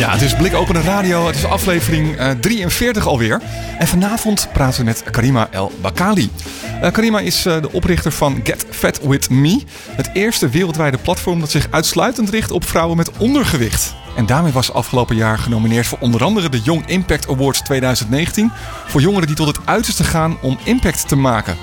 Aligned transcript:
Ja, 0.00 0.10
het 0.10 0.22
is 0.22 0.34
Blikopener 0.34 0.82
Radio. 0.82 1.26
Het 1.26 1.36
is 1.36 1.44
aflevering 1.44 2.16
eh, 2.16 2.30
43 2.30 3.06
alweer. 3.06 3.40
En 3.78 3.86
vanavond 3.86 4.48
praten 4.52 4.78
we 4.78 4.84
met 4.84 5.02
Karima 5.10 5.48
El 5.50 5.72
Bakali. 5.80 6.30
Eh, 6.80 6.92
Karima 6.92 7.20
is 7.20 7.46
eh, 7.46 7.62
de 7.62 7.72
oprichter 7.72 8.12
van 8.12 8.40
Get 8.44 8.66
Fat 8.70 9.00
With 9.02 9.30
Me. 9.30 9.62
Het 9.90 10.10
eerste 10.12 10.48
wereldwijde 10.48 10.98
platform 10.98 11.40
dat 11.40 11.50
zich 11.50 11.66
uitsluitend 11.70 12.30
richt 12.30 12.50
op 12.50 12.64
vrouwen 12.64 12.96
met 12.96 13.10
ondergewicht. 13.18 13.94
En 14.16 14.26
daarmee 14.26 14.52
was 14.52 14.72
afgelopen 14.72 15.16
jaar 15.16 15.38
genomineerd 15.38 15.86
voor 15.86 15.98
onder 16.00 16.24
andere 16.24 16.48
de 16.48 16.60
Young 16.60 16.86
Impact 16.86 17.28
Awards 17.28 17.60
2019. 17.60 18.52
Voor 18.86 19.00
jongeren 19.00 19.26
die 19.26 19.36
tot 19.36 19.46
het 19.46 19.58
uiterste 19.64 20.04
gaan 20.04 20.38
om 20.40 20.58
impact 20.64 21.08
te 21.08 21.16
maken. 21.16 21.56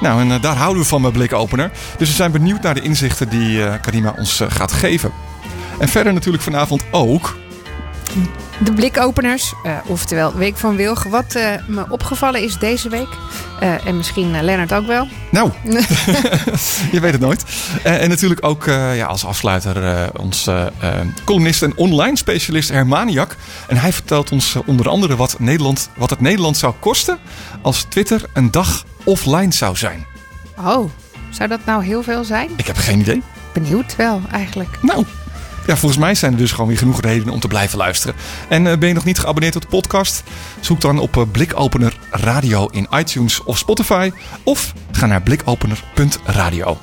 Nou, 0.00 0.20
en 0.20 0.32
eh, 0.32 0.42
daar 0.42 0.56
houden 0.56 0.82
we 0.82 0.88
van 0.88 1.02
bij 1.02 1.10
Blikopener. 1.10 1.70
Dus 1.98 2.08
we 2.08 2.14
zijn 2.14 2.32
benieuwd 2.32 2.62
naar 2.62 2.74
de 2.74 2.80
inzichten 2.80 3.28
die 3.28 3.64
eh, 3.64 3.80
Karima 3.80 4.14
ons 4.18 4.40
eh, 4.40 4.50
gaat 4.50 4.72
geven. 4.72 5.12
En 5.78 5.88
verder 5.88 6.12
natuurlijk 6.12 6.42
vanavond 6.42 6.82
ook 6.90 7.36
De 8.58 8.72
blikopeners, 8.72 9.52
eh, 9.64 9.76
oftewel 9.86 10.34
Week 10.34 10.56
van 10.56 10.76
Wilg. 10.76 11.02
Wat 11.02 11.34
eh, 11.34 11.52
me 11.66 11.84
opgevallen 11.88 12.42
is 12.42 12.58
deze 12.58 12.88
week, 12.88 13.08
eh, 13.60 13.86
en 13.86 13.96
misschien 13.96 14.42
Lennart 14.42 14.72
ook 14.72 14.86
wel. 14.86 15.08
Nou, 15.30 15.50
je 16.92 17.00
weet 17.00 17.12
het 17.12 17.20
nooit. 17.20 17.44
En 17.82 18.08
natuurlijk 18.08 18.44
ook 18.44 18.64
ja, 18.94 19.06
als 19.06 19.24
afsluiter 19.24 20.10
onze 20.20 20.72
columnist 21.24 21.62
en 21.62 21.76
online 21.76 22.16
specialist 22.16 22.68
Hermaniak. 22.68 23.36
En 23.68 23.76
hij 23.76 23.92
vertelt 23.92 24.32
ons 24.32 24.56
onder 24.66 24.88
andere 24.88 25.16
wat, 25.16 25.38
Nederland, 25.38 25.90
wat 25.96 26.10
het 26.10 26.20
Nederland 26.20 26.56
zou 26.56 26.74
kosten 26.80 27.18
als 27.62 27.82
Twitter 27.88 28.22
een 28.32 28.50
dag 28.50 28.84
offline 29.04 29.52
zou 29.52 29.76
zijn. 29.76 30.06
Oh, 30.58 30.90
zou 31.30 31.48
dat 31.48 31.64
nou 31.64 31.84
heel 31.84 32.02
veel 32.02 32.24
zijn? 32.24 32.50
Ik 32.56 32.66
heb 32.66 32.76
geen 32.76 33.00
idee. 33.00 33.22
Benieuwd 33.52 33.96
wel, 33.96 34.20
eigenlijk. 34.30 34.78
Nou, 34.82 35.04
ja, 35.66 35.76
volgens 35.76 36.00
mij 36.00 36.14
zijn 36.14 36.32
er 36.32 36.38
dus 36.38 36.52
gewoon 36.52 36.68
weer 36.68 36.78
genoeg 36.78 37.00
redenen 37.00 37.34
om 37.34 37.40
te 37.40 37.48
blijven 37.48 37.78
luisteren. 37.78 38.16
En 38.48 38.66
eh, 38.66 38.78
ben 38.78 38.88
je 38.88 38.94
nog 38.94 39.04
niet 39.04 39.18
geabonneerd 39.18 39.56
op 39.56 39.62
de 39.62 39.68
podcast? 39.68 40.22
Zoek 40.60 40.80
dan 40.80 40.98
op 40.98 41.16
eh, 41.16 41.22
Blikopener 41.32 41.96
Radio 42.10 42.66
in 42.66 42.86
iTunes 42.90 43.42
of 43.42 43.58
Spotify. 43.58 44.10
Of 44.42 44.72
ga 44.90 45.06
naar 45.06 45.22
blikopener.radio. 45.22 46.78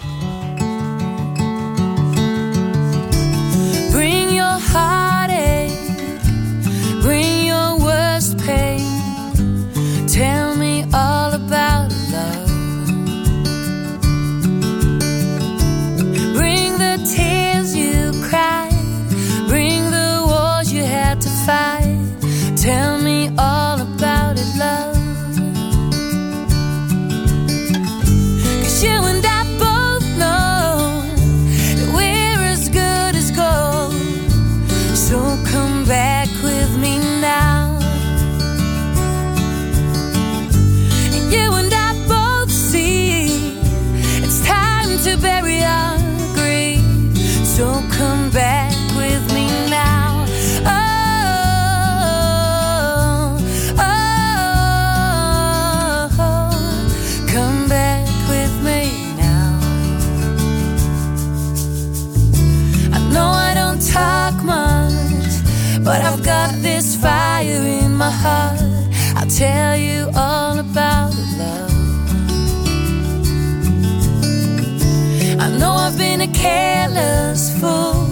careless 76.44 77.44
fool, 77.60 78.04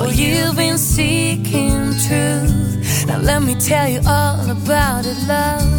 or 0.00 0.08
you've 0.12 0.56
been 0.56 0.78
seeking 0.78 1.78
truth. 2.06 3.06
Now 3.06 3.18
let 3.20 3.40
me 3.42 3.54
tell 3.54 3.88
you 3.88 4.00
all 4.06 4.50
about 4.58 5.04
it, 5.06 5.18
love. 5.28 5.70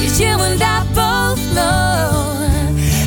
Cause 0.00 0.16
you 0.20 0.34
and 0.48 0.62
I 0.76 0.80
both 1.02 1.42
know 1.58 2.12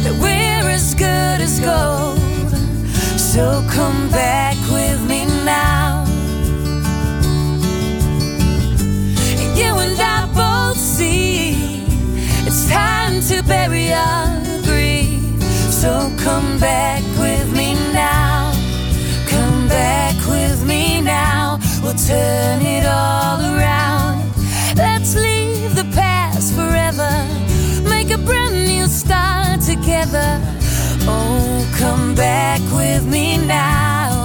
that 0.04 0.16
we're 0.24 0.70
as 0.78 0.94
good 0.94 1.40
as 1.48 1.56
gold. 1.70 2.20
So 3.18 3.44
come 3.78 4.10
back 4.10 4.58
with 4.76 5.00
me 5.12 5.22
now. 5.46 6.04
And 9.42 9.52
you 9.62 9.72
and 9.86 9.98
I 10.16 10.20
both 10.42 10.78
see 10.78 11.84
it's 12.48 12.70
time 12.70 13.22
to 13.30 13.42
bury 13.48 13.88
grief. 13.88 14.47
So 15.82 16.12
come 16.18 16.58
back 16.58 17.04
with 17.20 17.56
me 17.56 17.76
now. 17.94 18.52
Come 19.28 19.68
back 19.68 20.16
with 20.28 20.66
me 20.66 21.02
now. 21.02 21.60
We'll 21.84 21.94
turn 21.94 22.66
it 22.66 22.84
all 22.84 23.40
around. 23.40 24.24
Let's 24.76 25.16
leave 25.16 25.76
the 25.76 25.88
past 25.94 26.56
forever. 26.56 27.12
Make 27.88 28.10
a 28.10 28.18
brand 28.18 28.66
new 28.66 28.88
start 28.88 29.62
together. 29.62 30.42
Oh, 31.06 31.72
come 31.78 32.16
back 32.16 32.60
with 32.76 33.06
me 33.06 33.38
now. 33.38 34.17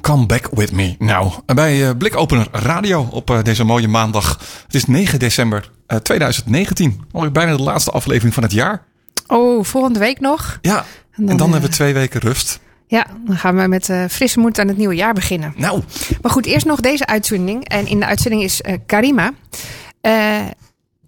Come 0.00 0.26
back 0.26 0.48
with 0.52 0.72
me. 0.72 0.94
Nou, 0.98 1.32
bij 1.46 1.88
eh, 1.88 1.96
Blikopener 1.98 2.46
Radio 2.52 3.08
op 3.10 3.30
eh, 3.30 3.42
deze 3.42 3.64
mooie 3.64 3.88
maandag. 3.88 4.38
Het 4.66 4.74
is 4.74 4.84
9 4.84 5.18
december 5.18 5.70
eh, 5.86 5.98
2019. 5.98 7.00
Alweer 7.12 7.32
bijna 7.32 7.56
de 7.56 7.62
laatste 7.62 7.90
aflevering 7.90 8.34
van 8.34 8.42
het 8.42 8.52
jaar. 8.52 8.84
Oh, 9.26 9.64
volgende 9.64 9.98
week 9.98 10.20
nog. 10.20 10.58
Ja, 10.60 10.84
en 11.12 11.26
dan, 11.26 11.36
dan, 11.36 11.46
eh, 11.46 11.52
hebben 11.52 11.70
we 11.70 11.76
twee 11.76 11.94
weken 11.94 12.20
rust. 12.20 12.60
Ja, 12.86 13.06
dan 13.26 13.36
gaan 13.36 13.56
we 13.56 13.66
met 13.66 13.88
uh, 13.88 14.04
frisse 14.08 14.38
moed 14.38 14.58
aan 14.58 14.68
het 14.68 14.76
nieuwe 14.76 14.94
jaar 14.94 15.14
beginnen. 15.14 15.54
Nou. 15.56 15.82
Maar 16.22 16.30
goed, 16.30 16.46
eerst 16.46 16.66
nog 16.66 16.80
deze 16.80 17.06
uitzending. 17.06 17.68
En 17.68 17.86
in 17.86 18.00
de 18.00 18.06
uitzending 18.06 18.42
is 18.42 18.60
uh, 18.60 18.74
Karima. 18.86 19.32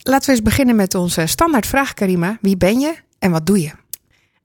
Laten 0.02 0.26
we 0.26 0.32
eens 0.32 0.42
beginnen 0.42 0.76
met 0.76 0.94
onze 0.94 1.26
standaardvraag, 1.26 1.94
Karima. 1.94 2.38
Wie 2.40 2.56
ben 2.56 2.80
je 2.80 2.94
en 3.18 3.30
wat 3.30 3.46
doe 3.46 3.60
je? 3.60 3.70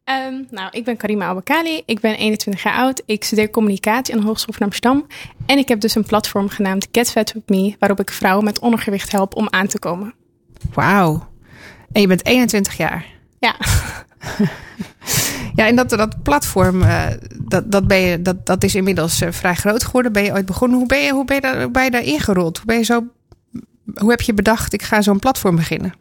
Um, 0.09 0.47
nou, 0.49 0.69
ik 0.71 0.83
ben 0.83 0.97
Karima 0.97 1.25
Abakali. 1.25 1.81
Ik 1.85 1.99
ben 1.99 2.17
21 2.17 2.63
jaar 2.63 2.73
oud. 2.73 3.01
Ik 3.05 3.23
studeer 3.23 3.49
communicatie 3.49 4.13
aan 4.13 4.19
de 4.19 4.25
Hogeschool 4.25 4.53
van 4.53 4.65
Amsterdam. 4.65 5.07
En 5.45 5.57
ik 5.57 5.67
heb 5.67 5.79
dus 5.79 5.95
een 5.95 6.05
platform 6.05 6.49
genaamd 6.49 6.87
Get 6.91 7.11
Fat 7.11 7.33
With 7.33 7.49
Me... 7.49 7.75
waarop 7.79 7.99
ik 7.99 8.11
vrouwen 8.11 8.45
met 8.45 8.59
ondergewicht 8.59 9.11
help 9.11 9.35
om 9.35 9.47
aan 9.49 9.67
te 9.67 9.79
komen. 9.79 10.13
Wauw. 10.73 11.27
En 11.91 12.01
je 12.01 12.07
bent 12.07 12.25
21 12.25 12.77
jaar? 12.77 13.05
Ja. 13.39 13.55
Ja, 15.55 15.67
en 15.67 15.75
dat, 15.75 15.89
dat 15.89 16.23
platform, 16.23 16.81
uh, 16.81 17.05
dat, 17.41 17.71
dat, 17.71 17.87
ben 17.87 17.97
je, 17.97 18.21
dat, 18.21 18.45
dat 18.45 18.63
is 18.63 18.75
inmiddels 18.75 19.21
uh, 19.21 19.31
vrij 19.31 19.55
groot 19.55 19.83
geworden. 19.83 20.11
Ben 20.11 20.23
je 20.23 20.31
ooit 20.31 20.45
begonnen? 20.45 20.77
Hoe 20.77 20.87
ben 20.87 20.99
je, 20.99 21.11
hoe 21.11 21.25
ben 21.25 21.35
je, 21.35 21.41
daar, 21.41 21.61
hoe 21.61 21.71
ben 21.71 21.83
je 21.83 21.91
daar 21.91 22.03
ingerold? 22.03 22.57
Hoe, 22.57 22.65
ben 22.65 22.77
je 22.77 22.83
zo, 22.83 23.03
hoe 23.95 24.09
heb 24.09 24.21
je 24.21 24.33
bedacht, 24.33 24.73
ik 24.73 24.81
ga 24.81 25.01
zo'n 25.01 25.19
platform 25.19 25.55
beginnen? 25.55 25.93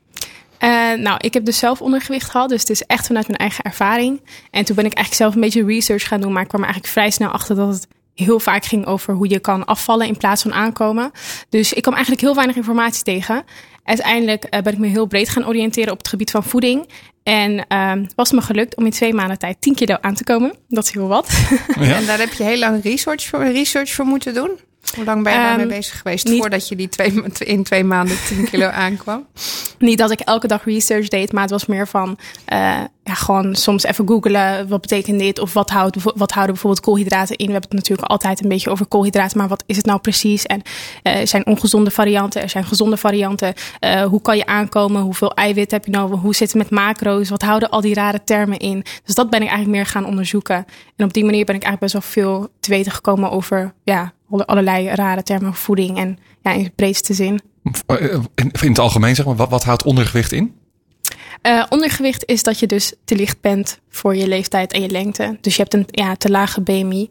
Uh, 0.60 0.92
nou, 0.92 1.16
ik 1.20 1.34
heb 1.34 1.44
dus 1.44 1.58
zelf 1.58 1.82
ondergewicht 1.82 2.30
gehad, 2.30 2.48
dus 2.48 2.60
het 2.60 2.70
is 2.70 2.82
echt 2.82 3.06
vanuit 3.06 3.26
mijn 3.26 3.38
eigen 3.38 3.64
ervaring. 3.64 4.20
En 4.50 4.64
toen 4.64 4.76
ben 4.76 4.84
ik 4.84 4.94
eigenlijk 4.94 5.14
zelf 5.14 5.34
een 5.34 5.40
beetje 5.40 5.64
research 5.64 6.08
gaan 6.08 6.20
doen, 6.20 6.32
maar 6.32 6.42
ik 6.42 6.48
kwam 6.48 6.60
er 6.60 6.66
eigenlijk 6.66 6.96
vrij 6.98 7.10
snel 7.10 7.30
achter 7.30 7.56
dat 7.56 7.68
het 7.68 7.88
heel 8.14 8.40
vaak 8.40 8.64
ging 8.64 8.86
over 8.86 9.14
hoe 9.14 9.28
je 9.28 9.38
kan 9.38 9.64
afvallen 9.64 10.06
in 10.06 10.16
plaats 10.16 10.42
van 10.42 10.52
aankomen. 10.52 11.10
Dus 11.48 11.72
ik 11.72 11.82
kwam 11.82 11.94
eigenlijk 11.94 12.24
heel 12.24 12.34
weinig 12.34 12.56
informatie 12.56 13.02
tegen. 13.02 13.44
Uiteindelijk 13.84 14.44
uh, 14.44 14.60
ben 14.60 14.72
ik 14.72 14.78
me 14.78 14.86
heel 14.86 15.06
breed 15.06 15.28
gaan 15.28 15.46
oriënteren 15.46 15.92
op 15.92 15.98
het 15.98 16.08
gebied 16.08 16.30
van 16.30 16.44
voeding. 16.44 16.88
En 17.22 17.64
uh, 17.68 17.92
was 18.14 18.32
me 18.32 18.40
gelukt 18.40 18.76
om 18.76 18.84
in 18.84 18.90
twee 18.90 19.14
maanden 19.14 19.38
tijd 19.38 19.60
10 19.60 19.74
kilo 19.74 19.96
aan 20.00 20.14
te 20.14 20.24
komen. 20.24 20.54
Dat 20.68 20.84
is 20.84 20.90
heel 20.90 21.08
wat. 21.08 21.30
Ja. 21.80 21.96
En 21.96 22.06
daar 22.06 22.18
heb 22.18 22.32
je 22.32 22.44
heel 22.44 22.58
lang 22.58 22.82
research 22.82 23.22
voor, 23.22 23.44
research 23.44 23.90
voor 23.90 24.04
moeten 24.04 24.34
doen? 24.34 24.50
Hoe 24.94 25.04
lang 25.04 25.22
ben 25.22 25.32
je 25.32 25.38
daarmee 25.38 25.64
um, 25.64 25.70
bezig 25.70 25.98
geweest 25.98 26.26
niet, 26.26 26.40
voordat 26.40 26.68
je 26.68 26.76
die 26.76 26.88
twee, 26.88 27.22
in 27.38 27.62
twee 27.62 27.84
maanden 27.84 28.16
10 28.26 28.44
kilo 28.50 28.66
aankwam? 28.84 29.26
Niet 29.78 29.98
dat 29.98 30.10
ik 30.10 30.20
elke 30.20 30.46
dag 30.46 30.64
research 30.64 31.08
deed, 31.08 31.32
maar 31.32 31.42
het 31.42 31.50
was 31.50 31.66
meer 31.66 31.88
van 31.88 32.18
uh, 32.52 32.80
ja, 33.08 33.14
gewoon 33.14 33.54
soms 33.54 33.84
even 33.84 34.08
googelen. 34.08 34.68
Wat 34.68 34.80
betekent 34.80 35.18
dit? 35.18 35.38
Of 35.38 35.52
wat, 35.52 35.70
houdt, 35.70 35.96
wat 36.02 36.30
houden 36.30 36.54
bijvoorbeeld 36.54 36.84
koolhydraten 36.84 37.36
in? 37.36 37.46
We 37.46 37.52
hebben 37.52 37.70
het 37.70 37.78
natuurlijk 37.78 38.08
altijd 38.08 38.42
een 38.42 38.48
beetje 38.48 38.70
over 38.70 38.86
koolhydraten, 38.86 39.38
maar 39.38 39.48
wat 39.48 39.64
is 39.66 39.76
het 39.76 39.86
nou 39.86 40.00
precies? 40.00 40.46
En 40.46 40.62
uh, 41.02 41.16
er 41.16 41.26
zijn 41.26 41.46
ongezonde 41.46 41.90
varianten, 41.90 42.42
er 42.42 42.48
zijn 42.48 42.64
gezonde 42.64 42.96
varianten. 42.96 43.54
Uh, 43.80 44.02
hoe 44.02 44.22
kan 44.22 44.36
je 44.36 44.46
aankomen? 44.46 45.02
Hoeveel 45.02 45.34
eiwit 45.34 45.70
heb 45.70 45.84
je 45.84 45.90
nodig? 45.90 46.20
Hoe 46.20 46.34
zit 46.34 46.52
het 46.52 46.58
met 46.58 46.70
macro's? 46.70 47.28
Wat 47.28 47.42
houden 47.42 47.70
al 47.70 47.80
die 47.80 47.94
rare 47.94 48.24
termen 48.24 48.58
in? 48.58 48.84
Dus 49.04 49.14
dat 49.14 49.30
ben 49.30 49.42
ik 49.42 49.48
eigenlijk 49.48 49.76
meer 49.76 49.86
gaan 49.86 50.06
onderzoeken. 50.06 50.64
En 50.96 51.04
op 51.04 51.12
die 51.12 51.24
manier 51.24 51.44
ben 51.44 51.54
ik 51.54 51.62
eigenlijk 51.62 51.92
best 51.92 51.92
wel 51.92 52.24
veel 52.24 52.50
te 52.60 52.70
weten 52.70 52.92
gekomen 52.92 53.30
over 53.30 53.72
ja, 53.82 54.12
allerlei 54.28 54.88
rare 54.88 55.22
termen 55.22 55.54
voeding 55.54 55.98
en 55.98 56.18
ja, 56.42 56.52
in 56.52 56.62
de 56.62 56.72
breedste 56.76 57.14
zin. 57.14 57.40
In, 58.34 58.50
in 58.60 58.68
het 58.68 58.78
algemeen 58.78 59.14
zeg 59.14 59.26
maar, 59.26 59.36
wat, 59.36 59.50
wat 59.50 59.64
houdt 59.64 59.82
ondergewicht 59.82 60.32
in? 60.32 60.54
Uh, 61.42 61.64
ondergewicht 61.68 62.24
is 62.26 62.42
dat 62.42 62.58
je 62.58 62.66
dus 62.66 62.94
te 63.04 63.16
licht 63.16 63.40
bent 63.40 63.80
voor 63.88 64.16
je 64.16 64.28
leeftijd 64.28 64.72
en 64.72 64.82
je 64.82 64.88
lengte. 64.88 65.38
Dus 65.40 65.56
je 65.56 65.62
hebt 65.62 65.74
een 65.74 65.86
ja, 65.90 66.16
te 66.16 66.30
lage 66.30 66.60
BMI. 66.60 67.10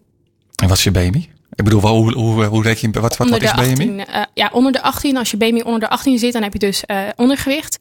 En 0.56 0.68
wat 0.68 0.78
is 0.78 0.84
je 0.84 0.92
BMI? 0.92 1.30
Ik 1.56 1.64
bedoel, 1.64 1.82
hoe, 1.82 2.14
hoe, 2.14 2.46
hoe 2.46 2.64
reken 2.64 2.92
je, 2.92 3.00
wat, 3.00 3.18
wat, 3.18 3.30
wat 3.30 3.42
is 3.42 3.52
18, 3.52 3.76
BMI? 3.76 4.04
Uh, 4.10 4.24
ja, 4.34 4.50
onder 4.54 4.72
de 4.72 4.82
18. 4.82 5.18
Als 5.18 5.32
je 5.32 5.38
BMI 5.38 5.62
onder 5.62 5.80
de 5.80 5.90
18 5.90 6.20
zit, 6.20 6.34
dan 6.34 6.44
heb 6.44 6.54
je 6.54 6.60
dus 6.60 6.84
uh, 6.88 7.02
ondergewicht. 7.16 7.80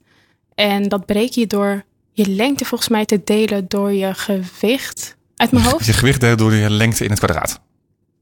En 0.54 0.88
dat 0.88 1.06
bereken 1.06 1.40
je 1.40 1.46
door 1.46 1.84
je 2.12 2.28
lengte 2.28 2.64
volgens 2.64 2.90
mij 2.90 3.04
te 3.04 3.20
delen 3.24 3.64
door 3.68 3.92
je 3.92 4.14
gewicht. 4.14 5.16
Uit 5.36 5.50
mijn 5.50 5.64
hoofd. 5.70 5.86
Je 5.86 5.92
gewicht 5.92 6.20
delen 6.20 6.38
door 6.38 6.54
je 6.54 6.70
lengte 6.70 7.04
in 7.04 7.10
het 7.10 7.18
kwadraat. 7.18 7.60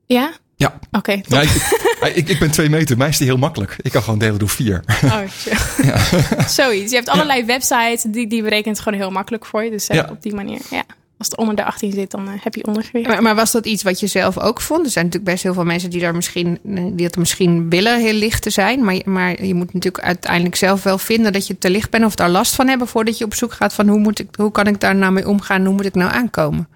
Ja? 0.06 0.32
Ja. 0.56 0.78
Oké. 0.92 0.98
Okay, 0.98 1.24
ja, 1.28 1.40
ik, 1.40 2.16
ik, 2.16 2.28
ik, 2.28 2.38
ben 2.38 2.50
twee 2.50 2.68
meter. 2.68 2.96
Mij 2.96 3.08
is 3.08 3.18
die 3.18 3.26
heel 3.26 3.36
makkelijk. 3.36 3.76
Ik 3.82 3.90
kan 3.90 4.02
gewoon 4.02 4.18
delen 4.18 4.38
door 4.38 4.48
vier. 4.48 4.82
Oh, 5.04 5.20
ja. 5.82 6.48
Zoiets. 6.48 6.90
Je 6.90 6.96
hebt 6.96 7.08
allerlei 7.08 7.40
ja. 7.40 7.46
websites 7.46 8.02
die, 8.02 8.26
die 8.26 8.42
berekent 8.42 8.76
het 8.76 8.84
gewoon 8.84 8.98
heel 8.98 9.10
makkelijk 9.10 9.46
voor 9.46 9.64
je. 9.64 9.70
Dus 9.70 9.86
ja. 9.86 10.08
op 10.10 10.22
die 10.22 10.34
manier, 10.34 10.60
ja. 10.70 10.84
Als 11.18 11.28
het 11.28 11.38
onder 11.38 11.56
de 11.56 11.64
18 11.64 11.92
zit, 11.92 12.10
dan 12.10 12.28
uh, 12.28 12.34
heb 12.40 12.54
je 12.54 12.66
ondergewicht. 12.66 13.08
Maar, 13.08 13.22
maar, 13.22 13.34
was 13.34 13.52
dat 13.52 13.66
iets 13.66 13.82
wat 13.82 14.00
je 14.00 14.06
zelf 14.06 14.38
ook 14.38 14.60
vond? 14.60 14.84
Er 14.84 14.90
zijn 14.90 15.04
natuurlijk 15.04 15.32
best 15.32 15.42
heel 15.42 15.54
veel 15.54 15.64
mensen 15.64 15.90
die 15.90 16.00
daar 16.00 16.14
misschien, 16.14 16.58
die 16.92 17.06
het 17.06 17.16
misschien 17.16 17.70
willen 17.70 18.00
heel 18.00 18.12
licht 18.12 18.42
te 18.42 18.50
zijn. 18.50 18.84
Maar, 18.84 19.00
maar 19.04 19.44
je 19.44 19.54
moet 19.54 19.72
natuurlijk 19.72 20.04
uiteindelijk 20.04 20.56
zelf 20.56 20.82
wel 20.82 20.98
vinden 20.98 21.32
dat 21.32 21.46
je 21.46 21.58
te 21.58 21.70
licht 21.70 21.90
bent 21.90 22.04
of 22.04 22.14
daar 22.14 22.30
last 22.30 22.54
van 22.54 22.68
hebben 22.68 22.88
voordat 22.88 23.18
je 23.18 23.24
op 23.24 23.34
zoek 23.34 23.52
gaat 23.52 23.74
van 23.74 23.88
hoe, 23.88 23.98
moet 23.98 24.18
ik, 24.18 24.28
hoe 24.36 24.50
kan 24.50 24.66
ik 24.66 24.80
daar 24.80 24.94
nou 24.94 25.12
mee 25.12 25.28
omgaan? 25.28 25.64
Hoe 25.64 25.74
moet 25.74 25.84
ik 25.84 25.94
nou 25.94 26.12
aankomen? 26.12 26.68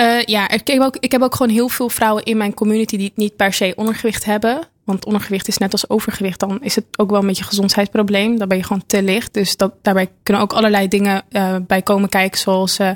Uh, 0.00 0.22
ja, 0.22 0.48
ik 0.48 0.66
heb, 0.66 0.80
ook, 0.80 0.96
ik 1.00 1.12
heb 1.12 1.22
ook 1.22 1.34
gewoon 1.34 1.52
heel 1.52 1.68
veel 1.68 1.88
vrouwen 1.88 2.22
in 2.24 2.36
mijn 2.36 2.54
community 2.54 2.96
die 2.96 3.12
niet 3.14 3.36
per 3.36 3.52
se 3.52 3.72
ondergewicht 3.76 4.24
hebben. 4.24 4.60
Want 4.84 5.04
ondergewicht 5.04 5.48
is 5.48 5.58
net 5.58 5.72
als 5.72 5.88
overgewicht. 5.88 6.40
Dan 6.40 6.62
is 6.62 6.74
het 6.74 6.84
ook 6.96 7.10
wel 7.10 7.20
een 7.20 7.26
beetje 7.26 7.42
een 7.42 7.48
gezondheidsprobleem. 7.48 8.38
Dan 8.38 8.48
ben 8.48 8.56
je 8.56 8.62
gewoon 8.64 8.86
te 8.86 9.02
licht. 9.02 9.34
Dus 9.34 9.56
dat, 9.56 9.72
daarbij 9.82 10.10
kunnen 10.22 10.42
ook 10.42 10.52
allerlei 10.52 10.88
dingen 10.88 11.22
uh, 11.30 11.56
bij 11.66 11.82
komen 11.82 12.08
kijken. 12.08 12.38
Zoals, 12.38 12.78
uh, 12.78 12.90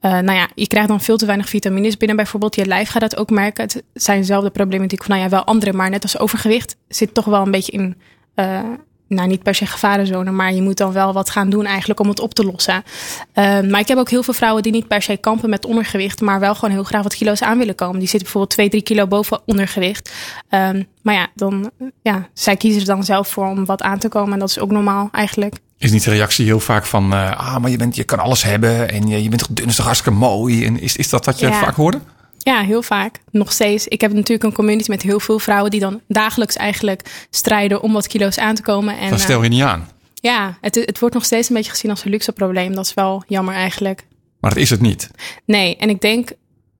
nou 0.00 0.32
ja, 0.32 0.48
je 0.54 0.66
krijgt 0.66 0.88
dan 0.88 1.00
veel 1.00 1.16
te 1.16 1.26
weinig 1.26 1.48
vitamines 1.48 1.96
binnen 1.96 2.16
bijvoorbeeld. 2.16 2.54
Je 2.54 2.66
lijf 2.66 2.88
gaat 2.88 3.00
dat 3.00 3.16
ook 3.16 3.30
merken. 3.30 3.64
Het 3.64 3.82
zijn 3.94 4.18
dezelfde 4.18 4.50
problematiek 4.50 5.04
van, 5.04 5.10
nou 5.10 5.22
ja, 5.22 5.30
wel 5.30 5.44
andere. 5.44 5.72
Maar 5.72 5.90
net 5.90 6.02
als 6.02 6.18
overgewicht 6.18 6.76
zit 6.88 7.14
toch 7.14 7.24
wel 7.24 7.42
een 7.42 7.50
beetje 7.50 7.72
in 7.72 7.96
nou, 9.16 9.28
niet 9.28 9.42
per 9.42 9.54
se 9.54 9.66
gevarenzone, 9.66 10.30
maar 10.30 10.52
je 10.52 10.62
moet 10.62 10.76
dan 10.76 10.92
wel 10.92 11.12
wat 11.12 11.30
gaan 11.30 11.50
doen 11.50 11.64
eigenlijk 11.66 12.00
om 12.00 12.08
het 12.08 12.20
op 12.20 12.34
te 12.34 12.44
lossen. 12.44 12.82
Uh, 13.34 13.60
maar 13.60 13.80
ik 13.80 13.88
heb 13.88 13.98
ook 13.98 14.10
heel 14.10 14.22
veel 14.22 14.34
vrouwen 14.34 14.62
die 14.62 14.72
niet 14.72 14.88
per 14.88 15.02
se 15.02 15.16
kampen 15.16 15.50
met 15.50 15.64
ondergewicht, 15.64 16.20
maar 16.20 16.40
wel 16.40 16.54
gewoon 16.54 16.74
heel 16.74 16.84
graag 16.84 17.02
wat 17.02 17.14
kilo's 17.14 17.42
aan 17.42 17.58
willen 17.58 17.74
komen. 17.74 17.98
Die 17.98 18.08
zitten 18.08 18.22
bijvoorbeeld 18.22 18.52
2, 18.52 18.68
3 18.68 18.82
kilo 18.82 19.06
boven 19.06 19.40
ondergewicht. 19.46 20.12
Um, 20.50 20.86
maar 21.02 21.14
ja, 21.14 21.28
dan, 21.34 21.70
ja, 22.02 22.28
zij 22.34 22.56
kiezen 22.56 22.80
er 22.80 22.86
dan 22.86 23.04
zelf 23.04 23.28
voor 23.28 23.46
om 23.46 23.64
wat 23.64 23.82
aan 23.82 23.98
te 23.98 24.08
komen 24.08 24.32
en 24.32 24.38
dat 24.38 24.48
is 24.48 24.58
ook 24.58 24.70
normaal 24.70 25.08
eigenlijk. 25.12 25.54
Is 25.78 25.90
niet 25.90 26.04
de 26.04 26.10
reactie 26.10 26.44
heel 26.44 26.60
vaak 26.60 26.86
van, 26.86 27.12
uh, 27.12 27.30
ah, 27.30 27.56
maar 27.56 27.70
je, 27.70 27.76
bent, 27.76 27.96
je 27.96 28.04
kan 28.04 28.18
alles 28.18 28.42
hebben 28.42 28.90
en 28.90 29.08
je, 29.08 29.22
je 29.22 29.28
bent 29.28 29.40
toch 29.40 29.50
dun, 29.50 29.66
is 29.66 29.76
toch 29.76 29.84
hartstikke 29.84 30.18
mooi. 30.18 30.64
En 30.64 30.80
is, 30.80 30.96
is 30.96 31.08
dat 31.08 31.26
wat 31.26 31.38
je 31.38 31.46
ja. 31.46 31.60
vaak 31.60 31.74
hoorde? 31.74 32.00
Ja, 32.42 32.62
heel 32.62 32.82
vaak. 32.82 33.20
Nog 33.30 33.52
steeds. 33.52 33.88
Ik 33.88 34.00
heb 34.00 34.12
natuurlijk 34.12 34.42
een 34.42 34.52
community 34.52 34.90
met 34.90 35.02
heel 35.02 35.20
veel 35.20 35.38
vrouwen 35.38 35.70
die 35.70 35.80
dan 35.80 36.00
dagelijks 36.08 36.56
eigenlijk 36.56 37.26
strijden 37.30 37.82
om 37.82 37.92
wat 37.92 38.06
kilo's 38.06 38.38
aan 38.38 38.54
te 38.54 38.62
komen. 38.62 38.98
En, 38.98 39.10
dat 39.10 39.20
stel 39.20 39.42
je 39.42 39.48
niet 39.48 39.62
aan. 39.62 39.88
Ja, 40.14 40.58
het, 40.60 40.74
het 40.74 40.98
wordt 40.98 41.14
nog 41.14 41.24
steeds 41.24 41.48
een 41.48 41.54
beetje 41.54 41.70
gezien 41.70 41.90
als 41.90 42.04
een 42.04 42.10
luxe 42.10 42.32
probleem. 42.32 42.74
Dat 42.74 42.86
is 42.86 42.94
wel 42.94 43.22
jammer 43.26 43.54
eigenlijk. 43.54 44.06
Maar 44.40 44.50
dat 44.50 44.58
is 44.58 44.70
het 44.70 44.80
niet. 44.80 45.10
Nee, 45.44 45.76
en 45.76 45.88
ik 45.88 46.00
denk, 46.00 46.32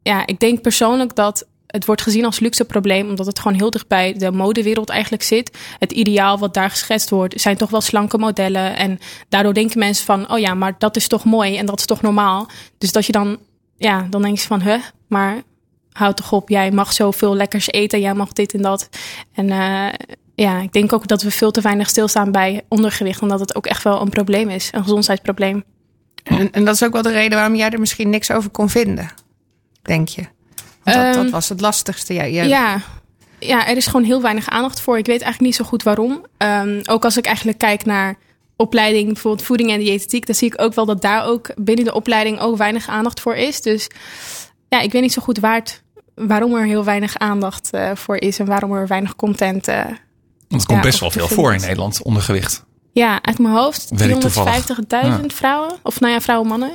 ja, 0.03 0.27
ik 0.27 0.41
denk 0.41 0.61
persoonlijk 0.63 1.15
dat 1.15 1.47
het 1.67 1.85
wordt 1.85 2.03
gezien 2.03 2.25
als 2.25 2.41
luxe 2.41 2.65
probleem, 2.65 3.09
omdat 3.09 3.27
het 3.27 3.39
gewoon 3.39 3.57
heel 3.57 3.71
dicht 3.71 3.89
bij 3.89 4.13
de 4.13 4.31
modewereld 4.31 4.89
eigenlijk 4.89 5.23
zit. 5.23 5.59
Het 5.79 5.93
ideaal 5.93 6.39
wat 6.39 6.55
daar 6.55 6.71
geschetst 6.71 7.11
wordt, 7.11 7.41
zijn 7.41 7.57
toch 7.57 7.71
wel 7.71 7.81
slanke 7.81 8.19
modellen. 8.19 8.77
En 8.77 8.99
daardoor 9.29 9.55
denken 9.55 9.79
mensen 9.79 10.05
van, 10.05 10.31
oh 10.33 10.39
ja, 10.39 10.55
maar 10.55 10.75
dat 10.79 10.97
is 10.97 11.09
toch 11.09 11.25
mooi 11.25 11.57
en 11.57 11.67
dat 11.67 11.79
is 11.79 11.87
toch 11.87 12.03
normaal. 12.03 12.49
Dus 12.79 12.93
dat 12.93 13.07
je 13.07 13.13
dan, 13.13 13.39
ja, 13.77 14.07
dan 14.11 14.23
denk 14.23 14.39
je 14.39 14.47
van, 14.47 14.63
huh, 14.63 14.83
maar 15.09 15.43
houd 16.01 16.17
toch 16.17 16.33
op, 16.33 16.49
jij 16.49 16.71
mag 16.71 16.93
zoveel 16.93 17.37
lekkers 17.37 17.71
eten, 17.71 18.01
jij 18.01 18.15
mag 18.15 18.33
dit 18.33 18.55
en 18.55 18.63
dat. 18.63 18.89
En 19.35 19.49
uh, 19.49 19.89
ja, 20.35 20.61
ik 20.61 20.73
denk 20.73 20.93
ook 20.93 21.07
dat 21.07 21.23
we 21.23 21.31
veel 21.31 21.51
te 21.51 21.61
weinig 21.61 21.89
stilstaan 21.89 22.33
bij 22.33 22.63
ondergewicht, 22.69 23.23
omdat 23.23 23.41
het 23.41 23.55
ook 23.55 23.67
echt 23.67 23.83
wel 23.83 24.01
een 24.01 24.09
probleem 24.09 24.49
is, 24.49 24.69
een 24.73 24.83
gezondheidsprobleem. 24.83 25.65
En, 26.23 26.53
en 26.53 26.65
dat 26.65 26.75
is 26.75 26.85
ook 26.85 26.93
wel 26.93 27.03
de 27.03 27.13
reden 27.13 27.39
waarom 27.39 27.57
jij 27.57 27.71
er 27.71 27.81
misschien 27.81 28.11
niks 28.11 28.31
over 28.31 28.51
kon 28.51 28.69
vinden, 28.69 29.11
denk 29.83 30.09
je? 30.09 30.23
Want 30.85 30.97
dat, 30.97 31.17
um, 31.17 31.23
dat 31.23 31.31
was 31.31 31.49
het 31.49 31.61
lastigste. 31.61 32.15
Ja, 32.15 32.27
jij... 32.27 32.49
ja, 32.49 32.81
ja, 33.39 33.69
er 33.69 33.77
is 33.77 33.87
gewoon 33.87 34.05
heel 34.05 34.23
weinig 34.23 34.49
aandacht 34.49 34.81
voor. 34.81 34.99
Ik 34.99 35.07
weet 35.07 35.23
eigenlijk 35.23 35.41
niet 35.41 35.55
zo 35.55 35.65
goed 35.65 35.83
waarom. 35.83 36.25
Um, 36.39 36.81
ook 36.85 37.05
als 37.05 37.17
ik 37.17 37.27
eigenlijk 37.27 37.59
kijk 37.59 37.85
naar 37.85 38.19
opleiding, 38.57 39.07
bijvoorbeeld 39.07 39.47
voeding 39.47 39.71
en 39.71 39.79
diëtetiek, 39.79 40.27
dan 40.27 40.35
zie 40.35 40.53
ik 40.53 40.61
ook 40.61 40.75
wel 40.75 40.87
dat 40.87 41.03
daar 41.03 41.25
ook 41.25 41.51
binnen 41.57 41.85
de 41.85 41.95
opleiding 41.95 42.41
ook 42.41 42.57
weinig 42.57 42.89
aandacht 42.89 43.21
voor 43.21 43.35
is. 43.35 43.61
Dus 43.61 43.89
ja, 44.69 44.81
ik 44.81 44.93
weet 44.93 45.03
niet 45.03 45.13
zo 45.13 45.23
goed 45.23 45.39
waar 45.39 45.55
het, 45.55 45.83
waarom 46.27 46.55
er 46.55 46.65
heel 46.65 46.85
weinig 46.85 47.19
aandacht 47.19 47.71
uh, 47.75 47.91
voor 47.95 48.17
is 48.17 48.39
en 48.39 48.47
waarom 48.47 48.73
er 48.73 48.87
weinig 48.87 49.17
content. 49.17 49.69
Uh, 49.69 49.75
Want 49.85 49.97
het 50.49 50.65
komt 50.65 50.79
ja, 50.79 50.81
best 50.81 51.01
wel 51.01 51.11
veel 51.11 51.29
voor 51.29 51.55
in 51.55 51.61
Nederland, 51.61 52.03
ondergewicht. 52.03 52.65
Ja, 52.93 53.23
uit 53.23 53.39
mijn 53.39 53.55
hoofd 53.55 53.91
350.000 54.03 54.07
ja. 54.89 55.21
vrouwen. 55.27 55.73
Of 55.83 56.01
nou 56.01 56.13
ja, 56.13 56.21
vrouwen, 56.21 56.49
mannen. 56.49 56.71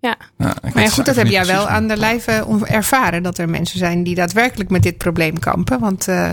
Ja. 0.00 0.16
ja 0.38 0.54
maar 0.74 0.82
ja, 0.82 0.88
goed, 0.88 1.06
dat 1.06 1.16
heb 1.16 1.26
jij 1.26 1.46
wel 1.46 1.68
aan 1.68 1.88
de 1.88 1.96
lijve 1.96 2.46
ervaren. 2.64 3.22
Dat 3.22 3.38
er 3.38 3.48
mensen 3.48 3.78
zijn 3.78 4.02
die 4.02 4.14
daadwerkelijk 4.14 4.70
met 4.70 4.82
dit 4.82 4.98
probleem 4.98 5.38
kampen. 5.38 5.80
Want 5.80 6.08
uh, 6.08 6.30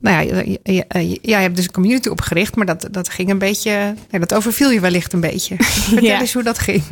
nou 0.00 0.56
ja, 0.64 1.00
jij 1.22 1.42
hebt 1.42 1.56
dus 1.56 1.64
een 1.64 1.72
community 1.72 2.08
opgericht, 2.08 2.56
maar 2.56 2.66
dat, 2.66 2.88
dat 2.90 3.08
ging 3.08 3.30
een 3.30 3.38
beetje. 3.38 3.94
Nee, 4.10 4.20
dat 4.20 4.34
overviel 4.34 4.70
je 4.70 4.80
wellicht 4.80 5.12
een 5.12 5.20
beetje. 5.20 5.56
Vertel 5.60 6.04
Ja. 6.04 6.20
eens 6.20 6.32
hoe 6.32 6.42
dat 6.42 6.58
ging. 6.58 6.82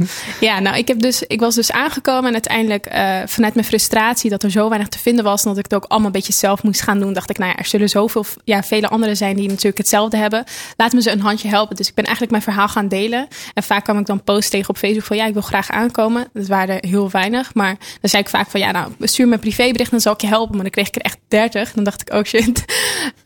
Ja, 0.40 0.60
nou, 0.60 0.76
ik, 0.76 0.88
heb 0.88 1.00
dus, 1.00 1.22
ik 1.22 1.40
was 1.40 1.54
dus 1.54 1.72
aangekomen 1.72 2.24
en 2.24 2.32
uiteindelijk 2.32 2.86
eh, 2.86 3.18
vanuit 3.26 3.54
mijn 3.54 3.66
frustratie 3.66 4.30
dat 4.30 4.42
er 4.42 4.50
zo 4.50 4.68
weinig 4.68 4.88
te 4.88 4.98
vinden 4.98 5.24
was 5.24 5.42
en 5.42 5.48
dat 5.48 5.58
ik 5.58 5.64
het 5.64 5.74
ook 5.74 5.84
allemaal 5.84 6.06
een 6.06 6.12
beetje 6.12 6.32
zelf 6.32 6.62
moest 6.62 6.80
gaan 6.82 6.98
doen, 7.00 7.12
dacht 7.12 7.30
ik, 7.30 7.38
nou 7.38 7.50
ja, 7.50 7.56
er 7.56 7.66
zullen 7.66 7.88
zoveel, 7.88 8.24
ja, 8.44 8.62
vele 8.62 8.88
anderen 8.88 9.16
zijn 9.16 9.36
die 9.36 9.48
natuurlijk 9.48 9.78
hetzelfde 9.78 10.16
hebben. 10.16 10.44
Laat 10.76 10.92
me 10.92 11.02
ze 11.02 11.10
een 11.10 11.20
handje 11.20 11.48
helpen. 11.48 11.76
Dus 11.76 11.88
ik 11.88 11.94
ben 11.94 12.04
eigenlijk 12.04 12.32
mijn 12.32 12.44
verhaal 12.54 12.68
gaan 12.68 12.88
delen. 12.88 13.28
En 13.54 13.62
vaak 13.62 13.84
kwam 13.84 13.98
ik 13.98 14.06
dan 14.06 14.22
post 14.22 14.50
tegen 14.50 14.68
op 14.68 14.76
Facebook 14.78 15.04
van, 15.04 15.16
ja, 15.16 15.26
ik 15.26 15.32
wil 15.32 15.42
graag 15.42 15.70
aankomen. 15.70 16.28
Dat 16.32 16.46
waren 16.46 16.82
er 16.82 16.88
heel 16.88 17.10
weinig, 17.10 17.54
maar 17.54 17.76
dan 18.00 18.10
zei 18.10 18.22
ik 18.22 18.28
vaak 18.28 18.50
van, 18.50 18.60
ja, 18.60 18.70
nou, 18.70 18.92
stuur 19.00 19.26
me 19.28 19.34
een 19.34 19.40
privébericht, 19.40 19.90
dan 19.90 20.00
zal 20.00 20.12
ik 20.12 20.20
je 20.20 20.26
helpen. 20.26 20.52
Maar 20.54 20.62
dan 20.62 20.70
kreeg 20.70 20.88
ik 20.88 20.94
er 20.96 21.02
echt 21.02 21.18
30. 21.28 21.72
Dan 21.72 21.84
dacht 21.84 22.00
ik, 22.00 22.12
oh 22.12 22.22
shit. 22.24 22.64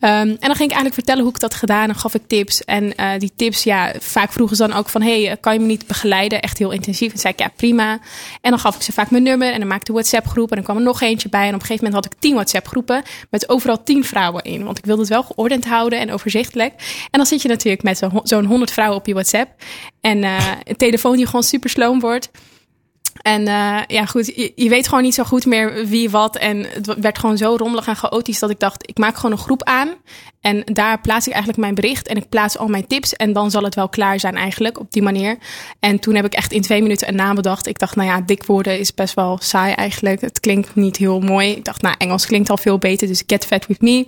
Ehm, 0.00 0.29
en 0.29 0.37
dan 0.41 0.57
ging 0.57 0.71
ik 0.71 0.77
eigenlijk 0.77 0.95
vertellen 0.95 1.23
hoe 1.23 1.33
ik 1.33 1.41
dat 1.41 1.55
gedaan. 1.55 1.87
Dan 1.87 1.97
gaf 1.97 2.15
ik 2.15 2.23
tips. 2.27 2.65
En 2.65 2.97
eh, 2.97 3.11
die 3.19 3.33
tips, 3.37 3.62
ja, 3.62 3.93
vaak 3.99 4.33
vroegen 4.33 4.57
ze 4.57 4.67
dan 4.67 4.77
ook 4.77 4.88
van... 4.88 5.03
hey, 5.03 5.37
kan 5.41 5.53
je 5.55 5.61
me 5.61 5.67
niet 5.67 5.87
begeleiden? 5.87 6.43
Echt 6.43 6.59
heel 6.59 6.71
intensief. 6.71 7.12
En 7.12 7.19
zei 7.19 7.33
ik, 7.33 7.41
ja, 7.41 7.50
prima. 7.57 7.99
En 8.41 8.50
dan 8.50 8.59
gaf 8.59 8.77
ik 8.77 8.83
ze 8.83 8.93
vaak 8.93 9.11
mijn 9.11 9.23
nummer. 9.23 9.53
En 9.53 9.59
dan 9.59 9.69
maakte 9.69 9.93
ik 9.93 9.99
WhatsApp-groep. 9.99 10.50
En 10.50 10.57
dan 10.57 10.65
kwam 10.65 10.77
er 10.77 10.83
nog 10.83 11.00
eentje 11.00 11.29
bij. 11.29 11.47
En 11.47 11.55
op 11.55 11.61
een 11.61 11.67
gegeven 11.67 11.85
moment 11.85 12.05
had 12.05 12.15
ik 12.15 12.21
tien 12.21 12.35
WhatsApp-groepen... 12.35 13.03
met 13.31 13.49
overal 13.49 13.83
tien 13.83 14.05
vrouwen 14.05 14.43
in. 14.43 14.65
Want 14.65 14.79
ik 14.79 14.85
wilde 14.85 15.00
het 15.00 15.11
wel 15.11 15.23
geordend 15.23 15.65
houden 15.65 15.99
en 15.99 16.12
overzichtelijk. 16.12 16.73
En 17.11 17.19
dan 17.19 17.27
zit 17.27 17.43
je 17.43 17.49
natuurlijk 17.49 17.83
met 17.83 18.03
zo'n 18.23 18.45
100 18.45 18.71
vrouwen 18.71 18.99
op 18.99 19.07
je 19.07 19.12
WhatsApp. 19.12 19.50
En 20.00 20.25
eh, 20.25 20.37
een 20.65 20.77
telefoon 20.77 21.17
die 21.17 21.27
gewoon 21.27 21.43
super 21.43 21.71
sloom 21.71 22.00
wordt... 22.00 22.31
En 23.22 23.48
eh, 23.48 23.78
ja, 23.87 24.06
goed, 24.06 24.52
je, 24.54 24.68
weet 24.68 24.88
gewoon 24.88 25.02
niet 25.02 25.14
zo 25.14 25.25
goed 25.25 25.46
meer 25.46 25.87
wie 25.87 26.10
wat. 26.10 26.37
En 26.37 26.66
het 26.72 26.94
werd 27.00 27.18
gewoon 27.18 27.37
zo 27.37 27.56
rommelig 27.56 27.87
en 27.87 27.96
chaotisch 27.96 28.38
dat 28.38 28.50
ik 28.50 28.58
dacht, 28.58 28.88
ik 28.88 28.98
maak 28.98 29.16
gewoon 29.16 29.32
een 29.32 29.38
groep 29.38 29.62
aan. 29.62 29.88
En 30.40 30.62
daar 30.64 31.00
plaats 31.00 31.26
ik 31.26 31.32
eigenlijk 31.32 31.62
mijn 31.62 31.75
bericht 31.75 32.08
en 32.08 32.16
ik 32.16 32.28
plaats 32.28 32.58
al 32.58 32.68
mijn 32.68 32.87
tips. 32.87 33.16
En 33.16 33.32
dan 33.32 33.50
zal 33.50 33.62
het 33.62 33.75
wel 33.75 33.88
klaar 33.88 34.20
zijn 34.20 34.37
eigenlijk, 34.37 34.78
op 34.78 34.92
die 34.92 35.02
manier. 35.02 35.38
En 35.80 35.98
toen 35.98 36.14
heb 36.14 36.25
ik 36.25 36.34
echt 36.34 36.52
in 36.52 36.62
twee 36.62 36.82
minuten 36.82 37.08
een 37.08 37.14
naam 37.14 37.34
bedacht. 37.34 37.66
Ik 37.66 37.78
dacht, 37.78 37.96
nou 37.96 38.08
ja, 38.08 38.20
dik 38.20 38.44
worden 38.44 38.78
is 38.78 38.94
best 38.94 39.14
wel 39.14 39.38
saai 39.42 39.72
eigenlijk. 39.72 40.20
Het 40.20 40.40
klinkt 40.40 40.75
niet 40.75 40.96
heel 40.96 41.20
mooi. 41.20 41.50
Ik 41.50 41.64
dacht, 41.64 41.82
nou, 41.82 41.94
Engels 41.98 42.26
klinkt 42.26 42.50
al 42.50 42.56
veel 42.56 42.78
beter, 42.78 43.06
dus 43.06 43.22
Get 43.26 43.46
Fat 43.46 43.66
With 43.66 43.80
Me. 43.80 44.06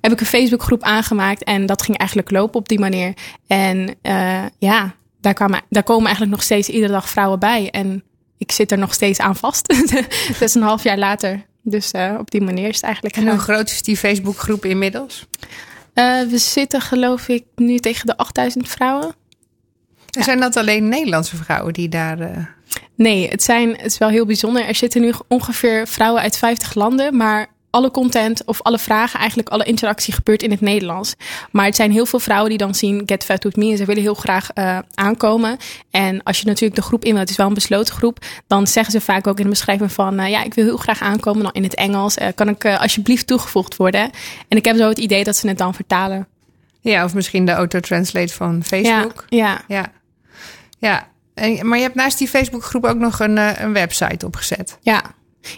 Heb 0.00 0.12
ik 0.12 0.20
een 0.20 0.26
Facebookgroep 0.26 0.82
aangemaakt 0.82 1.44
en 1.44 1.66
dat 1.66 1.82
ging 1.82 1.98
eigenlijk 1.98 2.30
lopen 2.30 2.60
op 2.60 2.68
die 2.68 2.78
manier. 2.78 3.14
En 3.46 3.94
eh, 4.02 4.44
ja, 4.58 4.94
daar, 5.20 5.34
kwamen, 5.34 5.60
daar 5.68 5.82
komen 5.82 6.04
eigenlijk 6.04 6.34
nog 6.34 6.42
steeds 6.42 6.68
iedere 6.68 6.92
dag 6.92 7.08
vrouwen 7.08 7.38
bij. 7.38 7.70
En 7.70 8.04
ik 8.40 8.52
zit 8.52 8.72
er 8.72 8.78
nog 8.78 8.94
steeds 8.94 9.18
aan 9.18 9.36
vast. 9.36 9.68
Dat 10.28 10.40
is 10.40 10.54
een 10.54 10.62
half 10.62 10.82
jaar 10.82 10.98
later. 10.98 11.46
Dus 11.62 11.90
eh, 11.90 12.14
op 12.18 12.30
die 12.30 12.40
manier 12.40 12.68
is 12.68 12.74
het 12.74 12.84
eigenlijk. 12.84 13.16
En 13.16 13.28
hoe 13.28 13.38
groot 13.38 13.70
is 13.70 13.82
die 13.82 13.96
Facebookgroep 13.96 14.64
inmiddels? 14.64 15.26
Eh, 15.94 16.20
we 16.22 16.38
zitten 16.38 16.80
geloof 16.80 17.28
ik 17.28 17.44
nu 17.56 17.78
tegen 17.78 18.06
de 18.06 18.16
8000 18.16 18.68
vrouwen. 18.68 19.14
En 20.10 20.24
zijn 20.24 20.40
dat 20.40 20.56
alleen 20.56 20.88
Nederlandse 20.88 21.36
vrouwen 21.36 21.72
die 21.72 21.88
daar. 21.88 22.20
eh, 22.20 22.36
Nee, 22.94 23.28
het, 23.28 23.42
zijn, 23.42 23.68
het 23.70 23.84
is 23.86 23.98
wel 23.98 24.08
heel 24.08 24.26
bijzonder. 24.26 24.64
Er 24.66 24.74
zitten 24.74 25.00
nu 25.00 25.12
ongeveer 25.28 25.86
vrouwen 25.88 26.22
uit 26.22 26.36
50 26.38 26.74
landen, 26.74 27.16
maar 27.16 27.46
alle 27.70 27.90
content 27.90 28.44
of 28.44 28.62
alle 28.62 28.78
vragen, 28.78 29.18
eigenlijk 29.18 29.48
alle 29.48 29.64
interactie 29.64 30.12
gebeurt 30.12 30.42
in 30.42 30.50
het 30.50 30.60
Nederlands. 30.60 31.14
Maar 31.50 31.64
het 31.64 31.76
zijn 31.76 31.92
heel 31.92 32.06
veel 32.06 32.18
vrouwen 32.18 32.48
die 32.48 32.58
dan 32.58 32.74
zien 32.74 33.02
Get 33.06 33.24
Fat 33.24 33.44
With 33.44 33.56
Me 33.56 33.70
en 33.70 33.76
ze 33.76 33.84
willen 33.84 34.02
heel 34.02 34.14
graag 34.14 34.50
eh, 34.50 34.78
aankomen. 34.94 35.56
En 35.90 36.22
als 36.22 36.40
je 36.40 36.46
natuurlijk 36.46 36.74
de 36.74 36.86
groep 36.86 37.04
in 37.04 37.08
wilt, 37.10 37.20
het 37.20 37.30
is 37.30 37.36
wel 37.36 37.46
een 37.46 37.54
besloten 37.54 37.94
groep, 37.94 38.18
dan 38.46 38.66
zeggen 38.66 38.92
ze 38.92 39.00
vaak 39.00 39.26
ook 39.26 39.36
in 39.36 39.44
de 39.44 39.50
beschrijving 39.50 39.92
van, 39.92 40.18
eh, 40.18 40.30
ja, 40.30 40.42
ik 40.42 40.54
wil 40.54 40.64
heel 40.64 40.76
graag 40.76 41.00
aankomen, 41.00 41.42
dan 41.42 41.52
in 41.52 41.62
het 41.62 41.74
Engels. 41.74 42.16
Eh, 42.16 42.28
kan 42.34 42.48
ik 42.48 42.64
alsjeblieft 42.66 43.26
toegevoegd 43.26 43.76
worden? 43.76 44.10
En 44.48 44.56
ik 44.56 44.64
heb 44.64 44.76
zo 44.76 44.88
het 44.88 44.98
idee 44.98 45.24
dat 45.24 45.36
ze 45.36 45.48
het 45.48 45.58
dan 45.58 45.74
vertalen. 45.74 46.26
ja, 46.80 47.04
of 47.04 47.14
misschien 47.14 47.44
de 47.44 47.52
auto-translate 47.52 48.32
van 48.32 48.64
Facebook. 48.64 49.24
Ja, 49.28 49.48
ja. 49.68 49.76
Ja. 49.76 49.92
Ja. 50.78 51.08
En, 51.34 51.68
maar 51.68 51.78
je 51.78 51.84
hebt 51.84 51.94
naast 51.94 52.18
die 52.18 52.28
Facebookgroep 52.28 52.84
ook 52.84 52.98
nog 52.98 53.20
een, 53.20 53.62
een 53.62 53.72
website 53.72 54.26
opgezet. 54.26 54.78
Ja. 54.80 55.02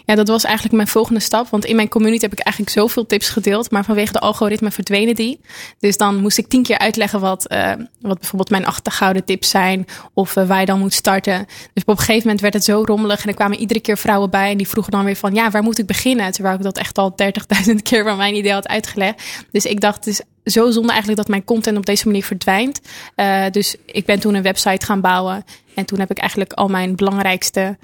Ja, 0.05 0.15
dat 0.15 0.27
was 0.27 0.43
eigenlijk 0.43 0.75
mijn 0.75 0.87
volgende 0.87 1.19
stap. 1.19 1.49
Want 1.49 1.65
in 1.65 1.75
mijn 1.75 1.89
community 1.89 2.21
heb 2.21 2.31
ik 2.31 2.39
eigenlijk 2.39 2.75
zoveel 2.75 3.05
tips 3.05 3.29
gedeeld. 3.29 3.71
Maar 3.71 3.85
vanwege 3.85 4.11
de 4.11 4.19
algoritme 4.19 4.71
verdwenen 4.71 5.15
die. 5.15 5.39
Dus 5.79 5.97
dan 5.97 6.15
moest 6.15 6.37
ik 6.37 6.47
tien 6.47 6.63
keer 6.63 6.77
uitleggen 6.77 7.19
wat, 7.19 7.47
eh, 7.47 7.71
wat 8.01 8.19
bijvoorbeeld 8.19 8.49
mijn 8.49 8.65
achtergouden 8.65 9.23
tips 9.23 9.49
zijn. 9.49 9.85
Of 10.13 10.35
eh, 10.35 10.47
waar 10.47 10.59
je 10.59 10.65
dan 10.65 10.79
moet 10.79 10.93
starten. 10.93 11.45
Dus 11.73 11.83
op 11.83 11.89
een 11.89 11.97
gegeven 11.97 12.21
moment 12.21 12.41
werd 12.41 12.53
het 12.53 12.63
zo 12.63 12.83
rommelig. 12.85 13.21
En 13.21 13.29
er 13.29 13.35
kwamen 13.35 13.57
iedere 13.57 13.79
keer 13.79 13.97
vrouwen 13.97 14.29
bij. 14.29 14.51
En 14.51 14.57
die 14.57 14.67
vroegen 14.67 14.91
dan 14.91 15.03
weer 15.03 15.15
van, 15.15 15.33
ja, 15.33 15.49
waar 15.51 15.63
moet 15.63 15.79
ik 15.79 15.85
beginnen? 15.85 16.31
Terwijl 16.31 16.55
ik 16.55 16.63
dat 16.63 16.77
echt 16.77 16.97
al 16.97 17.13
30.000 17.15 17.81
keer 17.89 18.03
van 18.03 18.17
mijn 18.17 18.35
idee 18.35 18.53
had 18.53 18.67
uitgelegd. 18.67 19.23
Dus 19.51 19.65
ik 19.65 19.81
dacht, 19.81 20.05
het 20.05 20.07
is 20.07 20.21
zo 20.53 20.71
zonde 20.71 20.89
eigenlijk 20.89 21.19
dat 21.19 21.29
mijn 21.29 21.43
content 21.43 21.77
op 21.77 21.85
deze 21.85 22.05
manier 22.05 22.23
verdwijnt. 22.23 22.81
Eh, 23.15 23.45
dus 23.51 23.75
ik 23.85 24.05
ben 24.05 24.19
toen 24.19 24.33
een 24.33 24.43
website 24.43 24.85
gaan 24.85 25.01
bouwen. 25.01 25.43
En 25.75 25.85
toen 25.85 25.99
heb 25.99 26.11
ik 26.11 26.17
eigenlijk 26.17 26.53
al 26.53 26.67
mijn 26.67 26.95
belangrijkste 26.95 27.77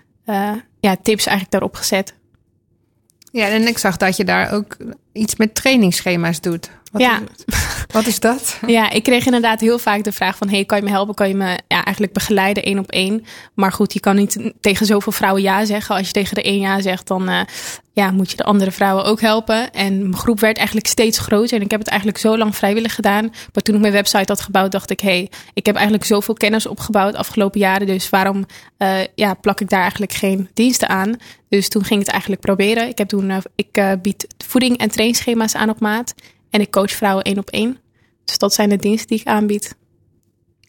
ja, 0.80 0.96
tips 1.02 1.26
eigenlijk 1.26 1.52
daarop 1.52 1.76
gezet. 1.76 2.14
Ja, 3.32 3.48
en 3.48 3.68
ik 3.68 3.78
zag 3.78 3.98
dat 3.98 4.18
je 4.18 4.24
daar 4.24 4.54
ook 4.54 4.78
iets 5.12 5.36
met 5.36 5.56
trainingsschema's 5.56 6.42
doet. 6.42 6.72
Wat, 6.92 7.02
Ja. 7.02 7.20
is, 7.20 7.56
wat 7.94 8.06
is 8.06 8.20
dat? 8.20 8.60
Ja, 8.68 8.90
ik 8.90 9.04
kreeg 9.04 9.26
inderdaad 9.26 9.60
heel 9.60 9.80
vaak 9.80 10.04
de 10.04 10.12
vraag 10.12 10.38
van... 10.38 10.50
hey, 10.50 10.66
kan 10.66 10.78
je 10.78 10.84
me 10.84 10.90
helpen? 10.90 11.16
Kan 11.16 11.28
je 11.28 11.36
me 11.36 11.60
ja, 11.68 11.84
eigenlijk 11.84 12.14
begeleiden 12.14 12.64
één 12.64 12.80
op 12.80 12.92
één? 12.92 13.26
Maar 13.54 13.72
goed, 13.72 13.94
je 13.94 14.00
kan 14.00 14.16
niet 14.16 14.54
tegen 14.62 14.86
zoveel 14.86 15.12
vrouwen 15.12 15.42
ja 15.42 15.66
zeggen. 15.66 15.96
Als 15.96 16.08
je 16.08 16.14
tegen 16.14 16.36
de 16.36 16.44
één 16.44 16.60
ja 16.60 16.82
zegt, 16.82 17.08
dan 17.08 17.30
eh, 17.30 17.40
ja, 17.94 18.12
moet 18.12 18.32
je 18.32 18.38
de 18.38 18.44
andere 18.44 18.72
vrouwen 18.72 19.06
ook 19.06 19.22
helpen. 19.22 19.72
En 19.72 20.00
mijn 20.00 20.18
groep 20.18 20.40
werd 20.40 20.58
eigenlijk 20.58 20.88
steeds 20.88 21.18
groter. 21.20 21.58
En 21.58 21.64
ik 21.64 21.72
heb 21.72 21.80
het 21.80 21.90
eigenlijk 21.90 22.20
zo 22.20 22.38
lang 22.38 22.56
vrijwillig 22.56 22.96
gedaan. 22.96 23.24
Maar 23.54 23.64
toen 23.64 23.76
ik 23.76 23.82
mijn 23.82 23.94
website 23.94 24.32
had 24.32 24.42
gebouwd, 24.42 24.72
dacht 24.72 24.90
ik... 24.90 25.00
hey, 25.00 25.32
ik 25.54 25.66
heb 25.66 25.76
eigenlijk 25.76 26.06
zoveel 26.06 26.34
kennis 26.34 26.68
opgebouwd 26.68 27.12
de 27.12 27.18
afgelopen 27.18 27.60
jaren. 27.60 27.88
Dus 27.88 28.10
waarom 28.10 28.46
eh, 28.78 28.98
ja, 29.16 29.34
plak 29.34 29.62
ik 29.62 29.70
daar 29.70 29.82
eigenlijk 29.82 30.14
geen 30.14 30.50
diensten 30.54 30.90
aan? 30.90 31.16
Dus 31.50 31.70
toen 31.70 31.84
ging 31.84 32.00
ik 32.00 32.06
het 32.06 32.12
eigenlijk 32.12 32.42
proberen. 32.42 32.88
Ik, 32.88 32.98
heb 32.98 33.08
toen, 33.08 33.30
eh, 33.30 33.38
ik 33.56 34.02
bied 34.02 34.28
voeding 34.46 34.78
en 34.78 34.90
trainingsschema's 34.90 35.56
aan 35.56 35.70
op 35.70 35.80
maat. 35.80 36.14
En 36.50 36.62
ik 36.62 36.72
coach 36.72 36.92
vrouwen 36.92 37.24
één 37.24 37.38
op 37.38 37.50
één. 37.50 37.78
Dus 38.26 38.38
dat 38.38 38.54
zijn 38.54 38.70
de 38.70 38.76
diensten 38.76 39.08
die 39.08 39.20
ik 39.20 39.28
aanbied. 39.28 39.76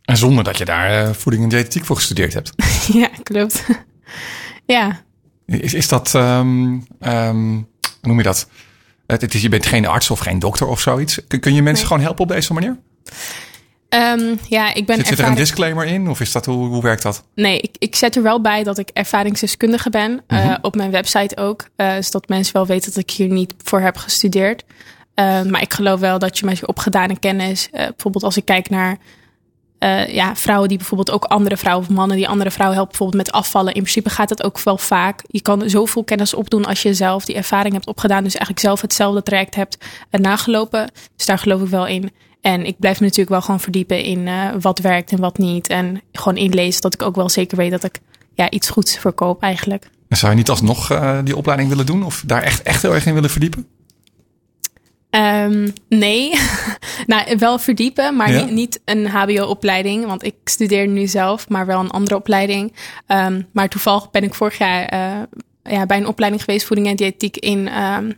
En 0.05 0.17
zonder 0.17 0.45
dat 0.45 0.59
je 0.59 0.65
daar 0.65 0.91
eh, 1.07 1.13
voeding 1.15 1.43
en 1.43 1.49
diëtetiek 1.49 1.85
voor 1.85 1.97
gestudeerd 1.97 2.35
hebt. 2.35 2.53
ja, 3.03 3.09
klopt. 3.23 3.65
ja. 4.67 5.03
Is, 5.47 5.75
is 5.75 5.89
dat, 5.89 6.15
ehm, 6.15 6.79
ehm, 7.01 7.37
hoe 7.53 7.65
noem 8.03 8.17
je 8.17 8.23
dat? 8.23 8.49
Het, 9.07 9.21
het 9.21 9.35
is, 9.35 9.43
je 9.43 9.49
bent 9.49 9.67
geen 9.67 9.87
arts 9.87 10.11
of 10.11 10.19
geen 10.19 10.39
dokter 10.39 10.67
of 10.67 10.81
zoiets. 10.81 11.19
Kun, 11.27 11.41
kun 11.41 11.55
je 11.55 11.63
mensen 11.63 11.75
Nee. 11.79 11.87
gewoon 11.87 12.03
helpen 12.03 12.23
op 12.23 12.29
deze 12.31 12.53
manier? 12.53 12.79
Ehm, 13.89 14.35
ja, 14.49 14.75
ik 14.75 14.87
ben 14.87 14.97
Zit, 14.97 15.07
zit 15.07 15.19
er 15.19 15.27
een 15.27 15.35
disclaimer 15.35 15.85
in? 15.87 16.09
Of 16.09 16.21
is 16.21 16.33
dat, 16.33 16.47
hoe, 16.47 16.67
hoe 16.69 16.83
werkt 16.83 17.03
dat? 17.03 17.25
Nee, 17.35 17.61
ik, 17.61 17.75
ik 17.79 17.97
zet 17.97 18.17
er 18.17 18.23
wel 18.23 18.41
bij 18.41 18.63
dat 18.63 18.79
ik 18.79 18.89
ervaringsdeskundige 18.93 19.91
ben. 19.91 20.23
eh, 20.27 20.55
op 20.63 20.77
mijn 20.77 20.91
website 20.91 21.37
ook. 21.37 21.69
eh 21.77 21.93
zodat 22.01 22.29
mensen 22.29 22.53
wel 22.53 22.67
weten 22.67 22.93
dat 22.93 23.03
ik 23.03 23.11
hier 23.11 23.29
niet 23.29 23.55
voor 23.63 23.81
heb 23.81 23.97
gestudeerd. 23.97 24.65
Eh, 25.21 25.43
maar 25.43 25.63
ik 25.63 25.75
geloof 25.75 26.01
wel 26.01 26.19
dat 26.19 26.39
je 26.39 26.45
met 26.45 26.59
je 26.59 26.67
opgedane 26.67 27.19
kennis... 27.19 27.69
eh, 27.71 27.87
bijvoorbeeld 27.87 28.25
als 28.25 28.37
ik 28.37 28.45
kijk 28.45 28.71
naar 28.71 28.99
eh, 29.79 30.15
ja, 30.15 30.37
vrouwen 30.37 30.69
die 30.69 30.77
bijvoorbeeld 30.77 31.11
ook 31.11 31.25
andere 31.25 31.57
vrouwen 31.57 31.89
of 31.89 31.95
mannen 31.95 32.17
die 32.17 32.29
andere 32.29 32.51
vrouwen 32.51 32.77
helpen, 32.77 32.99
bijvoorbeeld 32.99 33.27
met 33.27 33.35
afvallen. 33.35 33.75
In 33.75 33.83
principe 33.83 34.11
gaat 34.11 34.29
dat 34.29 34.43
ook 34.43 34.61
wel 34.61 34.79
vaak. 34.79 35.23
Je 35.27 35.43
kan 35.43 35.71
zoveel 35.71 36.05
kennis 36.05 36.35
opdoen 36.35 36.65
als 36.65 36.83
je 36.83 36.95
zelf 36.95 37.25
die 37.25 37.35
ervaring 37.35 37.75
hebt 37.75 37.87
opgedaan. 37.87 38.23
Dus 38.23 38.33
eigenlijk 38.33 38.61
zelf 38.61 38.81
hetzelfde 38.81 39.23
traject 39.23 39.55
hebt 39.55 39.85
eh, 40.11 40.21
nagelopen. 40.21 40.91
Dus 41.17 41.27
daar 41.27 41.39
geloof 41.39 41.63
ik 41.63 41.69
wel 41.69 41.87
in. 41.87 42.11
En 42.41 42.67
ik 42.67 42.79
blijf 42.79 42.99
me 42.99 43.05
natuurlijk 43.05 43.31
wel 43.31 43.43
gewoon 43.43 43.61
verdiepen 43.61 44.03
in 44.03 44.29
wat 44.61 44.79
werkt 44.79 45.13
en 45.13 45.21
wat 45.21 45.39
niet. 45.39 45.69
En 45.69 46.03
gewoon 46.13 46.39
inlezen 46.39 46.83
dat 46.83 46.95
ik 46.95 47.03
ook 47.03 47.17
wel 47.17 47.29
zeker 47.29 47.57
weet 47.57 47.71
dat 47.71 47.85
ik 47.85 47.99
ja, 48.35 48.51
iets 48.51 48.71
goeds 48.71 48.99
verkoop 48.99 49.43
eigenlijk. 49.43 49.91
En 50.09 50.17
zou 50.17 50.33
je 50.33 50.39
niet 50.39 50.51
alsnog 50.51 51.01
die 51.25 51.37
opleiding 51.37 51.69
willen 51.69 51.87
doen? 51.87 52.03
Of 52.03 52.23
daar 52.27 52.43
echt, 52.43 52.63
echt 52.63 52.83
heel 52.83 52.95
erg 52.95 53.07
in 53.07 53.15
willen 53.15 53.31
verdiepen? 53.31 53.67
Ehm, 55.11 55.69
nee, 55.89 56.33
nou 57.07 57.37
wel 57.39 57.59
verdiepen, 57.59 58.17
maar 58.17 58.33
Ja? 58.33 58.45
niet, 58.45 58.51
niet 58.55 58.81
een 58.85 59.07
HBO-opleiding. 59.07 60.07
Want 60.07 60.25
ik 60.25 60.35
studeer 60.45 60.89
nu 60.89 61.07
zelf, 61.07 61.49
maar 61.49 61.67
wel 61.67 61.81
een 61.81 61.91
andere 61.91 62.17
opleiding. 62.17 62.73
Ehm, 63.07 63.43
maar 63.53 63.69
toevallig 63.69 64.11
ben 64.11 64.23
ik 64.23 64.35
vorig 64.35 64.59
jaar 64.59 64.85
eh, 64.85 65.23
ja, 65.73 65.87
bij 65.87 65.97
een 65.97 66.07
opleiding 66.07 66.45
geweest, 66.45 66.67
voeding 66.67 66.89
en 66.89 66.97
diëtiek 66.97 67.37
in, 67.37 67.69
ehm, 67.69 68.11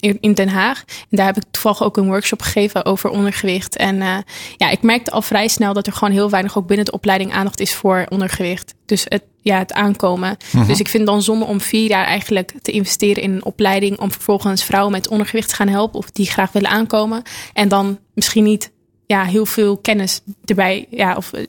in, 0.00 0.34
Den 0.34 0.48
Haag. 0.48 0.84
En 0.86 1.16
daar 1.16 1.26
heb 1.26 1.36
ik 1.36 1.44
toevallig 1.50 1.82
ook 1.82 1.96
een 1.96 2.06
workshop 2.06 2.42
gegeven 2.42 2.84
over 2.84 3.10
ondergewicht. 3.10 3.76
En 3.76 4.02
eh, 4.02 4.16
ja, 4.56 4.70
ik 4.70 4.82
merkte 4.82 5.10
al 5.10 5.22
vrij 5.22 5.48
snel 5.48 5.72
dat 5.72 5.86
er 5.86 5.92
gewoon 5.92 6.14
heel 6.14 6.30
weinig 6.30 6.58
ook 6.58 6.66
binnen 6.66 6.86
de 6.86 6.92
opleiding 6.92 7.32
aandacht 7.32 7.60
is 7.60 7.74
voor 7.74 8.06
ondergewicht. 8.08 8.74
Dus 8.86 9.04
het, 9.08 9.22
ja, 9.42 9.58
het 9.58 9.72
aankomen. 9.72 10.36
Dus 10.66 10.80
ik 10.80 10.88
vind 10.88 11.06
dan 11.06 11.22
zonde 11.22 11.44
om 11.44 11.60
vier 11.60 11.88
jaar 11.88 12.04
eigenlijk 12.04 12.52
te 12.62 12.72
investeren 12.72 13.22
in 13.22 13.32
een 13.32 13.44
opleiding 13.44 13.98
om 13.98 14.12
vervolgens 14.12 14.64
vrouwen 14.64 14.92
met 14.92 15.08
ondergewicht 15.08 15.48
te 15.48 15.54
gaan 15.54 15.68
helpen 15.68 15.98
of 15.98 16.10
die 16.10 16.30
graag 16.30 16.52
willen 16.52 16.70
aankomen. 16.70 17.22
En 17.52 17.68
dan 17.68 17.98
misschien 18.14 18.44
niet 18.44 18.70
ja, 19.06 19.24
heel 19.24 19.46
veel 19.46 19.76
kennis 19.76 20.20
erbij 20.44 20.86
ja, 20.90 21.16
of 21.16 21.32
eh, 21.32 21.46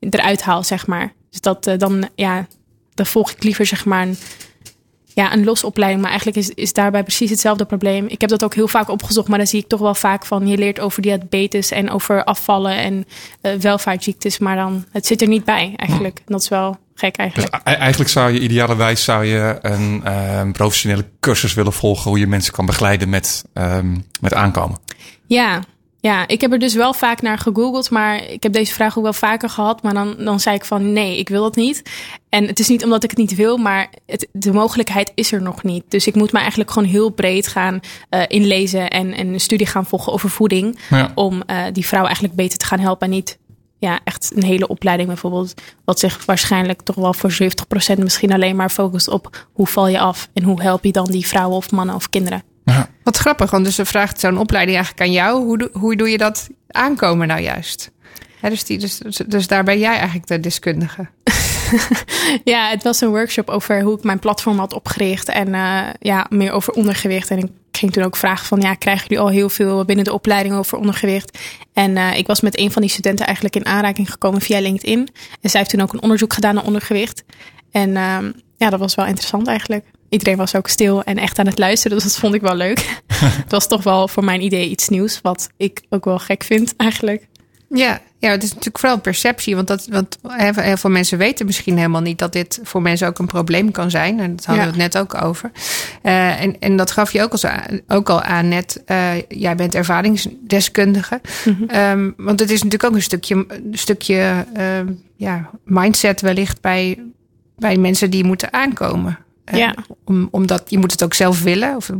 eruit 0.00 0.42
haal, 0.42 0.62
zeg 0.64 0.86
maar. 0.86 1.12
Dus 1.30 1.40
dat 1.40 1.66
eh, 1.66 1.78
dan 1.78 2.08
ja, 2.14 2.46
dan 2.94 3.06
volg 3.06 3.30
ik 3.30 3.42
liever 3.42 3.66
zeg 3.66 3.84
maar 3.84 4.02
een, 4.02 4.16
ja, 5.14 5.32
een 5.32 5.44
losse 5.44 5.66
opleiding. 5.66 6.02
Maar 6.02 6.10
eigenlijk 6.10 6.40
is, 6.40 6.50
is 6.50 6.72
daarbij 6.72 7.02
precies 7.02 7.30
hetzelfde 7.30 7.64
probleem. 7.64 8.06
Ik 8.06 8.20
heb 8.20 8.30
dat 8.30 8.44
ook 8.44 8.54
heel 8.54 8.68
vaak 8.68 8.88
opgezocht, 8.88 9.28
maar 9.28 9.38
dan 9.38 9.46
zie 9.46 9.60
ik 9.60 9.68
toch 9.68 9.80
wel 9.80 9.94
vaak 9.94 10.26
van 10.26 10.46
je 10.46 10.56
leert 10.56 10.80
over 10.80 11.02
diabetes 11.02 11.70
en 11.70 11.90
over 11.90 12.24
afvallen 12.24 12.76
en 12.76 13.04
uh, 13.42 13.52
welvaartsziektes. 13.52 14.38
Maar 14.38 14.56
dan, 14.56 14.84
het 14.92 15.06
zit 15.06 15.22
er 15.22 15.28
niet 15.28 15.44
bij 15.44 15.72
eigenlijk. 15.76 16.22
Dat 16.26 16.42
is 16.42 16.48
wel 16.48 16.78
gek 16.94 17.16
eigenlijk. 17.16 17.64
Dus 17.64 17.74
eigenlijk 17.74 18.10
zou 18.10 18.32
je 18.32 18.40
idealerwijs 18.40 19.04
zou 19.04 19.24
je 19.24 19.58
een 19.60 20.02
uh, 20.04 20.50
professionele 20.52 21.04
cursus 21.20 21.54
willen 21.54 21.72
volgen 21.72 22.10
hoe 22.10 22.18
je 22.18 22.26
mensen 22.26 22.52
kan 22.52 22.66
begeleiden 22.66 23.08
met, 23.08 23.44
um, 23.54 24.04
met 24.20 24.34
aankomen. 24.34 24.78
Ja, 25.26 25.62
ja, 26.00 26.28
ik 26.28 26.40
heb 26.40 26.52
er 26.52 26.58
dus 26.58 26.74
wel 26.74 26.94
vaak 26.94 27.22
naar 27.22 27.38
gegoogeld, 27.38 27.90
maar 27.90 28.24
ik 28.24 28.42
heb 28.42 28.52
deze 28.52 28.72
vraag 28.72 28.98
ook 28.98 29.02
wel 29.02 29.12
vaker 29.12 29.48
gehad. 29.48 29.82
Maar 29.82 29.94
dan, 29.94 30.14
dan 30.18 30.40
zei 30.40 30.56
ik 30.56 30.64
van 30.64 30.92
nee, 30.92 31.18
ik 31.18 31.28
wil 31.28 31.42
dat 31.42 31.56
niet. 31.56 31.82
En 32.28 32.46
het 32.46 32.58
is 32.58 32.68
niet 32.68 32.84
omdat 32.84 33.04
ik 33.04 33.10
het 33.10 33.18
niet 33.18 33.34
wil, 33.34 33.56
maar 33.56 33.88
het, 34.06 34.28
de 34.32 34.52
mogelijkheid 34.52 35.12
is 35.14 35.32
er 35.32 35.42
nog 35.42 35.62
niet. 35.62 35.84
Dus 35.88 36.06
ik 36.06 36.14
moet 36.14 36.32
me 36.32 36.38
eigenlijk 36.38 36.70
gewoon 36.70 36.88
heel 36.88 37.10
breed 37.10 37.46
gaan 37.46 37.80
uh, 38.10 38.22
inlezen 38.28 38.90
en, 38.90 39.12
en 39.12 39.28
een 39.28 39.40
studie 39.40 39.66
gaan 39.66 39.86
volgen 39.86 40.12
over 40.12 40.30
voeding. 40.30 40.78
Ja. 40.90 41.12
Om 41.14 41.42
uh, 41.46 41.64
die 41.72 41.86
vrouw 41.86 42.04
eigenlijk 42.04 42.34
beter 42.34 42.58
te 42.58 42.64
gaan 42.64 42.80
helpen 42.80 43.06
en 43.06 43.12
niet 43.12 43.38
ja, 43.78 44.00
echt 44.04 44.32
een 44.34 44.44
hele 44.44 44.68
opleiding 44.68 45.08
bijvoorbeeld. 45.08 45.54
Wat 45.84 45.98
zich 45.98 46.24
waarschijnlijk 46.24 46.82
toch 46.82 46.96
wel 46.96 47.14
voor 47.14 47.32
70% 47.32 47.98
misschien 47.98 48.32
alleen 48.32 48.56
maar 48.56 48.70
focust 48.70 49.08
op 49.08 49.46
hoe 49.52 49.66
val 49.66 49.88
je 49.88 49.98
af 49.98 50.28
en 50.32 50.42
hoe 50.42 50.62
help 50.62 50.84
je 50.84 50.92
dan 50.92 51.06
die 51.06 51.26
vrouwen 51.26 51.56
of 51.56 51.70
mannen 51.70 51.94
of 51.94 52.08
kinderen. 52.08 52.42
Ja. 52.70 52.88
Wat 53.02 53.16
grappig, 53.16 53.50
want 53.50 53.64
dus 53.64 53.74
ze 53.74 53.84
vraagt 53.84 54.20
zo'n 54.20 54.38
opleiding 54.38 54.76
eigenlijk 54.76 55.06
aan 55.06 55.14
jou. 55.14 55.44
Hoe, 55.44 55.58
doe, 55.58 55.70
hoe 55.72 55.96
doe 55.96 56.10
je 56.10 56.18
dat 56.18 56.48
aankomen 56.68 57.26
nou 57.26 57.40
juist? 57.40 57.90
dus, 58.40 58.64
die, 58.64 58.78
dus, 58.78 58.98
dus 59.26 59.46
daar 59.46 59.64
ben 59.64 59.78
jij 59.78 59.96
eigenlijk 59.96 60.26
de 60.26 60.40
deskundige. 60.40 61.08
ja, 62.52 62.68
het 62.68 62.82
was 62.82 63.00
een 63.00 63.08
workshop 63.08 63.48
over 63.48 63.82
hoe 63.82 63.96
ik 63.96 64.04
mijn 64.04 64.18
platform 64.18 64.58
had 64.58 64.72
opgericht. 64.72 65.28
En 65.28 65.48
uh, 65.48 65.80
ja, 65.98 66.26
meer 66.28 66.52
over 66.52 66.72
ondergewicht. 66.72 67.30
En 67.30 67.38
ik 67.38 67.46
ging 67.72 67.92
toen 67.92 68.04
ook 68.04 68.16
vragen 68.16 68.46
van, 68.46 68.60
ja, 68.60 68.74
krijgen 68.74 69.06
jullie 69.08 69.24
al 69.24 69.30
heel 69.30 69.48
veel 69.48 69.84
binnen 69.84 70.04
de 70.04 70.12
opleiding 70.12 70.54
over 70.54 70.78
ondergewicht? 70.78 71.38
En 71.72 71.90
uh, 71.90 72.16
ik 72.16 72.26
was 72.26 72.40
met 72.40 72.58
een 72.58 72.70
van 72.70 72.82
die 72.82 72.90
studenten 72.90 73.26
eigenlijk 73.26 73.56
in 73.56 73.66
aanraking 73.66 74.10
gekomen 74.10 74.40
via 74.40 74.60
LinkedIn. 74.60 75.08
En 75.40 75.50
zij 75.50 75.60
heeft 75.60 75.72
toen 75.72 75.80
ook 75.80 75.92
een 75.92 76.02
onderzoek 76.02 76.32
gedaan 76.32 76.54
naar 76.54 76.64
ondergewicht. 76.64 77.24
En 77.70 77.90
uh, 77.90 78.18
ja, 78.56 78.70
dat 78.70 78.78
was 78.78 78.94
wel 78.94 79.06
interessant 79.06 79.46
eigenlijk 79.46 79.84
iedereen 80.10 80.36
was 80.36 80.54
ook 80.54 80.68
stil 80.68 81.02
en 81.02 81.18
echt 81.18 81.38
aan 81.38 81.46
het 81.46 81.58
luisteren. 81.58 81.96
Dus 81.96 82.06
dat 82.06 82.16
vond 82.16 82.34
ik 82.34 82.40
wel 82.40 82.54
leuk. 82.54 83.00
het 83.42 83.50
was 83.50 83.68
toch 83.68 83.82
wel 83.82 84.08
voor 84.08 84.24
mijn 84.24 84.42
idee 84.42 84.68
iets 84.68 84.88
nieuws, 84.88 85.20
wat 85.22 85.50
ik 85.56 85.82
ook 85.88 86.04
wel 86.04 86.18
gek 86.18 86.44
vind 86.44 86.76
eigenlijk. 86.76 87.28
Ja, 87.68 88.00
ja, 88.18 88.30
het 88.30 88.42
is 88.42 88.48
natuurlijk 88.48 88.78
vooral 88.78 89.00
perceptie. 89.00 89.54
Want, 89.54 89.68
dat, 89.68 89.86
want 89.90 90.18
heel 90.56 90.76
veel 90.76 90.90
mensen 90.90 91.18
weten 91.18 91.46
misschien 91.46 91.76
helemaal 91.76 92.00
niet 92.00 92.18
dat 92.18 92.32
dit 92.32 92.60
voor 92.62 92.82
mensen 92.82 93.08
ook 93.08 93.18
een 93.18 93.26
probleem 93.26 93.70
kan 93.70 93.90
zijn. 93.90 94.20
En 94.20 94.36
dat 94.36 94.44
hadden 94.44 94.64
we 94.64 94.70
het 94.70 94.80
net 94.80 94.98
ook 94.98 95.22
over. 95.22 95.50
Uh, 96.02 96.42
en, 96.42 96.58
en 96.60 96.76
dat 96.76 96.90
gaf 96.90 97.12
je 97.12 97.22
ook, 97.22 97.32
als, 97.32 97.44
ook 97.88 98.08
al 98.08 98.22
aan 98.22 98.48
net. 98.48 98.82
Uh, 98.86 99.10
jij 99.28 99.54
bent 99.54 99.74
ervaringsdeskundige. 99.74 101.20
Mm 101.44 101.56
-hmm. 101.68 101.76
um, 101.76 102.14
want 102.16 102.40
het 102.40 102.50
is 102.50 102.62
natuurlijk 102.62 102.90
ook 102.90 102.96
een 102.96 103.02
stukje, 103.02 103.34
een 103.34 103.70
stukje 103.72 104.46
uh, 104.56 104.64
ja, 105.16 105.50
mindset 105.64 106.20
wellicht 106.20 106.60
bij, 106.60 106.98
bij 107.56 107.76
mensen 107.76 108.10
die 108.10 108.24
moeten 108.24 108.52
aankomen. 108.52 109.18
Ja. 109.52 109.74
Om, 110.04 110.28
omdat 110.30 110.62
je 110.66 110.78
moet 110.78 110.92
het 110.92 111.04
ook 111.04 111.14
zelf 111.14 111.42
willen. 111.42 111.76
Of 111.76 111.90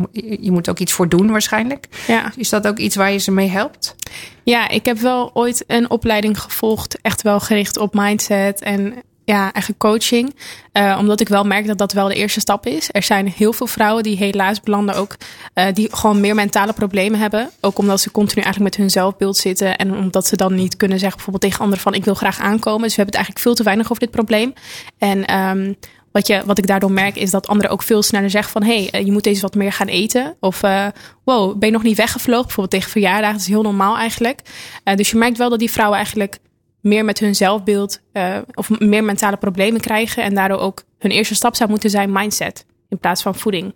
je 0.41 0.51
moet 0.51 0.69
ook 0.69 0.79
iets 0.79 0.93
voor 0.93 1.09
doen 1.09 1.31
waarschijnlijk. 1.31 1.87
Ja. 2.07 2.33
Is 2.37 2.49
dat 2.49 2.67
ook 2.67 2.79
iets 2.79 2.97
waar 2.97 3.13
je 3.13 3.19
ze 3.19 3.31
mee 3.31 3.49
helpt? 3.49 3.95
Ja, 4.43 4.69
ik 4.69 4.85
heb 4.85 4.99
wel 4.99 5.31
ooit 5.35 5.65
een 5.67 5.91
opleiding 5.91 6.41
gevolgd. 6.41 6.99
Echt 7.03 7.23
wel 7.23 7.41
gericht 7.41 7.77
op 7.77 7.95
mindset 7.95 8.61
en 8.63 8.95
ja, 9.25 9.53
eigen 9.53 9.77
coaching. 9.77 10.35
Uh, 10.73 10.97
omdat 10.99 11.21
ik 11.21 11.29
wel 11.29 11.45
merk 11.45 11.67
dat 11.67 11.79
dat 11.79 11.93
wel 11.93 12.09
de 12.09 12.15
eerste 12.15 12.41
stap 12.41 12.67
is. 12.67 12.89
Er 12.93 13.03
zijn 13.03 13.33
heel 13.37 13.53
veel 13.53 13.67
vrouwen 13.67 14.03
die 14.03 14.17
helaas 14.17 14.61
belanden 14.61 14.95
ook. 14.95 15.17
Uh, 15.55 15.65
die 15.73 15.97
gewoon 15.97 16.21
meer 16.21 16.35
mentale 16.35 16.73
problemen 16.73 17.21
hebben. 17.21 17.51
Ook 17.61 17.79
omdat 17.79 18.01
ze 18.01 18.11
continu 18.11 18.43
eigenlijk 18.43 18.75
met 18.75 18.83
hun 18.83 18.91
zelfbeeld 18.91 19.37
zitten. 19.37 19.77
En 19.77 19.95
omdat 19.97 20.27
ze 20.27 20.37
dan 20.37 20.55
niet 20.55 20.77
kunnen 20.77 20.99
zeggen 20.99 21.17
bijvoorbeeld 21.17 21.45
tegen 21.45 21.65
anderen 21.65 21.85
van 21.85 21.95
ik 21.95 22.05
wil 22.05 22.15
graag 22.15 22.41
aankomen. 22.41 22.83
Dus 22.83 22.97
we 22.97 23.03
hebben 23.03 23.19
het 23.19 23.25
eigenlijk 23.25 23.45
veel 23.45 23.55
te 23.55 23.63
weinig 23.63 23.87
over 23.91 24.03
dit 24.03 24.11
probleem. 24.11 24.53
En 24.99 25.37
um, 25.37 25.77
wat, 26.13 26.27
je, 26.27 26.43
wat 26.47 26.59
ik 26.59 26.67
daardoor 26.67 26.93
merk 26.93 27.17
is 27.17 27.31
dat 27.31 27.49
anderen 27.49 27.71
ook 27.71 27.83
veel 27.83 28.03
sneller 28.03 28.31
zeggen 28.31 28.53
van... 28.53 28.63
hé, 28.63 28.89
hey, 28.91 29.05
je 29.05 29.13
moet 29.13 29.27
eens 29.27 29.41
wat 29.41 29.55
meer 29.55 29.73
gaan 29.73 29.87
eten. 29.87 30.37
Of 30.41 30.63
uh, 30.63 30.87
wow, 31.25 31.59
ben 31.59 31.69
je 31.69 31.75
nog 31.75 31.83
niet 31.83 31.97
weggevlogen? 31.97 32.47
Bijvoorbeeld 32.47 32.71
tegen 32.71 32.91
verjaardagen. 32.91 33.33
Dat 33.33 33.41
is 33.41 33.49
heel 33.49 33.63
normaal 33.63 33.97
eigenlijk. 33.97 34.41
Uh, 34.85 34.95
dus 34.95 35.11
je 35.11 35.17
merkt 35.17 35.39
wel 35.39 35.51
dat 35.51 35.59
die 35.59 35.71
vrouwen 35.71 35.97
eigenlijk 35.97 36.39
meer 36.81 37.05
met 37.05 37.19
hun 37.19 37.35
zelfbeeld... 37.35 38.01
Uh, 38.13 38.37
of 38.55 38.79
meer 38.79 39.05
mentale 39.05 39.37
problemen 39.37 39.81
krijgen. 39.81 40.23
En 40.23 40.35
daardoor 40.35 40.59
ook 40.59 40.83
hun 40.99 41.11
eerste 41.11 41.35
stap 41.35 41.57
zou 41.57 41.71
moeten 41.71 41.91
zijn 41.91 42.13
mindset. 42.13 42.67
In 42.89 42.99
plaats 42.99 43.23
van 43.23 43.35
voeding. 43.35 43.75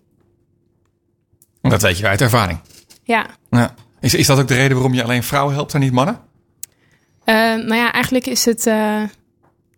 Dat 1.60 1.82
weet 1.82 1.98
je 1.98 2.06
uit 2.06 2.20
ervaring. 2.20 2.60
Ja. 3.02 3.26
ja. 3.50 3.74
Is, 4.00 4.14
is 4.14 4.26
dat 4.26 4.38
ook 4.38 4.48
de 4.48 4.54
reden 4.54 4.72
waarom 4.72 4.94
je 4.94 5.02
alleen 5.02 5.22
vrouwen 5.22 5.54
helpt 5.54 5.74
en 5.74 5.80
niet 5.80 5.92
mannen? 5.92 6.20
nou 7.24 7.74
ja, 7.74 7.92
eigenlijk 7.92 8.26
is 8.26 8.44
het 8.44 8.66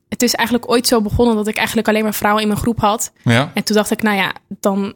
het 0.08 0.22
is 0.22 0.34
eigenlijk 0.34 0.70
ooit 0.70 0.86
zo 0.86 1.00
begonnen 1.00 1.36
dat 1.36 1.46
ik 1.46 1.56
eigenlijk 1.56 1.88
alleen 1.88 2.02
maar 2.02 2.14
vrouwen 2.14 2.42
in 2.42 2.48
mijn 2.48 2.60
groep 2.60 2.80
had. 2.80 3.12
Ja. 3.22 3.50
En 3.54 3.64
toen 3.64 3.76
dacht 3.76 3.90
ik, 3.90 4.02
nou 4.02 4.16
ja, 4.16 4.32
dan, 4.48 4.94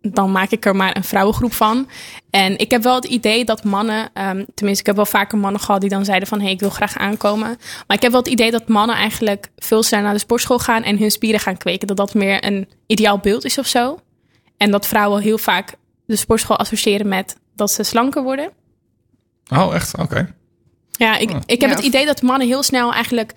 dan 0.00 0.32
maak 0.32 0.50
ik 0.50 0.64
er 0.64 0.76
maar 0.76 0.96
een 0.96 1.04
vrouwengroep 1.04 1.52
van. 1.52 1.88
En 2.30 2.58
ik 2.58 2.70
heb 2.70 2.82
wel 2.82 2.94
het 2.94 3.04
idee 3.04 3.44
dat 3.44 3.64
mannen, 3.64 4.10
um, 4.14 4.46
tenminste, 4.54 4.80
ik 4.80 4.86
heb 4.86 4.96
wel 4.96 5.06
vaker 5.06 5.38
mannen 5.38 5.60
gehad 5.60 5.80
die 5.80 5.90
dan 5.90 6.04
zeiden 6.04 6.28
van 6.28 6.38
hé, 6.38 6.44
hey, 6.44 6.52
ik 6.52 6.60
wil 6.60 6.70
graag 6.70 6.96
aankomen. 6.96 7.58
Maar 7.86 7.96
ik 7.96 8.02
heb 8.02 8.10
wel 8.12 8.20
het 8.20 8.30
idee 8.30 8.50
dat 8.50 8.68
mannen 8.68 8.96
eigenlijk 8.96 9.50
veel 9.56 9.82
sneller 9.82 10.04
naar 10.04 10.14
de 10.14 10.20
sportschool 10.20 10.58
gaan 10.58 10.82
en 10.82 10.98
hun 10.98 11.10
spieren 11.10 11.40
gaan 11.40 11.56
kweken. 11.56 11.86
Dat 11.86 11.96
dat 11.96 12.14
meer 12.14 12.44
een 12.44 12.68
ideaal 12.86 13.18
beeld 13.18 13.44
is 13.44 13.58
of 13.58 13.66
zo. 13.66 13.98
En 14.56 14.70
dat 14.70 14.86
vrouwen 14.86 15.22
heel 15.22 15.38
vaak 15.38 15.74
de 16.06 16.16
sportschool 16.16 16.58
associëren 16.58 17.08
met 17.08 17.36
dat 17.54 17.70
ze 17.70 17.82
slanker 17.82 18.22
worden. 18.22 18.50
Oh, 19.52 19.74
echt? 19.74 19.98
Oké. 19.98 20.34
Ja, 20.90 21.16
ik, 21.16 21.30
ik 21.46 21.60
heb 21.60 21.70
het 21.70 21.84
idee 21.84 22.06
dat 22.06 22.22
mannen 22.22 22.46
heel 22.46 22.62
snel 22.62 22.92
eigenlijk 22.92 23.34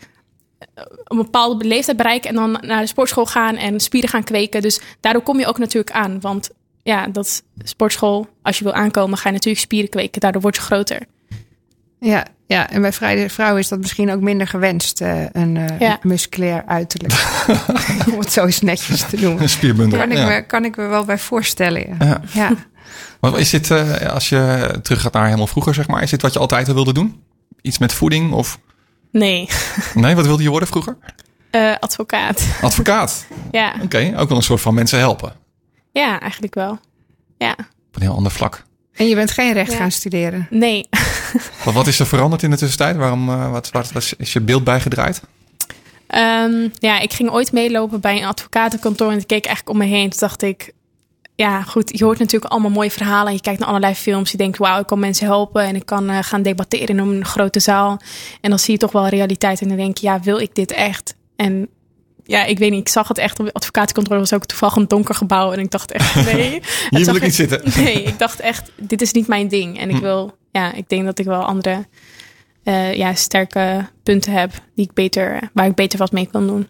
een 1.04 1.17
bepaalde 1.17 1.65
leeftijd 1.65 1.97
bereiken 1.97 2.30
en 2.30 2.36
dan 2.36 2.51
naar 2.62 2.82
de 2.82 2.88
sportschool 2.88 3.25
gaan 3.25 3.56
en 3.56 3.80
spieren 3.80 4.10
gaan 4.10 4.23
kweken. 4.23 4.62
Dus 4.62 4.82
daardoor 4.99 5.21
kom 5.21 5.39
je 5.39 5.47
ook 5.47 5.58
natuurlijk 5.58 5.95
aan. 5.95 6.19
Want 6.21 6.49
ja, 6.84 7.08
dat 7.08 7.43
sportschool, 7.58 8.28
als 8.41 8.58
je 8.58 8.63
wil 8.63 8.73
aankomen, 8.73 9.17
ga 9.17 9.28
je 9.28 9.36
natuurlijk 9.36 9.63
spieren 9.63 9.89
kweken. 9.89 10.21
Daardoor 10.21 10.41
word 10.41 10.56
je 10.56 10.62
groter. 10.62 11.01
Ja, 11.99 12.25
ja, 12.47 12.69
en 12.69 12.82
bij 12.82 13.30
vrouwen 13.30 13.60
is 13.60 13.67
dat 13.67 13.80
misschien 13.80 14.12
ook 14.12 14.21
minder 14.21 14.47
gewenst, 14.47 15.01
uh, 15.01 15.23
een 15.32 15.56
uh, 15.56 15.80
ja. 15.80 15.99
musculair 16.01 16.63
uiterlijk. 16.65 17.13
Om 18.13 18.19
het 18.19 18.32
zo 18.32 18.45
eens 18.45 18.62
netjes 18.62 19.01
te 19.10 19.17
noemen. 19.19 19.41
Een 19.41 19.49
spierbundel. 19.49 19.99
Kan 19.99 20.12
ik, 20.12 20.17
ja. 20.17 20.28
me, 20.28 20.45
kan 20.45 20.65
ik 20.65 20.75
me 20.75 20.86
wel 20.86 21.06
bij 21.06 21.17
voorstellen. 21.17 21.95
Ja. 21.99 22.21
ja. 22.32 22.51
Maar 23.19 23.39
is 23.39 23.49
dit, 23.49 23.69
uh, 23.69 24.06
als 24.06 24.30
je 24.30 24.69
terug 24.82 25.01
gaat 25.01 25.13
naar 25.13 25.25
helemaal 25.25 25.47
vroeger, 25.47 25.73
zeg 25.73 25.88
maar, 25.88 26.04
is 26.04 26.10
dit 26.10 26.21
wat 26.21 26.34
je 26.34 26.39
altijd 26.39 26.67
al 26.67 26.73
wilde 26.73 26.93
doen? 26.93 27.23
Iets 27.62 27.78
met 27.78 27.93
voeding 27.93 28.32
of... 28.32 28.60
Nee. 29.17 29.47
Nee, 29.93 30.15
wat 30.15 30.25
wilde 30.25 30.43
je 30.43 30.49
worden 30.49 30.67
vroeger? 30.67 30.97
Uh, 31.51 31.75
advocaat. 31.80 32.47
Advocaat? 32.62 33.25
ja. 33.51 33.71
Oké, 33.75 33.84
okay, 33.84 34.15
ook 34.15 34.28
wel 34.28 34.38
een 34.38 34.43
soort 34.43 34.62
van 34.62 34.73
mensen 34.73 34.99
helpen. 34.99 35.34
Ja, 35.91 36.19
eigenlijk 36.19 36.56
wel. 36.56 36.80
Ja. 37.38 37.51
Op 37.88 37.95
een 37.95 38.01
heel 38.01 38.15
ander 38.15 38.32
vlak. 38.32 38.63
En 38.93 39.08
je 39.08 39.15
bent 39.15 39.32
geen 39.32 39.54
recht 39.54 39.71
ja. 39.71 39.78
gaan 39.78 39.91
studeren? 39.91 40.47
Nee. 40.49 40.89
wat, 41.63 41.73
wat 41.73 41.88
is 41.88 41.99
er 41.99 42.06
veranderd 42.06 42.43
in 42.43 42.49
de 42.49 42.58
tussentijd? 42.58 42.95
Waarom, 42.95 43.30
uh, 43.30 43.51
wat, 43.51 43.71
wat, 43.71 43.91
wat, 43.91 44.13
is 44.17 44.34
je 44.34 44.41
beeld 44.41 44.63
bijgedraaid? 44.63 45.21
Um, 46.15 46.71
ja, 46.80 46.99
ik 46.99 47.13
ging 47.13 47.30
ooit 47.30 47.51
meelopen 47.51 47.99
bij 48.01 48.17
een 48.17 48.28
advocatenkantoor 48.28 49.12
en 49.12 49.17
ik 49.17 49.28
keek 49.28 49.45
eigenlijk 49.45 49.78
om 49.80 49.88
me 49.88 49.95
heen. 49.95 50.10
Toen 50.10 50.19
dacht 50.19 50.41
ik, 50.41 50.71
ja, 51.36 51.62
goed, 51.62 51.98
je 51.98 52.04
hoort 52.04 52.19
natuurlijk 52.19 52.52
allemaal 52.52 52.71
mooie 52.71 52.91
verhalen. 52.91 53.34
Je 53.34 53.41
kijkt 53.41 53.60
naar 53.60 53.67
allerlei 53.67 53.95
films. 53.95 54.32
Je 54.32 54.38
denkt, 54.38 54.58
wauw, 54.58 54.80
ik 54.80 54.88
kan 54.88 55.00
mensen 55.00 55.26
helpen 55.26 55.63
en 55.63 55.76
ik 55.76 55.86
kan 55.86 56.10
uh, 56.10 56.17
gaan 56.21 56.41
debatteren 56.41 56.88
in 56.88 56.98
een 56.98 57.26
grote 57.26 57.60
zaal. 57.60 58.02
En 58.41 58.50
dan 58.50 58.60
zie 58.60 58.74
je 58.74 58.80
toch 58.80 58.91
wel 58.91 59.08
realiteit 59.08 59.62
en 59.62 59.67
dan 59.67 59.78
denk 59.78 59.98
je, 59.98 60.08
ja, 60.08 60.19
wil 60.19 60.39
ik 60.39 60.56
dit 60.56 60.71
echt? 60.71 61.15
En 61.36 61.69
ja, 62.24 62.45
ik 62.45 62.58
weet 62.58 62.71
niet, 62.71 62.80
ik 62.80 62.89
zag 62.89 63.08
het 63.08 63.17
echt 63.17 63.39
op 63.39 63.45
de 63.45 63.54
advocatencontrole. 63.54 64.19
was 64.19 64.34
ook 64.34 64.45
toevallig 64.45 64.76
een 64.76 64.88
donker 64.88 65.15
gebouw 65.15 65.52
en 65.52 65.60
ik 65.60 65.71
dacht 65.71 65.91
echt, 65.91 66.15
nee. 66.34 66.62
Hier 66.89 67.06
wil 67.06 67.15
ik 67.15 67.21
niet 67.21 67.36
zitten. 67.36 67.62
Nee, 67.84 68.04
ik 68.04 68.19
dacht 68.19 68.39
echt, 68.39 68.71
dit 68.76 69.02
is 69.02 69.12
niet 69.12 69.28
mijn 69.28 69.48
ding. 69.48 69.80
En 69.80 69.89
ik 69.89 69.98
wil, 69.98 70.38
ja, 70.52 70.74
ik 70.74 70.89
denk 70.89 71.06
dat 71.06 71.19
ik 71.19 71.26
wel 71.26 71.43
andere 71.43 71.86
uh, 72.63 72.93
ja, 72.93 73.13
sterke 73.13 73.89
punten 74.04 74.32
heb 74.32 74.52
die 74.76 74.86
ik 74.86 74.93
beter, 74.93 75.50
waar 75.54 75.65
ik 75.65 75.76
beter 75.76 76.00
wat 76.00 76.12
mee 76.12 76.28
kan 76.32 76.48
doen. 76.48 76.67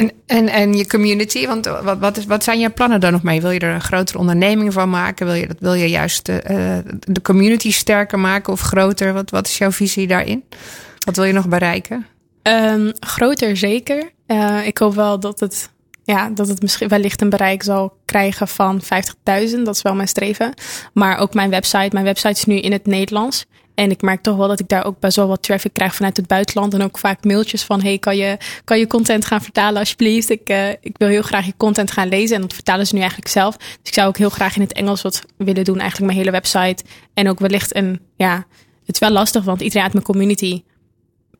En, 0.00 0.12
en, 0.26 0.48
en 0.48 0.74
je 0.74 0.86
community, 0.86 1.46
want 1.46 1.66
wat, 1.66 1.98
wat, 1.98 2.16
is, 2.16 2.26
wat 2.26 2.44
zijn 2.44 2.58
je 2.58 2.70
plannen 2.70 3.00
daar 3.00 3.12
nog 3.12 3.22
mee? 3.22 3.40
Wil 3.40 3.50
je 3.50 3.58
er 3.58 3.74
een 3.74 3.80
grotere 3.80 4.18
onderneming 4.18 4.72
van 4.72 4.90
maken? 4.90 5.26
Wil 5.26 5.34
je, 5.34 5.48
wil 5.58 5.74
je 5.74 5.88
juist 5.88 6.26
de, 6.26 6.42
uh, 6.50 6.92
de 7.00 7.22
community 7.22 7.72
sterker 7.72 8.18
maken 8.18 8.52
of 8.52 8.60
groter? 8.60 9.12
Wat, 9.12 9.30
wat 9.30 9.46
is 9.46 9.58
jouw 9.58 9.72
visie 9.72 10.06
daarin? 10.06 10.44
Wat 11.04 11.16
wil 11.16 11.24
je 11.24 11.32
nog 11.32 11.48
bereiken? 11.48 12.06
Um, 12.42 12.92
groter 13.00 13.56
zeker. 13.56 14.10
Uh, 14.26 14.66
ik 14.66 14.78
hoop 14.78 14.94
wel 14.94 15.20
dat 15.20 15.40
het, 15.40 15.70
ja, 16.04 16.28
dat 16.28 16.48
het 16.48 16.62
misschien 16.62 16.88
wellicht 16.88 17.20
een 17.20 17.30
bereik 17.30 17.62
zal 17.62 17.92
krijgen 18.04 18.48
van 18.48 18.80
50.000. 18.82 18.88
Dat 19.64 19.74
is 19.74 19.82
wel 19.82 19.94
mijn 19.94 20.08
streven. 20.08 20.54
Maar 20.92 21.18
ook 21.18 21.34
mijn 21.34 21.50
website. 21.50 21.90
Mijn 21.92 22.04
website 22.04 22.30
is 22.30 22.44
nu 22.44 22.56
in 22.56 22.72
het 22.72 22.86
Nederlands. 22.86 23.46
En 23.80 23.90
ik 23.90 24.02
merk 24.02 24.22
toch 24.22 24.36
wel 24.36 24.48
dat 24.48 24.60
ik 24.60 24.68
daar 24.68 24.84
ook 24.84 24.98
best 24.98 25.16
wel 25.16 25.28
wat 25.28 25.42
traffic 25.42 25.72
krijg 25.72 25.94
vanuit 25.94 26.16
het 26.16 26.26
buitenland. 26.26 26.74
En 26.74 26.82
ook 26.82 26.98
vaak 26.98 27.24
mailtjes 27.24 27.62
van: 27.62 27.82
hey, 27.82 27.98
kan 27.98 28.16
je, 28.16 28.36
kan 28.64 28.78
je 28.78 28.86
content 28.86 29.24
gaan 29.24 29.42
vertalen 29.42 29.78
alsjeblieft? 29.78 30.30
Ik, 30.30 30.50
uh, 30.50 30.68
ik 30.68 30.94
wil 30.96 31.08
heel 31.08 31.22
graag 31.22 31.46
je 31.46 31.54
content 31.56 31.90
gaan 31.90 32.08
lezen. 32.08 32.36
En 32.36 32.42
dat 32.42 32.54
vertalen 32.54 32.86
ze 32.86 32.94
nu 32.94 33.00
eigenlijk 33.00 33.30
zelf. 33.30 33.56
Dus 33.56 33.66
ik 33.82 33.94
zou 33.94 34.08
ook 34.08 34.16
heel 34.16 34.30
graag 34.30 34.54
in 34.56 34.62
het 34.62 34.72
Engels 34.72 35.02
wat 35.02 35.22
willen 35.36 35.64
doen. 35.64 35.78
Eigenlijk 35.78 36.12
mijn 36.12 36.18
hele 36.18 36.30
website. 36.30 36.84
En 37.14 37.28
ook 37.28 37.38
wellicht 37.38 37.76
een, 37.76 38.00
ja, 38.16 38.46
het 38.86 38.94
is 38.94 38.98
wel 38.98 39.10
lastig, 39.10 39.44
want 39.44 39.60
iedereen 39.60 39.82
uit 39.82 39.92
mijn 39.92 40.04
community 40.04 40.62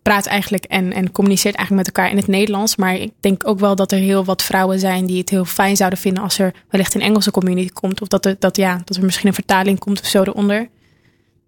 praat 0.02 0.26
eigenlijk 0.26 0.64
en, 0.64 0.92
en 0.92 1.12
communiceert 1.12 1.54
eigenlijk 1.54 1.86
met 1.86 1.96
elkaar 1.96 2.12
in 2.12 2.18
het 2.18 2.26
Nederlands. 2.26 2.76
Maar 2.76 2.94
ik 2.94 3.12
denk 3.20 3.46
ook 3.46 3.58
wel 3.58 3.76
dat 3.76 3.92
er 3.92 3.98
heel 3.98 4.24
wat 4.24 4.42
vrouwen 4.42 4.78
zijn 4.78 5.06
die 5.06 5.18
het 5.18 5.30
heel 5.30 5.44
fijn 5.44 5.76
zouden 5.76 5.98
vinden 5.98 6.22
als 6.22 6.38
er 6.38 6.54
wellicht 6.68 6.94
een 6.94 7.00
Engelse 7.00 7.30
community 7.30 7.72
komt. 7.72 8.00
Of 8.00 8.08
dat 8.08 8.26
er, 8.26 8.36
dat, 8.38 8.56
ja, 8.56 8.82
dat 8.84 8.96
er 8.96 9.04
misschien 9.04 9.28
een 9.28 9.34
vertaling 9.34 9.78
komt 9.78 10.00
of 10.00 10.06
zo 10.06 10.22
eronder. 10.22 10.68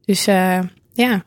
Dus 0.05 0.29
uh, 0.29 0.59
ja. 0.93 1.25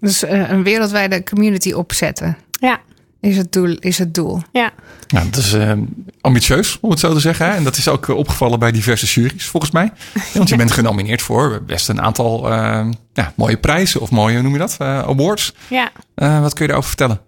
Dus 0.00 0.24
uh, 0.24 0.50
een 0.50 0.62
wereldwijde 0.62 1.22
community 1.22 1.72
opzetten. 1.72 2.36
Ja. 2.50 2.80
Is 3.20 3.36
het 3.36 3.52
doel. 3.52 3.76
Is 3.78 3.98
het 3.98 4.14
doel. 4.14 4.42
Ja. 4.52 4.72
Ja, 5.06 5.24
dat 5.24 5.36
is 5.36 5.54
uh, 5.54 5.72
ambitieus, 6.20 6.78
om 6.80 6.90
het 6.90 6.98
zo 6.98 7.12
te 7.12 7.20
zeggen. 7.20 7.46
Hè? 7.46 7.54
En 7.54 7.64
dat 7.64 7.76
is 7.76 7.88
ook 7.88 8.08
opgevallen 8.08 8.58
bij 8.58 8.72
diverse 8.72 9.06
juries, 9.06 9.46
volgens 9.46 9.72
mij. 9.72 9.92
Ja, 10.14 10.20
want 10.38 10.48
je 10.48 10.56
bent 10.56 10.72
genomineerd 10.72 11.22
voor 11.22 11.62
best 11.66 11.88
een 11.88 12.00
aantal 12.00 12.52
uh, 12.52 12.86
ja, 13.12 13.32
mooie 13.36 13.56
prijzen 13.56 14.00
of 14.00 14.10
mooie, 14.10 14.34
hoe 14.34 14.42
noem 14.42 14.52
je 14.52 14.58
dat? 14.58 14.76
Uh, 14.82 14.98
awards. 14.98 15.54
Ja. 15.68 15.92
wat 16.14 16.52
kun 16.52 16.62
je 16.62 16.72
daarover 16.72 16.88
vertellen? 16.88 17.20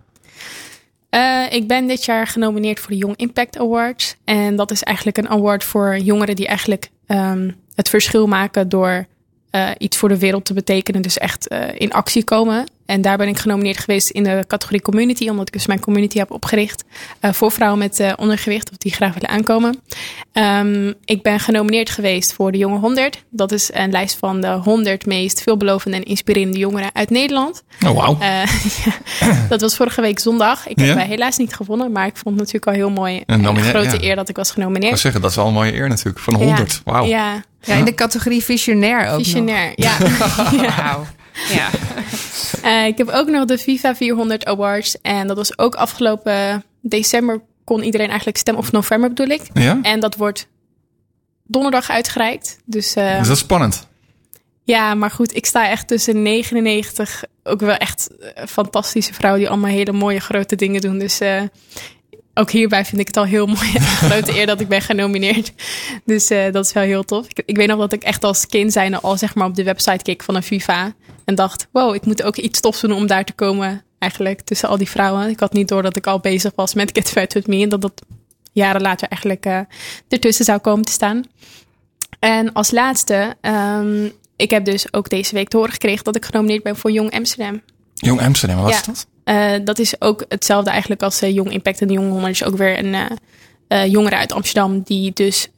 ik 1.51 1.69
ben 1.69 1.87
dit 1.87 2.05
jaar 2.05 2.27
genomineerd 2.27 2.81
voor 2.81 2.91
de 2.91 2.97
Young 2.97 3.17
Impact 3.17 3.59
Awards. 3.59 4.17
En 4.25 4.57
dat 4.57 4.71
is 4.71 4.83
eigenlijk 4.83 5.19
een 5.19 5.29
award 5.29 5.65
voor 5.65 5.99
jongeren 5.99 6.37
die 6.37 6.47
eigenlijk 6.47 6.91
um, 7.07 7.55
het 7.75 7.89
verschil 7.89 8.27
maken 8.27 8.69
door 8.69 8.91
uh, 8.91 9.05
iets 9.79 9.97
voor 9.97 10.09
de 10.09 10.19
wereld 10.19 10.45
te 10.45 10.55
betekenen. 10.55 11.03
Dus 11.03 11.19
echt 11.19 11.53
uh, 11.53 11.69
in 11.75 11.92
actie 11.92 12.25
komen. 12.25 12.66
En 12.87 13.03
daar 13.03 13.16
ben 13.16 13.29
ik 13.29 13.38
genomineerd 13.38 13.79
geweest 13.79 14.11
in 14.11 14.25
de 14.25 14.44
categorie 14.46 14.83
community, 14.83 15.29
omdat 15.29 15.46
ik 15.46 15.53
dus 15.53 15.66
mijn 15.66 15.81
community 15.81 16.18
heb 16.18 16.31
opgericht 16.31 16.85
uh, 17.20 17.33
voor 17.33 17.53
vrouwen 17.53 17.79
met 17.79 18.01
uh, 18.01 18.12
ondergewicht 18.16 18.70
of 18.70 18.77
die 18.77 18.92
graag 18.92 19.14
willen 19.14 19.29
aankomen. 19.29 19.81
Um, 20.33 20.94
ik 21.05 21.22
ben 21.22 21.40
genomineerd 21.40 21.90
geweest 21.90 22.33
voor 22.33 22.53
de 22.53 22.59
Jonge 22.59 22.79
100. 22.79 23.25
Dat 23.31 23.53
is 23.53 23.70
een 23.72 23.90
lijst 23.90 24.16
van 24.16 24.40
de 24.40 24.49
100 24.49 25.07
meest 25.07 25.42
veelbelovende 25.42 25.96
en 25.96 26.03
inspirerende 26.03 26.59
jongeren 26.59 26.90
uit 26.92 27.11
Nederland. 27.11 27.62
Oh, 27.87 27.90
wow. 27.90 28.22
Uh, 28.22 28.29
ja, 29.20 29.46
dat 29.49 29.61
was 29.61 29.77
vorige 29.77 30.01
week 30.01 30.18
zondag. 30.18 30.68
Ik 30.68 30.79
heb 30.79 30.87
ja? 30.87 31.05
helaas 31.05 31.37
niet 31.37 31.55
gewonnen, 31.55 31.92
maar 31.92 32.07
ik 32.07 32.16
vond 32.16 32.40
het 32.40 32.53
natuurlijk 32.53 32.66
al 32.66 32.72
heel 32.72 32.90
mooi. 32.90 33.22
En 33.27 33.44
een 33.44 33.61
grote 33.61 34.03
eer 34.05 34.16
dat 34.16 34.29
ik 34.29 34.37
was 34.37 34.51
genomineerd. 34.51 34.92
Ik 34.92 34.99
zeggen, 34.99 35.20
dat 35.20 35.31
is 35.31 35.37
wel 35.37 35.46
een 35.46 35.53
mooie 35.53 35.75
eer 35.75 35.88
natuurlijk, 35.88 36.18
van 36.18 36.35
100. 36.35 36.81
Wauw. 36.85 37.05
Ja. 37.05 37.44
ja, 37.61 37.75
in 37.75 37.85
de 37.85 37.94
categorie 37.94 38.44
visionair 38.44 39.09
ook 39.09 39.16
Visionair, 39.16 39.72
nog. 39.75 39.87
ja. 40.53 40.72
Wauw. 40.83 41.07
Ja. 41.49 41.70
Uh, 42.64 42.87
ik 42.92 42.99
heb 42.99 43.09
ook 43.09 43.29
nog 43.29 43.44
de 43.44 43.59
FIFA 43.59 43.94
400 43.94 44.44
Awards. 44.44 45.01
En 45.01 45.27
dat 45.27 45.37
was 45.37 45.59
ook 45.59 45.75
afgelopen 45.75 46.64
december 46.81 47.40
kon 47.64 47.83
iedereen 47.83 48.09
eigenlijk 48.09 48.38
stemmen. 48.38 48.62
Of 48.62 48.72
november 48.72 49.09
bedoel 49.09 49.35
ik. 49.35 49.42
Ja? 49.53 49.79
En 49.83 50.01
dat 50.01 50.16
wordt 50.16 50.49
donderdag 51.44 51.90
uitgereikt. 51.90 52.59
Dus, 52.64 52.96
uh, 52.96 53.18
dus 53.18 53.27
dat 53.27 53.37
is 53.37 53.42
spannend. 53.42 53.88
Ja, 54.64 54.94
maar 54.94 55.11
goed, 55.11 55.37
ik 55.37 55.46
sta 55.46 55.68
echt 55.68 55.88
tussen 55.88 56.22
99. 56.22 57.25
Ook 57.42 57.61
wel 57.61 57.77
echt 57.77 58.09
fantastische 58.49 59.14
vrouwen 59.14 59.40
die 59.40 59.51
allemaal 59.51 59.70
hele 59.70 59.92
mooie 59.92 60.20
grote 60.20 60.57
dingen 60.57 60.81
doen. 60.81 60.99
Dus 60.99 61.20
uh, 61.20 61.42
ook 62.38 62.51
hierbij 62.51 62.85
vind 62.85 63.01
ik 63.01 63.07
het 63.07 63.16
al 63.16 63.25
heel 63.25 63.46
mooi. 63.46 63.70
Een 63.75 63.81
grote 63.81 64.38
eer 64.38 64.46
dat 64.46 64.61
ik 64.61 64.68
ben 64.68 64.81
genomineerd. 64.81 65.53
Dus 66.05 66.31
uh, 66.31 66.53
dat 66.53 66.64
is 66.64 66.72
wel 66.72 66.83
heel 66.83 67.05
tof. 67.05 67.27
Ik, 67.29 67.42
ik, 67.46 67.57
weet 67.57 67.68
nog 67.68 67.79
dat 67.79 67.92
ik 67.92 68.03
echt 68.03 68.25
als 68.25 68.46
kind 68.46 68.72
zijnde 68.72 69.01
al 69.01 69.16
zeg 69.16 69.35
maar 69.35 69.46
op 69.46 69.55
de 69.55 69.62
website 69.62 70.03
keek 70.03 70.22
van 70.22 70.35
een 70.35 70.42
FIFA. 70.42 70.94
En 71.25 71.35
dacht, 71.35 71.68
wow, 71.72 71.94
ik 71.94 72.07
moet 72.07 72.22
ook 72.22 72.37
iets 72.37 72.61
tofs 72.61 72.81
doen 72.81 72.92
om 72.92 73.07
daar 73.07 73.25
te 73.25 73.33
komen. 73.33 73.85
Eigenlijk 73.99 74.40
tussen 74.40 74.68
al 74.68 74.77
die 74.77 74.88
vrouwen. 74.88 75.29
Ik 75.29 75.40
had 75.40 75.53
niet 75.53 75.68
door 75.68 75.83
dat 75.83 75.96
ik 75.96 76.07
al 76.07 76.20
bezig 76.20 76.53
was 76.55 76.75
met 76.75 76.90
Get 76.92 77.09
Fat 77.09 77.33
With 77.33 77.46
Me. 77.46 77.62
En 77.62 77.68
dat 77.68 77.81
dat 77.81 78.03
jaren 78.53 78.81
later 78.81 79.09
eigenlijk 79.09 79.46
uh, 79.46 79.61
ertussen 80.09 80.44
zou 80.44 80.59
komen 80.59 80.85
te 80.85 80.92
staan. 80.92 81.25
En 82.18 82.53
als 82.53 82.70
laatste, 82.70 83.37
um, 83.40 84.12
ik 84.37 84.51
heb 84.51 84.64
dus 84.64 84.92
ook 84.92 85.09
deze 85.09 85.35
week 85.35 85.49
te 85.49 85.57
horen 85.57 85.72
gekregen 85.72 86.05
dat 86.05 86.16
ik 86.16 86.25
genomineerd 86.25 86.62
ben 86.62 86.77
voor 86.77 86.90
Jong 86.90 87.12
Amsterdam. 87.12 87.62
Jong 87.94 88.20
Amsterdam, 88.20 88.61
wat 88.61 88.70
ja. 88.70 88.77
is 88.77 88.83
dat? 88.83 89.07
Uh, 89.29 89.53
dat 89.65 89.79
is 89.79 90.01
ook 90.01 90.25
hetzelfde 90.29 90.71
eigenlijk 90.71 91.03
als 91.03 91.23
uh, 91.23 91.35
Jong 91.35 91.53
Impact 91.53 91.81
en 91.81 91.87
de 91.87 91.93
Jong 91.93 92.11
100. 92.11 92.33
is 92.33 92.45
ook 92.45 92.57
weer 92.57 92.79
een 92.79 92.97
uh, 93.69 93.87
jongere 93.87 94.17
uit 94.17 94.33
Amsterdam 94.33 94.83
die 94.83 95.12
dus 95.12 95.49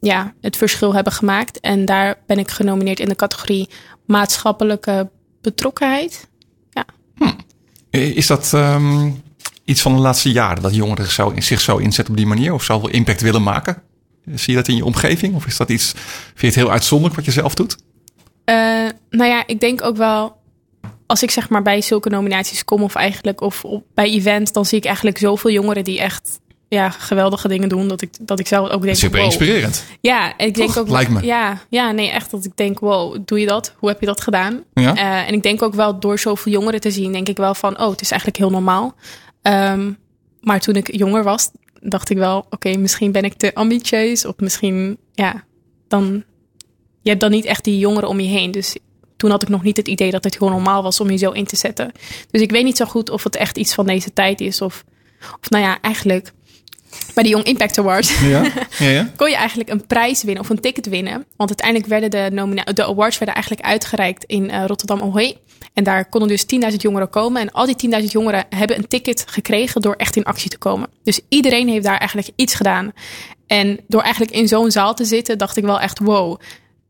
ja, 0.00 0.34
het 0.40 0.56
verschil 0.56 0.94
hebben 0.94 1.12
gemaakt. 1.12 1.60
En 1.60 1.84
daar 1.84 2.18
ben 2.26 2.38
ik 2.38 2.50
genomineerd 2.50 3.00
in 3.00 3.08
de 3.08 3.16
categorie 3.16 3.68
maatschappelijke 4.06 5.10
betrokkenheid. 5.40 6.28
Ja. 6.70 6.84
Hm. 7.16 7.32
Is 7.90 8.26
dat 8.26 8.52
um, 8.54 9.22
iets 9.64 9.82
van 9.82 9.94
de 9.94 10.00
laatste 10.00 10.32
jaren 10.32 10.62
dat 10.62 10.74
jongeren 10.74 11.10
zo, 11.10 11.32
zich 11.38 11.60
zo 11.60 11.76
inzetten 11.76 12.14
op 12.14 12.18
die 12.18 12.28
manier 12.28 12.52
of 12.52 12.62
zoveel 12.62 12.88
impact 12.88 13.20
willen 13.20 13.42
maken? 13.42 13.82
Zie 14.34 14.52
je 14.52 14.58
dat 14.58 14.68
in 14.68 14.76
je 14.76 14.84
omgeving 14.84 15.34
of 15.34 15.46
is 15.46 15.56
dat 15.56 15.70
iets, 15.70 15.92
vind 15.94 16.40
je 16.40 16.46
het 16.46 16.54
heel 16.54 16.70
uitzonderlijk 16.70 17.16
wat 17.16 17.34
je 17.34 17.40
zelf 17.40 17.54
doet? 17.54 17.76
nou 19.10 19.30
ja, 19.30 19.46
ik 19.46 19.60
denk 19.60 19.82
ook 19.82 19.96
wel 19.96 20.36
als 21.06 21.22
ik 21.22 21.30
zeg 21.30 21.48
maar 21.48 21.62
bij 21.62 21.80
zulke 21.80 22.08
nominaties 22.08 22.64
kom 22.64 22.82
of 22.82 22.94
eigenlijk 22.94 23.40
of 23.40 23.64
op, 23.64 23.84
bij 23.94 24.10
events, 24.10 24.52
dan 24.52 24.64
zie 24.64 24.78
ik 24.78 24.84
eigenlijk 24.84 25.18
zoveel 25.18 25.50
jongeren 25.50 25.84
die 25.84 26.00
echt 26.00 26.40
ja, 26.68 26.90
geweldige 26.90 27.48
dingen 27.48 27.68
doen. 27.68 27.88
Dat 27.88 28.02
ik, 28.02 28.10
dat 28.20 28.38
ik 28.38 28.46
zelf 28.46 28.70
ook 28.70 28.82
denk. 28.82 28.96
Super 28.96 29.18
wow. 29.18 29.26
inspirerend. 29.26 29.84
Ja, 30.00 30.38
ik 30.38 30.54
denk 30.54 30.68
Toch? 30.68 30.78
ook. 30.78 30.88
Lijkt 30.88 31.10
me. 31.10 31.22
Ja, 31.22 31.60
ja, 31.68 31.92
nee, 31.92 32.10
echt 32.10 32.30
dat 32.30 32.44
ik 32.44 32.56
denk, 32.56 32.78
wow, 32.78 33.16
doe 33.24 33.40
je 33.40 33.46
dat? 33.46 33.74
Hoe 33.78 33.88
heb 33.88 34.00
je 34.00 34.06
dat 34.06 34.20
gedaan? 34.20 34.64
Ja. 34.74 34.96
Uh, 34.96 35.28
en 35.28 35.34
ik 35.34 35.42
denk 35.42 35.62
ook 35.62 35.74
wel 35.74 36.00
door 36.00 36.18
zoveel 36.18 36.52
jongeren 36.52 36.80
te 36.80 36.90
zien, 36.90 37.12
denk 37.12 37.28
ik 37.28 37.36
wel 37.36 37.54
van, 37.54 37.80
oh, 37.80 37.90
het 37.90 38.00
is 38.00 38.10
eigenlijk 38.10 38.40
heel 38.40 38.50
normaal. 38.50 38.94
Um, 39.42 39.98
maar 40.40 40.60
toen 40.60 40.74
ik 40.74 40.96
jonger 40.96 41.24
was, 41.24 41.50
dacht 41.80 42.10
ik 42.10 42.16
wel, 42.16 42.38
oké, 42.38 42.46
okay, 42.50 42.74
misschien 42.74 43.12
ben 43.12 43.24
ik 43.24 43.34
te 43.34 43.54
ambitieus. 43.54 44.24
Of 44.24 44.34
misschien, 44.36 44.98
ja, 45.12 45.44
dan. 45.88 46.24
Je 47.00 47.12
hebt 47.12 47.24
dan 47.24 47.30
niet 47.30 47.44
echt 47.44 47.64
die 47.64 47.78
jongeren 47.78 48.08
om 48.08 48.20
je 48.20 48.28
heen. 48.28 48.50
Dus 48.50 48.76
toen 49.16 49.30
had 49.30 49.42
ik 49.42 49.48
nog 49.48 49.62
niet 49.62 49.76
het 49.76 49.88
idee 49.88 50.10
dat 50.10 50.24
het 50.24 50.36
gewoon 50.36 50.52
normaal 50.52 50.82
was 50.82 51.00
om 51.00 51.10
je 51.10 51.16
zo 51.16 51.30
in 51.30 51.44
te 51.44 51.56
zetten. 51.56 51.92
Dus 52.30 52.40
ik 52.40 52.50
weet 52.50 52.64
niet 52.64 52.76
zo 52.76 52.84
goed 52.84 53.10
of 53.10 53.24
het 53.24 53.36
echt 53.36 53.56
iets 53.56 53.74
van 53.74 53.86
deze 53.86 54.12
tijd 54.12 54.40
is. 54.40 54.60
Of, 54.60 54.84
of 55.40 55.50
nou 55.50 55.64
ja, 55.64 55.80
eigenlijk 55.80 56.32
bij 57.14 57.22
de 57.22 57.28
Young 57.28 57.44
Impact 57.44 57.78
Awards 57.78 58.20
ja? 58.20 58.42
Ja, 58.78 58.88
ja. 58.88 59.10
kon 59.16 59.30
je 59.30 59.36
eigenlijk 59.36 59.70
een 59.70 59.86
prijs 59.86 60.22
winnen 60.22 60.42
of 60.42 60.50
een 60.50 60.60
ticket 60.60 60.88
winnen. 60.88 61.24
Want 61.36 61.48
uiteindelijk 61.48 61.88
werden 61.88 62.10
de, 62.10 62.36
nomina 62.36 62.62
de 62.64 62.84
awards 62.84 63.18
werden 63.18 63.34
eigenlijk 63.34 63.66
uitgereikt 63.66 64.24
in 64.24 64.44
uh, 64.44 64.64
Rotterdam 64.66 65.00
Ahoy. 65.00 65.36
En 65.72 65.84
daar 65.84 66.08
konden 66.08 66.28
dus 66.28 66.44
10.000 66.70 66.76
jongeren 66.76 67.10
komen. 67.10 67.40
En 67.40 67.52
al 67.52 67.66
die 67.66 68.00
10.000 68.00 68.04
jongeren 68.06 68.44
hebben 68.50 68.76
een 68.76 68.88
ticket 68.88 69.24
gekregen 69.28 69.80
door 69.80 69.94
echt 69.94 70.16
in 70.16 70.24
actie 70.24 70.50
te 70.50 70.58
komen. 70.58 70.88
Dus 71.02 71.20
iedereen 71.28 71.68
heeft 71.68 71.84
daar 71.84 71.98
eigenlijk 71.98 72.30
iets 72.36 72.54
gedaan. 72.54 72.92
En 73.46 73.80
door 73.88 74.02
eigenlijk 74.02 74.34
in 74.34 74.48
zo'n 74.48 74.70
zaal 74.70 74.94
te 74.94 75.04
zitten, 75.04 75.38
dacht 75.38 75.56
ik 75.56 75.64
wel 75.64 75.80
echt 75.80 75.98
wow. 75.98 76.40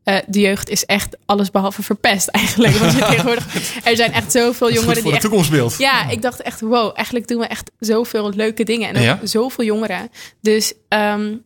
Uh, 0.07 0.17
de 0.27 0.39
jeugd 0.39 0.69
is 0.69 0.85
echt 0.85 1.17
alles 1.25 1.51
behalve 1.51 1.83
verpest 1.83 2.27
eigenlijk. 2.27 2.73
Want 2.73 2.91
je 2.91 3.05
tegenwoordig, 3.15 3.55
er 3.85 3.95
zijn 3.95 4.13
echt 4.13 4.31
zoveel 4.31 4.71
jongeren 4.71 4.93
voor 4.93 4.93
die 4.93 5.03
het 5.03 5.13
echt, 5.13 5.21
toekomstbeeld. 5.21 5.77
Ja, 5.77 6.09
ik 6.09 6.21
dacht 6.21 6.41
echt 6.41 6.61
wow, 6.61 6.91
eigenlijk 6.95 7.27
doen 7.27 7.39
we 7.39 7.45
echt 7.45 7.71
zoveel 7.79 8.29
leuke 8.29 8.63
dingen. 8.63 8.93
En 8.93 9.01
Ja? 9.01 9.19
zoveel 9.23 9.65
jongeren. 9.65 10.09
Dus 10.41 10.73
um, 10.89 11.43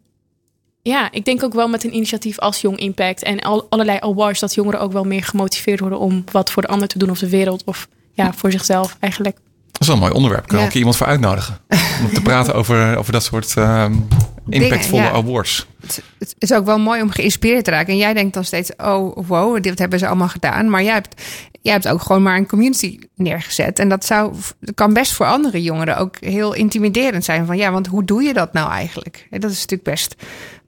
ja, 0.82 1.12
ik 1.12 1.26
denk 1.26 1.44
ook 1.44 1.54
wel 1.54 1.68
met 1.68 1.84
een 1.84 1.96
initiatief 1.96 2.40
als 2.40 2.62
Jong 2.62 2.80
Impact 2.80 3.24
en 3.24 3.40
al, 3.40 3.68
allerlei 3.70 3.98
awards 4.02 4.40
dat 4.40 4.54
jongeren 4.54 4.80
ook 4.80 4.92
wel 4.92 5.04
meer 5.04 5.24
gemotiveerd 5.24 5.80
worden 5.80 6.00
om 6.00 6.24
wat 6.32 6.52
voor 6.52 6.62
de 6.62 6.68
ander 6.68 6.88
te 6.88 6.98
doen 6.98 7.10
of 7.10 7.20
de 7.20 7.30
wereld 7.30 7.64
of 7.64 7.88
ja, 8.14 8.34
voor 8.34 8.52
zichzelf 8.52 8.98
eigenlijk. 9.00 9.38
Dat 9.82 9.90
is 9.90 9.96
wel 9.96 10.06
een 10.06 10.10
mooi 10.12 10.24
onderwerp. 10.24 10.48
Kunnen 10.48 10.58
we 10.58 10.64
Ja. 10.64 10.70
ook 10.70 10.78
iemand 10.78 10.98
voor 10.98 11.08
uitnodigen. 11.08 11.58
Om 12.02 12.14
te 12.14 12.22
praten 12.22 12.54
over, 12.54 12.98
over 12.98 13.12
dat 13.12 13.24
soort 13.24 13.56
um, 13.56 14.08
impactvolle 14.50 15.02
ja. 15.02 15.12
awards. 15.12 15.68
Het, 15.82 16.04
het 16.20 16.36
is 16.38 16.54
ook 16.54 16.66
wel 16.66 16.80
mooi 16.80 17.02
om 17.02 17.10
geïnspireerd 17.10 17.64
te 17.64 17.72
raken. 17.72 17.94
En 17.94 17.98
jij 17.98 18.14
denkt 18.14 18.34
dan 18.34 18.44
steeds, 18.44 18.72
oh 18.78 19.18
wow, 19.28 19.64
dit 19.64 19.80
hebben 19.80 20.00
ze 20.00 20.08
allemaal 20.08 20.28
gedaan. 20.28 20.70
Maar 20.70 20.84
jij 20.84 20.94
hebt, 20.94 21.22
jij 21.62 21.74
hebt 21.74 21.88
ook 21.88 22.02
gewoon 22.02 22.22
maar 22.24 22.38
een 22.38 22.48
community 22.48 23.00
neergezet. 23.16 23.80
En 23.80 23.90
dat, 23.90 24.06
zou, 24.06 24.34
dat 24.60 24.76
kan 24.76 24.94
best 24.94 25.14
voor 25.14 25.26
andere 25.26 25.62
jongeren 25.62 25.98
ook 25.98 26.16
heel 26.20 26.54
intimiderend 26.54 27.24
zijn. 27.26 27.46
Van 27.46 27.58
ja, 27.58 27.72
want 27.72 27.88
hoe 27.88 28.04
doe 28.04 28.24
je 28.24 28.34
dat 28.34 28.54
nou 28.54 28.72
eigenlijk? 28.72 29.28
En 29.30 29.40
dat 29.40 29.52
is 29.52 29.60
natuurlijk 29.60 29.90
best, 29.90 30.16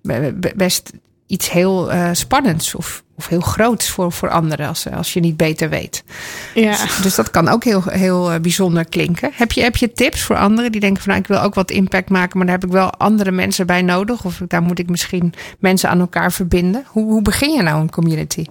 be- 0.02 0.34
be- 0.40 0.54
best 0.56 0.92
iets 1.28 1.52
heel 1.52 1.94
uh, 1.94 2.10
spannends 2.12 2.76
of, 2.76 3.03
of 3.24 3.30
heel 3.30 3.40
groots 3.40 3.90
voor, 3.90 4.12
voor 4.12 4.30
anderen 4.30 4.68
als, 4.68 4.90
als 4.90 5.14
je 5.14 5.20
niet 5.20 5.38
beter 5.38 5.70
weet. 5.70 6.04
Ja. 6.54 6.78
Dus 7.02 7.16
dat 7.16 7.32
kan 7.32 7.48
ook 7.48 7.64
heel, 7.64 7.84
heel 7.86 8.34
uh, 8.34 8.40
bijzonder 8.40 8.86
klinken. 8.86 9.32
Heb 9.34 9.52
je, 9.52 9.62
heb 9.62 9.76
je 9.76 9.92
tips 9.92 10.22
voor 10.22 10.38
anderen 10.38 10.72
die 10.72 10.82
denken 10.82 11.04
van 11.04 11.12
nou, 11.12 11.22
ik 11.22 11.30
wil 11.30 11.42
ook 11.42 11.54
wat 11.54 11.72
impact 11.72 12.10
maken, 12.10 12.38
maar 12.38 12.48
daar 12.48 12.56
heb 12.56 12.66
ik 12.66 12.72
wel 12.72 12.92
andere 12.92 13.32
mensen 13.32 13.66
bij 13.66 13.82
nodig? 13.82 14.26
Of 14.26 14.42
daar 14.48 14.62
moet 14.62 14.80
ik 14.80 14.90
misschien 14.90 15.34
mensen 15.60 15.90
aan 15.90 16.00
elkaar 16.00 16.32
verbinden? 16.32 16.84
Hoe, 16.88 17.04
hoe 17.04 17.22
begin 17.22 17.52
je 17.52 17.62
nou 17.62 17.82
een 17.82 17.92
community? 17.92 18.46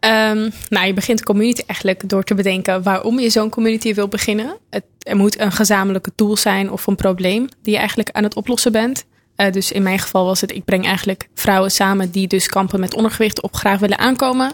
Um, 0.00 0.50
nou, 0.68 0.86
je 0.86 0.94
begint 0.94 1.22
community 1.22 1.62
eigenlijk 1.66 2.08
door 2.08 2.24
te 2.24 2.34
bedenken 2.34 2.82
waarom 2.82 3.18
je 3.18 3.30
zo'n 3.30 3.50
community 3.50 3.94
wil 3.94 4.08
beginnen. 4.08 4.56
Het, 4.70 4.84
er 4.98 5.16
moet 5.16 5.40
een 5.40 5.52
gezamenlijke 5.52 6.12
doel 6.14 6.36
zijn 6.36 6.70
of 6.70 6.86
een 6.86 6.96
probleem 6.96 7.48
die 7.62 7.72
je 7.72 7.78
eigenlijk 7.78 8.10
aan 8.10 8.22
het 8.22 8.36
oplossen 8.36 8.72
bent. 8.72 9.04
Eh, 9.40 9.52
dus 9.52 9.72
in 9.72 9.82
mijn 9.82 9.98
geval 9.98 10.24
was 10.24 10.40
het, 10.40 10.52
ik 10.52 10.64
breng 10.64 10.84
eigenlijk 10.84 11.28
vrouwen 11.34 11.70
samen 11.70 12.10
die 12.10 12.26
dus 12.26 12.46
kampen 12.46 12.80
met 12.80 12.94
ondergewicht 12.94 13.42
op 13.42 13.54
graag 13.54 13.78
willen 13.78 13.98
aankomen. 13.98 14.52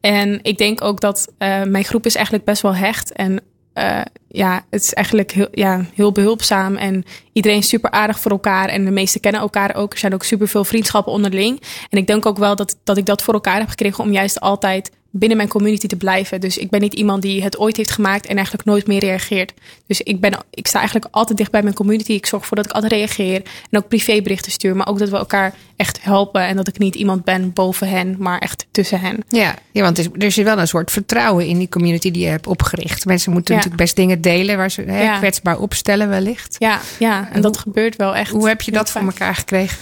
En 0.00 0.38
ik 0.42 0.58
denk 0.58 0.84
ook 0.84 1.00
dat 1.00 1.32
uh, 1.38 1.62
mijn 1.62 1.84
groep 1.84 2.06
is 2.06 2.14
eigenlijk 2.14 2.44
best 2.44 2.62
wel 2.62 2.74
hecht. 2.74 3.12
En 3.12 3.40
uh, 3.74 4.00
ja, 4.28 4.64
het 4.70 4.82
is 4.82 4.94
eigenlijk 4.94 5.32
heel, 5.32 5.48
ja, 5.50 5.84
heel 5.94 6.12
behulpzaam. 6.12 6.76
En 6.76 7.04
iedereen 7.32 7.58
is 7.58 7.68
super 7.68 7.90
aardig 7.90 8.20
voor 8.20 8.30
elkaar. 8.30 8.68
En 8.68 8.84
de 8.84 8.90
meesten 8.90 9.20
kennen 9.20 9.40
elkaar 9.40 9.74
ook. 9.74 9.92
Er 9.92 9.98
zijn 9.98 10.14
ook 10.14 10.24
super 10.24 10.48
veel 10.48 10.64
vriendschappen 10.64 11.12
onderling. 11.12 11.62
En 11.88 11.98
ik 11.98 12.06
denk 12.06 12.26
ook 12.26 12.38
wel 12.38 12.56
dat, 12.56 12.76
dat 12.84 12.96
ik 12.96 13.06
dat 13.06 13.22
voor 13.22 13.34
elkaar 13.34 13.58
heb 13.58 13.68
gekregen 13.68 14.04
om 14.04 14.12
juist 14.12 14.40
altijd 14.40 14.90
binnen 15.18 15.36
mijn 15.36 15.48
community 15.48 15.86
te 15.86 15.96
blijven. 15.96 16.40
Dus 16.40 16.58
ik 16.58 16.70
ben 16.70 16.80
niet 16.80 16.94
iemand 16.94 17.22
die 17.22 17.42
het 17.42 17.58
ooit 17.58 17.76
heeft 17.76 17.90
gemaakt 17.90 18.26
en 18.26 18.36
eigenlijk 18.36 18.66
nooit 18.66 18.86
meer 18.86 19.00
reageert. 19.00 19.52
Dus 19.86 20.00
ik, 20.00 20.20
ben, 20.20 20.32
ik 20.50 20.66
sta 20.66 20.78
eigenlijk 20.78 21.08
altijd 21.10 21.38
dicht 21.38 21.50
bij 21.50 21.62
mijn 21.62 21.74
community. 21.74 22.12
Ik 22.12 22.26
zorg 22.26 22.42
ervoor 22.42 22.56
dat 22.56 22.66
ik 22.66 22.72
altijd 22.72 22.92
reageer 22.92 23.42
en 23.70 23.78
ook 23.78 23.88
privéberichten 23.88 24.52
stuur. 24.52 24.76
Maar 24.76 24.86
ook 24.86 24.98
dat 24.98 25.08
we 25.08 25.16
elkaar 25.16 25.54
echt 25.76 26.02
helpen 26.02 26.42
en 26.42 26.56
dat 26.56 26.68
ik 26.68 26.78
niet 26.78 26.94
iemand 26.94 27.24
ben 27.24 27.52
boven 27.52 27.88
hen, 27.88 28.16
maar 28.18 28.38
echt 28.38 28.66
tussen 28.70 29.00
hen. 29.00 29.24
Ja, 29.28 29.54
ja 29.72 29.82
want 29.82 29.98
er 29.98 30.24
is 30.24 30.36
wel 30.36 30.58
een 30.58 30.68
soort 30.68 30.90
vertrouwen 30.90 31.46
in 31.46 31.58
die 31.58 31.68
community 31.68 32.10
die 32.10 32.22
je 32.22 32.28
hebt 32.28 32.46
opgericht. 32.46 33.04
Mensen 33.04 33.32
moeten 33.32 33.54
Ja. 33.54 33.60
natuurlijk 33.60 33.82
best 33.84 33.96
dingen 33.96 34.20
delen 34.20 34.56
waar 34.56 34.70
ze 34.70 34.82
hè, 34.82 35.02
Ja. 35.02 35.18
kwetsbaar 35.18 35.58
opstellen 35.58 36.08
wellicht. 36.08 36.56
Ja, 36.58 36.80
ja 36.98 37.28
en 37.32 37.40
dat 37.40 37.58
gebeurt 37.58 37.96
wel 37.96 38.14
echt. 38.16 38.30
Hoe 38.30 38.48
heb 38.48 38.60
je 38.60 38.70
dat 38.70 38.90
voor 38.90 39.00
elkaar 39.00 39.34
gekregen? 39.34 39.78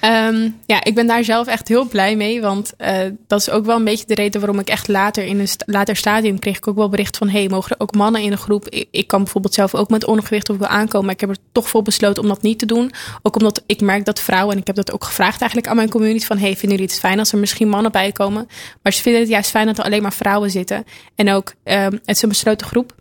Ehm, 0.00 0.50
ja, 0.66 0.84
ik 0.84 0.94
ben 0.94 1.06
daar 1.06 1.24
zelf 1.24 1.46
echt 1.46 1.68
heel 1.68 1.88
blij 1.88 2.16
mee. 2.16 2.40
Want 2.40 2.72
eh, 2.76 2.98
dat 3.26 3.40
is 3.40 3.50
ook 3.50 3.64
wel 3.64 3.76
een 3.76 3.84
beetje 3.84 4.06
de 4.06 4.14
reden 4.14 4.40
waarom 4.40 4.58
ik 4.58 4.68
echt 4.68 4.88
later 4.88 5.24
in 5.24 5.40
een 5.40 5.48
later 5.66 5.96
stadium 5.96 6.38
kreeg 6.38 6.56
ik 6.56 6.68
ook 6.68 6.76
wel 6.76 6.88
bericht 6.88 7.16
van 7.16 7.28
hey, 7.28 7.48
mogen 7.48 7.70
er 7.70 7.80
ook 7.80 7.94
mannen 7.94 8.22
in 8.22 8.30
de 8.30 8.36
groep? 8.36 8.68
Ik, 8.90 9.06
kan 9.06 9.22
bijvoorbeeld 9.22 9.54
zelf 9.54 9.74
ook 9.74 9.90
met 9.90 10.04
ondergewicht 10.04 10.48
of 10.48 10.54
ik 10.54 10.60
wil 10.60 10.70
aankomen. 10.70 11.04
Maar 11.04 11.14
ik 11.14 11.20
heb 11.20 11.30
er 11.30 11.36
toch 11.52 11.68
voor 11.68 11.82
besloten 11.82 12.22
om 12.22 12.28
dat 12.28 12.42
niet 12.42 12.58
te 12.58 12.66
doen. 12.66 12.92
Ook 13.22 13.36
omdat 13.36 13.62
ik 13.66 13.80
merk 13.80 14.04
dat 14.04 14.20
vrouwen, 14.20 14.54
en 14.54 14.60
ik 14.60 14.66
heb 14.66 14.76
dat 14.76 14.92
ook 14.92 15.04
gevraagd 15.04 15.40
eigenlijk 15.40 15.70
aan 15.70 15.76
mijn 15.76 15.90
community: 15.90 16.26
van 16.26 16.38
hey, 16.38 16.56
vinden 16.56 16.78
jullie 16.78 16.92
het 16.92 17.00
fijn 17.00 17.18
als 17.18 17.32
er 17.32 17.38
misschien 17.38 17.68
mannen 17.68 17.92
bij 17.92 18.12
komen? 18.12 18.48
Maar 18.82 18.92
ze 18.92 19.02
vinden 19.02 19.20
het 19.20 19.30
juist 19.30 19.50
fijn 19.50 19.66
dat 19.66 19.78
er 19.78 19.84
alleen 19.84 20.02
maar 20.02 20.12
vrouwen 20.12 20.50
zitten. 20.50 20.84
En 21.14 21.30
ook, 21.30 21.52
ehm, 21.62 21.92
het 21.92 22.16
is 22.16 22.22
een 22.22 22.28
besloten 22.28 22.66
groep. 22.66 22.94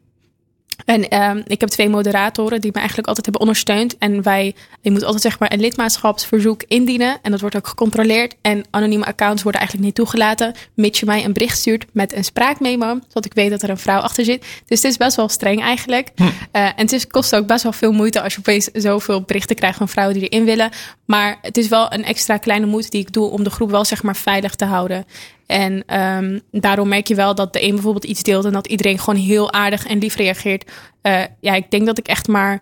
En 0.86 1.10
ehm, 1.10 1.42
ik 1.48 1.60
heb 1.60 1.70
twee 1.70 1.90
moderatoren 1.90 2.62
die 2.62 2.72
me 2.72 2.78
eigenlijk 2.78 3.08
altijd 3.08 3.26
hebben 3.26 3.44
ondersteund. 3.44 3.98
En 3.98 4.24
wij, 4.24 4.56
je 4.82 4.92
moet 4.92 5.04
altijd 5.04 5.22
zeg 5.22 5.40
maar 5.40 5.54
een 5.54 5.60
lidmaatschapsverzoek 5.60 6.64
indienen. 6.68 7.18
En 7.22 7.32
dat 7.32 7.42
wordt 7.42 7.56
ook 7.56 7.68
gecontroleerd. 7.68 8.36
En 8.42 8.66
anonieme 8.70 9.06
accounts 9.06 9.44
worden 9.44 9.62
eigenlijk 9.62 9.90
niet 9.90 9.98
toegelaten. 9.98 10.54
Mits 10.74 11.00
je 11.00 11.06
mij 11.06 11.26
een 11.26 11.34
bericht 11.34 11.58
stuurt 11.58 11.86
met 11.92 12.14
een 12.14 12.24
spraakmemo. 12.24 13.00
Zodat 13.08 13.26
ik 13.26 13.34
weet 13.34 13.50
dat 13.50 13.62
er 13.62 13.70
een 13.70 13.78
vrouw 13.78 14.00
achter 14.00 14.26
zit. 14.26 14.46
Dus 14.66 14.82
het 14.82 14.92
is 14.92 14.98
best 14.98 15.16
wel 15.16 15.30
streng 15.30 15.62
eigenlijk. 15.62 16.10
Eh, 16.52 16.64
en 16.66 16.74
het 16.76 16.92
is, 16.92 17.08
kost 17.08 17.36
ook 17.36 17.48
best 17.48 17.64
wel 17.64 17.72
veel 17.72 17.92
moeite 17.92 18.22
als 18.22 18.34
je 18.34 18.40
opeens 18.40 18.70
zoveel 18.74 19.22
berichten 19.22 19.56
krijgt 19.56 19.78
van 19.78 19.90
vrouwen 19.90 20.20
die 20.20 20.28
erin 20.28 20.46
willen. 20.46 20.70
Maar 21.06 21.38
het 21.42 21.58
is 21.58 21.68
wel 21.68 21.94
een 21.94 22.04
extra 22.04 22.38
kleine 22.38 22.66
moeite 22.66 22.90
die 22.90 23.02
ik 23.02 23.14
doe 23.14 23.30
om 23.30 23.44
de 23.44 23.50
groep 23.50 23.70
wel 23.72 23.86
zeg 23.86 24.04
maar 24.04 24.16
veilig 24.16 24.56
te 24.56 24.66
houden. 24.66 25.06
En 25.50 25.84
ehm, 25.86 26.40
daarom 26.52 26.88
merk 26.88 27.08
je 27.08 27.16
wel 27.16 27.36
dat 27.36 27.54
de 27.54 27.64
een 27.64 27.74
bijvoorbeeld 27.74 28.04
iets 28.04 28.24
deelt 28.24 28.46
en 28.46 28.52
dat 28.52 28.68
iedereen 28.68 29.00
gewoon 29.00 29.20
heel 29.20 29.54
aardig 29.54 29.86
en 29.86 29.98
lief 29.98 30.16
reageert. 30.16 30.72
Eh, 31.02 31.22
ja, 31.40 31.54
ik 31.54 31.72
denk 31.72 31.86
dat 31.86 31.98
ik 31.98 32.08
echt 32.08 32.28
maar 32.28 32.62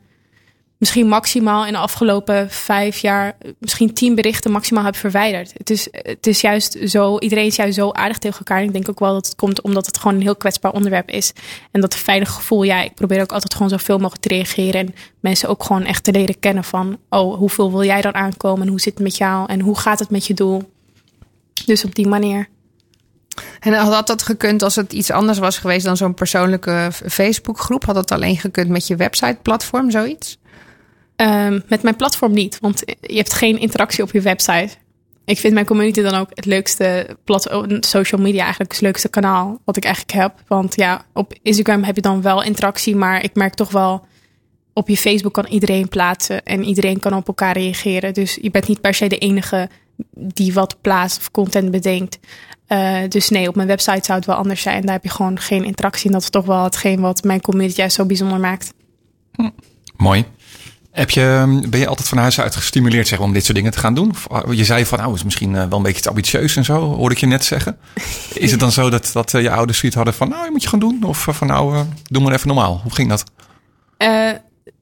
misschien 0.77 1.07
maximaal 1.07 1.65
in 1.65 1.71
de 1.71 1.79
afgelopen 1.79 2.49
vijf 2.49 2.97
jaar, 2.97 3.35
eh, 3.39 3.51
misschien 3.59 3.93
tien 3.93 4.15
berichten 4.15 4.51
maximaal 4.51 4.83
heb 4.83 4.95
verwijderd. 4.95 5.53
Het 5.57 5.69
is, 5.69 5.87
het 5.91 6.27
is 6.27 6.41
juist 6.41 6.77
zo, 6.85 7.19
iedereen 7.19 7.45
is 7.45 7.55
juist 7.55 7.75
zo 7.75 7.91
aardig 7.91 8.17
tegen 8.17 8.37
elkaar. 8.37 8.63
Ik 8.63 8.73
denk 8.73 8.89
ook 8.89 8.99
wel 8.99 9.13
dat 9.13 9.25
het 9.25 9.35
komt 9.35 9.61
omdat 9.61 9.85
het 9.85 9.97
gewoon 9.97 10.15
een 10.15 10.21
heel 10.21 10.35
kwetsbaar 10.35 10.73
onderwerp 10.73 11.09
is. 11.09 11.33
En 11.71 11.81
dat 11.81 11.95
veilige 11.95 12.33
gevoel, 12.33 12.63
ja, 12.63 12.81
ik 12.81 12.93
probeer 12.93 13.21
ook 13.21 13.31
altijd 13.31 13.53
gewoon 13.53 13.69
zoveel 13.69 13.97
mogelijk 13.97 14.21
te 14.21 14.29
reageren. 14.29 14.87
En 14.87 14.95
mensen 15.19 15.49
ook 15.49 15.63
gewoon 15.63 15.85
echt 15.85 16.03
te 16.03 16.11
leren 16.11 16.39
kennen 16.39 16.63
van, 16.63 16.97
oh, 17.09 17.37
hoeveel 17.37 17.71
wil 17.71 17.83
jij 17.83 18.01
dan 18.01 18.13
aankomen? 18.13 18.61
En 18.61 18.67
hoe 18.67 18.81
zit 18.81 18.93
het 18.93 19.03
met 19.03 19.17
jou? 19.17 19.49
En 19.49 19.59
hoe 19.59 19.77
gaat 19.77 19.99
het 19.99 20.09
met 20.09 20.27
je 20.27 20.33
doel? 20.33 20.71
Dus 21.65 21.85
op 21.85 21.95
die 21.95 22.07
manier. 22.07 22.47
En 23.59 23.73
had 23.73 24.07
dat 24.07 24.23
gekund 24.23 24.63
als 24.63 24.75
het 24.75 24.93
iets 24.93 25.11
anders 25.11 25.37
was 25.37 25.57
geweest 25.57 25.85
dan 25.85 25.97
zo'n 25.97 26.13
persoonlijke 26.13 26.89
Facebookgroep? 26.91 27.85
Had 27.85 27.95
dat 27.95 28.11
alleen 28.11 28.37
gekund 28.37 28.69
met 28.69 28.87
je 28.87 28.95
website-platform, 28.95 29.91
zoiets? 29.91 30.37
Ehm, 31.15 31.59
met 31.67 31.81
mijn 31.81 31.95
platform 31.95 32.33
niet, 32.33 32.57
want 32.61 32.83
je 33.01 33.17
hebt 33.17 33.33
geen 33.33 33.59
interactie 33.59 34.03
op 34.03 34.11
je 34.11 34.21
website. 34.21 34.69
Ik 35.25 35.37
vind 35.37 35.53
mijn 35.53 35.65
community 35.65 36.01
dan 36.01 36.13
ook 36.13 36.29
het 36.33 36.45
leukste 36.45 37.17
plat 37.23 37.65
social 37.79 38.21
media, 38.21 38.41
eigenlijk 38.41 38.71
het 38.71 38.81
leukste 38.81 39.09
kanaal 39.09 39.59
wat 39.65 39.77
ik 39.77 39.83
eigenlijk 39.83 40.17
heb. 40.17 40.33
Want 40.47 40.75
ja, 40.75 41.05
op 41.13 41.33
Instagram 41.41 41.83
heb 41.83 41.95
je 41.95 42.01
dan 42.01 42.21
wel 42.21 42.43
interactie, 42.43 42.95
maar 42.95 43.23
ik 43.23 43.35
merk 43.35 43.53
toch 43.53 43.71
wel 43.71 44.05
op 44.73 44.89
je 44.89 44.97
Facebook 44.97 45.33
kan 45.33 45.45
iedereen 45.45 45.89
plaatsen 45.89 46.43
en 46.43 46.63
iedereen 46.63 46.99
kan 46.99 47.13
op 47.13 47.27
elkaar 47.27 47.57
reageren. 47.57 48.13
Dus 48.13 48.37
je 48.41 48.51
bent 48.51 48.67
niet 48.67 48.81
per 48.81 48.93
se 48.93 49.07
de 49.07 49.17
enige 49.17 49.69
die 50.11 50.53
wat 50.53 50.81
plaatst 50.81 51.17
of 51.17 51.31
content 51.31 51.71
bedenkt. 51.71 52.19
Eh, 52.67 52.97
dus 53.09 53.29
nee, 53.29 53.47
op 53.47 53.55
mijn 53.55 53.67
website 53.67 54.05
zou 54.05 54.17
het 54.17 54.27
wel 54.27 54.35
anders 54.35 54.61
zijn. 54.61 54.81
Daar 54.81 54.93
heb 54.93 55.03
je 55.03 55.09
gewoon 55.09 55.39
geen 55.39 55.63
interactie. 55.63 56.05
En 56.05 56.11
dat 56.11 56.21
is 56.21 56.29
toch 56.29 56.45
wel 56.45 56.63
hetgeen 56.63 56.99
wat 56.99 57.23
mijn 57.23 57.41
community 57.41 57.79
juist 57.79 57.95
zo 57.95 58.05
bijzonder 58.05 58.39
maakt. 58.39 58.73
Mooi. 59.97 60.25
Heb 60.91 61.09
je, 61.09 61.59
ben 61.69 61.79
je 61.79 61.87
altijd 61.87 62.07
van 62.07 62.17
huis 62.17 62.41
uit 62.41 62.55
gestimuleerd 62.55 63.07
zeg, 63.07 63.19
om 63.19 63.33
dit 63.33 63.43
soort 63.43 63.57
dingen 63.57 63.71
te 63.71 63.79
gaan 63.79 63.93
doen? 63.93 64.09
Of, 64.09 64.27
uh, 64.31 64.57
Je 64.57 64.65
zei 64.65 64.85
van, 64.85 64.97
nou, 64.99 65.13
is 65.13 65.23
misschien 65.23 65.53
uh, 65.53 65.55
wel 65.55 65.77
een 65.77 65.83
beetje 65.83 66.01
te 66.01 66.09
ambitieus 66.09 66.55
en 66.55 66.65
zo, 66.65 66.95
hoorde 66.95 67.15
ik 67.15 67.21
je 67.21 67.27
net 67.27 67.45
zeggen. 67.45 67.77
Is 68.33 68.51
het 68.51 68.59
dan 68.59 68.71
zo 68.71 68.89
dat, 68.89 69.09
dat 69.13 69.33
uh, 69.33 69.41
je 69.41 69.51
ouders 69.51 69.77
zoiets 69.77 69.97
hadden 69.97 70.13
van, 70.13 70.29
nou, 70.29 70.45
je 70.45 70.51
moet 70.51 70.63
je 70.63 70.69
gaan 70.69 70.79
doen? 70.79 71.03
Of 71.03 71.27
van, 71.29 71.47
nou, 71.47 71.85
doe 72.03 72.23
maar 72.23 72.33
even 72.33 72.47
normaal. 72.47 72.79
Hoe 72.83 72.93
ging 72.93 73.09
dat? 73.09 73.23
Uh, 73.97 74.31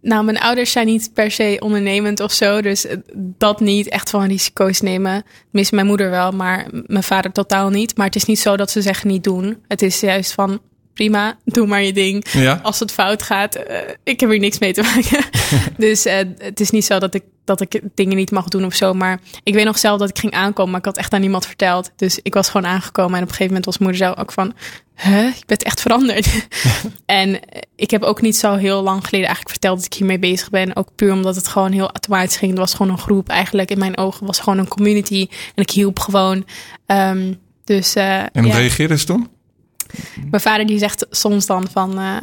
nou, 0.01 0.25
mijn 0.25 0.39
ouders 0.39 0.71
zijn 0.71 0.85
niet 0.85 1.11
per 1.13 1.31
se 1.31 1.57
ondernemend 1.59 2.19
of 2.19 2.31
zo. 2.31 2.61
Dus 2.61 2.85
dat 3.15 3.59
niet 3.59 3.89
echt 3.89 4.09
van 4.09 4.27
risico's 4.27 4.81
nemen. 4.81 5.23
Tenminste, 5.43 5.75
mijn 5.75 5.87
moeder 5.87 6.09
wel, 6.09 6.31
maar 6.31 6.67
mijn 6.85 7.03
vader 7.03 7.31
totaal 7.31 7.69
niet. 7.69 7.97
Maar 7.97 8.05
het 8.05 8.15
is 8.15 8.25
niet 8.25 8.39
zo 8.39 8.57
dat 8.57 8.71
ze 8.71 8.81
zeggen 8.81 9.07
niet 9.07 9.23
doen. 9.23 9.57
Het 9.67 9.81
is 9.81 9.99
juist 9.99 10.31
van 10.31 10.59
prima, 10.95 11.37
doe 11.45 11.67
maar 11.67 11.81
je 11.81 11.93
ding. 11.93 12.25
Ja. 12.31 12.59
Als 12.63 12.79
het 12.79 12.91
fout 12.91 13.23
gaat, 13.23 13.57
uh, 13.57 13.77
ik 14.03 14.19
heb 14.19 14.29
hier 14.29 14.39
niks 14.39 14.59
mee 14.59 14.73
te 14.73 14.81
maken. 14.81 15.25
dus 15.85 16.05
uh, 16.05 16.13
het 16.37 16.59
is 16.59 16.69
niet 16.69 16.85
zo 16.85 16.99
dat 16.99 17.13
ik, 17.13 17.23
dat 17.43 17.61
ik 17.61 17.81
dingen 17.95 18.15
niet 18.15 18.31
mag 18.31 18.47
doen 18.47 18.65
of 18.65 18.73
zo. 18.73 18.93
Maar 18.93 19.19
ik 19.43 19.53
weet 19.53 19.65
nog 19.65 19.77
zelf 19.77 19.99
dat 19.99 20.09
ik 20.09 20.19
ging 20.19 20.33
aankomen, 20.33 20.71
maar 20.71 20.79
ik 20.79 20.85
had 20.85 20.97
echt 20.97 21.13
aan 21.13 21.21
niemand 21.21 21.45
verteld. 21.45 21.91
Dus 21.95 22.19
ik 22.21 22.33
was 22.33 22.49
gewoon 22.49 22.67
aangekomen 22.67 23.15
en 23.15 23.23
op 23.23 23.29
een 23.29 23.35
gegeven 23.35 23.47
moment 23.47 23.65
was 23.65 23.77
moeder 23.77 23.97
zelf 23.97 24.17
ook 24.17 24.31
van... 24.31 24.53
Huh, 24.95 25.35
je 25.35 25.43
bent 25.45 25.63
echt 25.63 25.81
veranderd. 25.81 26.47
en 27.05 27.39
ik 27.75 27.91
heb 27.91 28.03
ook 28.03 28.21
niet 28.21 28.37
zo 28.37 28.55
heel 28.55 28.81
lang 28.81 29.03
geleden 29.03 29.25
eigenlijk 29.25 29.49
verteld 29.49 29.77
dat 29.77 29.85
ik 29.85 29.93
hiermee 29.93 30.19
bezig 30.19 30.49
ben. 30.49 30.75
Ook 30.75 30.95
puur 30.95 31.13
omdat 31.13 31.35
het 31.35 31.47
gewoon 31.47 31.71
heel 31.71 31.89
automatisch 31.89 32.37
ging. 32.37 32.51
Het 32.51 32.59
was 32.59 32.73
gewoon 32.73 32.91
een 32.91 32.97
groep 32.97 33.29
eigenlijk. 33.29 33.71
In 33.71 33.79
mijn 33.79 33.97
ogen 33.97 34.25
was 34.25 34.39
gewoon 34.39 34.59
een 34.59 34.67
community. 34.67 35.27
En 35.55 35.63
ik 35.63 35.69
hielp 35.69 35.99
gewoon. 35.99 36.45
Um, 36.87 37.39
dus, 37.63 37.95
uh, 37.95 38.19
en 38.19 38.29
hoe 38.33 38.47
ja. 38.47 38.57
reageerden 38.57 38.99
ze 38.99 39.05
toen? 39.05 39.29
Mijn 40.29 40.41
vader 40.41 40.65
die 40.65 40.79
zegt 40.79 41.05
soms 41.09 41.45
dan 41.45 41.67
van... 41.71 41.99
Uh, 41.99 42.17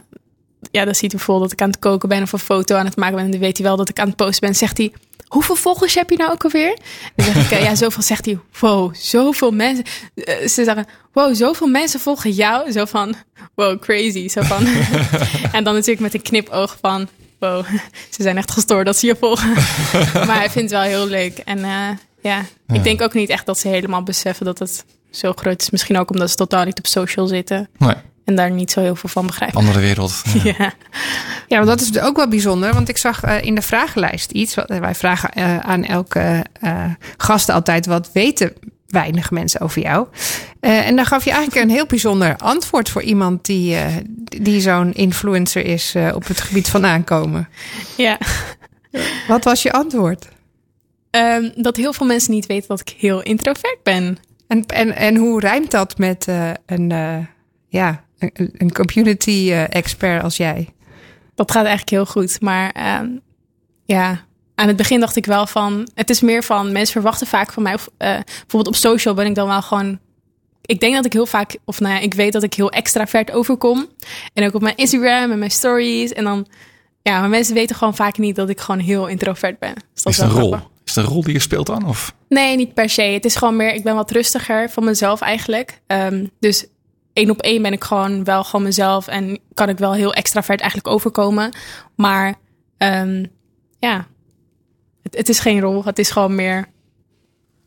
ja, 0.71 0.85
dan 0.85 0.95
ziet 0.95 1.11
hij 1.11 1.11
bijvoorbeeld 1.11 1.51
dat 1.51 1.59
ik 1.59 1.65
aan 1.65 1.71
het 1.71 1.79
koken 1.79 2.09
ben 2.09 2.23
of 2.23 2.33
een 2.33 2.39
foto 2.39 2.77
aan 2.77 2.85
het 2.85 2.97
maken 2.97 3.15
ben. 3.15 3.25
En 3.25 3.31
dan 3.31 3.41
weet 3.41 3.57
hij 3.57 3.67
wel 3.67 3.77
dat 3.77 3.89
ik 3.89 3.99
aan 3.99 4.07
het 4.07 4.17
posten 4.17 4.41
ben. 4.41 4.57
Zegt 4.57 4.79
hij, 4.79 4.93
hoeveel 5.33 5.55
volgers 5.55 5.95
heb 5.95 6.11
je 6.11 6.17
nou 6.17 6.33
ook 6.33 6.45
alweer? 6.45 6.79
Dan 7.17 7.27
zeg 7.27 7.51
ik, 7.51 7.59
ja, 7.63 7.75
zoveel. 7.75 8.03
Zegt 8.03 8.25
hij, 8.25 8.39
wow, 8.61 8.95
zoveel 8.95 9.51
mensen. 9.51 9.85
Uh, 10.15 10.25
ze 10.25 10.65
zeggen, 10.65 10.87
wow, 11.13 11.35
zoveel 11.35 11.67
mensen 11.67 12.01
volgen 12.01 12.31
jou. 12.31 12.73
Zo 12.73 12.85
van, 12.85 13.15
wow, 13.55 13.81
crazy. 13.81 14.29
Zo 14.29 14.43
van. 14.43 14.67
en 15.57 15.65
dan 15.65 15.75
natuurlijk 15.75 16.01
met 16.01 16.15
een 16.15 16.23
knipoog 16.23 16.77
van, 16.81 17.09
wow, 17.39 17.65
ze 18.11 18.23
zijn 18.23 18.37
echt 18.37 18.51
gestoord 18.51 18.87
dat 18.87 18.97
ze 18.97 19.07
je 19.07 19.17
volgen. 19.17 19.53
maar 20.27 20.39
hij 20.39 20.51
vindt 20.51 20.71
het 20.71 20.81
wel 20.81 20.91
heel 20.91 21.07
leuk. 21.07 21.39
En 21.39 21.59
uh, 21.59 21.89
ja, 22.23 22.45
ik 22.73 22.83
denk 22.83 23.03
ook 23.03 23.15
niet 23.15 23.29
echt 23.29 23.47
dat 23.47 23.59
ze 23.59 23.69
helemaal 23.69 24.03
beseffen 24.03 24.45
dat 24.47 24.59
het 24.59 24.85
zo 25.13 25.33
groot 25.33 25.61
is. 25.61 25.71
Misschien 25.71 25.99
ook 25.99 26.11
omdat 26.11 26.31
ze 26.31 26.37
totaal 26.37 26.65
niet 26.65 26.79
op 26.79 26.87
social 26.87 27.27
zitten. 27.27 27.69
Nee. 27.79 27.95
En 28.25 28.35
daar 28.35 28.51
niet 28.51 28.71
zo 28.71 28.81
heel 28.81 28.97
veel 28.97 29.09
van 29.09 29.27
begrijpen. 29.27 29.59
Andere 29.59 29.81
wereld. 29.81 30.23
Ja, 30.43 30.55
ja. 30.59 30.73
ja 31.47 31.57
maar 31.57 31.67
dat 31.67 31.81
is 31.81 31.99
ook 31.99 32.17
wel 32.17 32.29
bijzonder. 32.29 32.75
Want 32.75 32.89
ik 32.89 32.97
zag 32.97 33.25
uh, 33.25 33.43
in 33.43 33.55
de 33.55 33.63
vragenlijst 33.63 34.31
iets. 34.31 34.55
Wat, 34.55 34.69
wij 34.69 34.95
vragen 34.95 35.31
uh, 35.39 35.59
aan 35.59 35.85
elke 35.85 36.45
uh, 36.61 36.85
gast 37.17 37.49
altijd 37.49 37.87
wat 37.87 38.11
weten 38.13 38.53
weinig 38.93 39.31
mensen 39.31 39.61
over 39.61 39.83
jou. 39.83 40.07
Uh, 40.61 40.87
en 40.87 40.97
dan 40.97 41.07
gaf 41.07 41.25
je 41.25 41.31
eigenlijk 41.31 41.65
een 41.65 41.75
heel 41.75 41.87
bijzonder 41.87 42.37
antwoord 42.37 42.89
voor 42.89 43.03
iemand 43.03 43.45
die, 43.45 43.75
uh, 43.75 43.87
die 44.25 44.61
zo'n 44.61 44.93
influencer 44.93 45.65
is 45.65 45.95
uh, 45.95 46.11
op 46.15 46.27
het 46.27 46.41
gebied 46.41 46.69
van 46.69 46.87
aankomen. 46.87 47.49
Ja. 47.97 48.19
Wat 49.29 49.45
was 49.45 49.63
je 49.63 49.73
antwoord? 49.73 50.29
Um, 51.11 51.53
dat 51.57 51.77
heel 51.77 51.93
veel 51.93 52.07
mensen 52.07 52.33
niet 52.33 52.47
weten 52.47 52.69
dat 52.69 52.81
ik 52.81 52.95
heel 52.99 53.23
introvert 53.23 53.79
ben. 53.83 54.19
En, 54.53 54.67
en, 54.67 54.97
en 54.97 55.17
hoe 55.17 55.41
rijmt 55.41 55.71
dat 55.71 55.99
met 55.99 56.27
uh, 56.29 56.51
een, 56.67 56.91
uh, 56.91 57.17
ja, 57.69 58.05
een, 58.19 58.51
een 58.53 58.73
community 58.73 59.31
uh, 59.31 59.75
expert 59.75 60.23
als 60.23 60.37
jij? 60.37 60.69
Dat 61.35 61.51
gaat 61.51 61.65
eigenlijk 61.65 61.91
heel 61.91 62.07
goed. 62.07 62.41
Maar 62.41 62.77
uh, 62.77 63.09
ja, 63.85 64.25
aan 64.55 64.69
het 64.69 64.77
begin 64.77 65.01
dacht 65.01 65.17
ik 65.17 65.27
wel 65.27 65.47
van... 65.47 65.89
Het 65.95 66.11
is 66.11 66.21
meer 66.21 66.43
van, 66.43 66.73
mensen 66.73 66.93
verwachten 66.93 67.27
vaak 67.27 67.53
van 67.53 67.63
mij... 67.63 67.75
Of, 67.75 67.89
uh, 67.89 68.09
bijvoorbeeld 68.09 68.67
op 68.67 68.75
social 68.75 69.15
ben 69.15 69.27
ik 69.27 69.35
dan 69.35 69.49
wel 69.49 69.63
gewoon... 69.63 69.99
Ik 70.63 70.81
denk 70.81 70.95
dat 70.95 71.05
ik 71.05 71.13
heel 71.13 71.27
vaak... 71.27 71.57
Of 71.65 71.81
nou 71.81 71.95
ja, 71.95 72.01
ik 72.01 72.15
weet 72.15 72.33
dat 72.33 72.43
ik 72.43 72.55
heel 72.55 72.71
extravert 72.71 73.31
overkom. 73.31 73.89
En 74.35 74.47
ook 74.47 74.55
op 74.55 74.63
mijn 74.63 74.77
Instagram 74.77 75.31
en 75.31 75.39
mijn 75.39 75.51
stories. 75.51 76.13
En 76.13 76.25
dan... 76.25 76.47
Ja, 77.03 77.21
maar 77.21 77.29
mensen 77.29 77.55
weten 77.55 77.77
gewoon 77.77 77.95
vaak 77.95 78.19
niet 78.19 78.37
dat 78.37 78.49
ik 78.49 78.61
gewoon 78.61 78.81
heel 78.81 79.07
introvert 79.07 79.59
ben. 79.59 79.75
Dus 79.75 80.03
dat 80.03 80.13
is, 80.13 80.19
is 80.19 80.25
een 80.25 80.31
rol. 80.31 80.57
Is 80.97 81.03
een 81.03 81.11
rol 81.11 81.23
die 81.23 81.33
je 81.33 81.41
speelt 81.41 81.67
dan? 81.67 81.87
Of? 81.87 82.15
Nee, 82.29 82.57
niet 82.57 82.75
per 82.75 82.89
se. 82.89 83.03
Het 83.03 83.25
is 83.25 83.37
gewoon 83.37 83.57
meer, 83.57 83.75
ik 83.75 83.83
ben 83.83 83.95
wat 83.95 84.11
rustiger 84.11 84.71
van 84.71 84.85
mezelf 84.85 85.21
eigenlijk. 85.21 85.81
Ehm, 85.87 86.27
dus 86.41 86.67
één 87.13 87.31
op 87.31 87.41
één 87.41 87.63
ben 87.63 87.73
ik 87.73 87.85
gewoon 87.85 88.25
wel 88.25 88.45
gewoon 88.45 88.63
mezelf 88.63 89.07
en 89.07 89.39
kan 89.55 89.69
ik 89.69 89.79
wel 89.79 89.93
heel 89.93 90.15
extravert 90.15 90.61
eigenlijk 90.61 90.95
overkomen. 90.95 91.53
Maar 91.97 92.35
um, 92.79 93.27
ja, 93.79 94.07
het, 95.03 95.17
het, 95.17 95.29
is 95.29 95.41
geen 95.41 95.61
rol. 95.61 95.85
Het 95.85 95.99
is 95.99 96.11
gewoon 96.11 96.35
meer. 96.35 96.69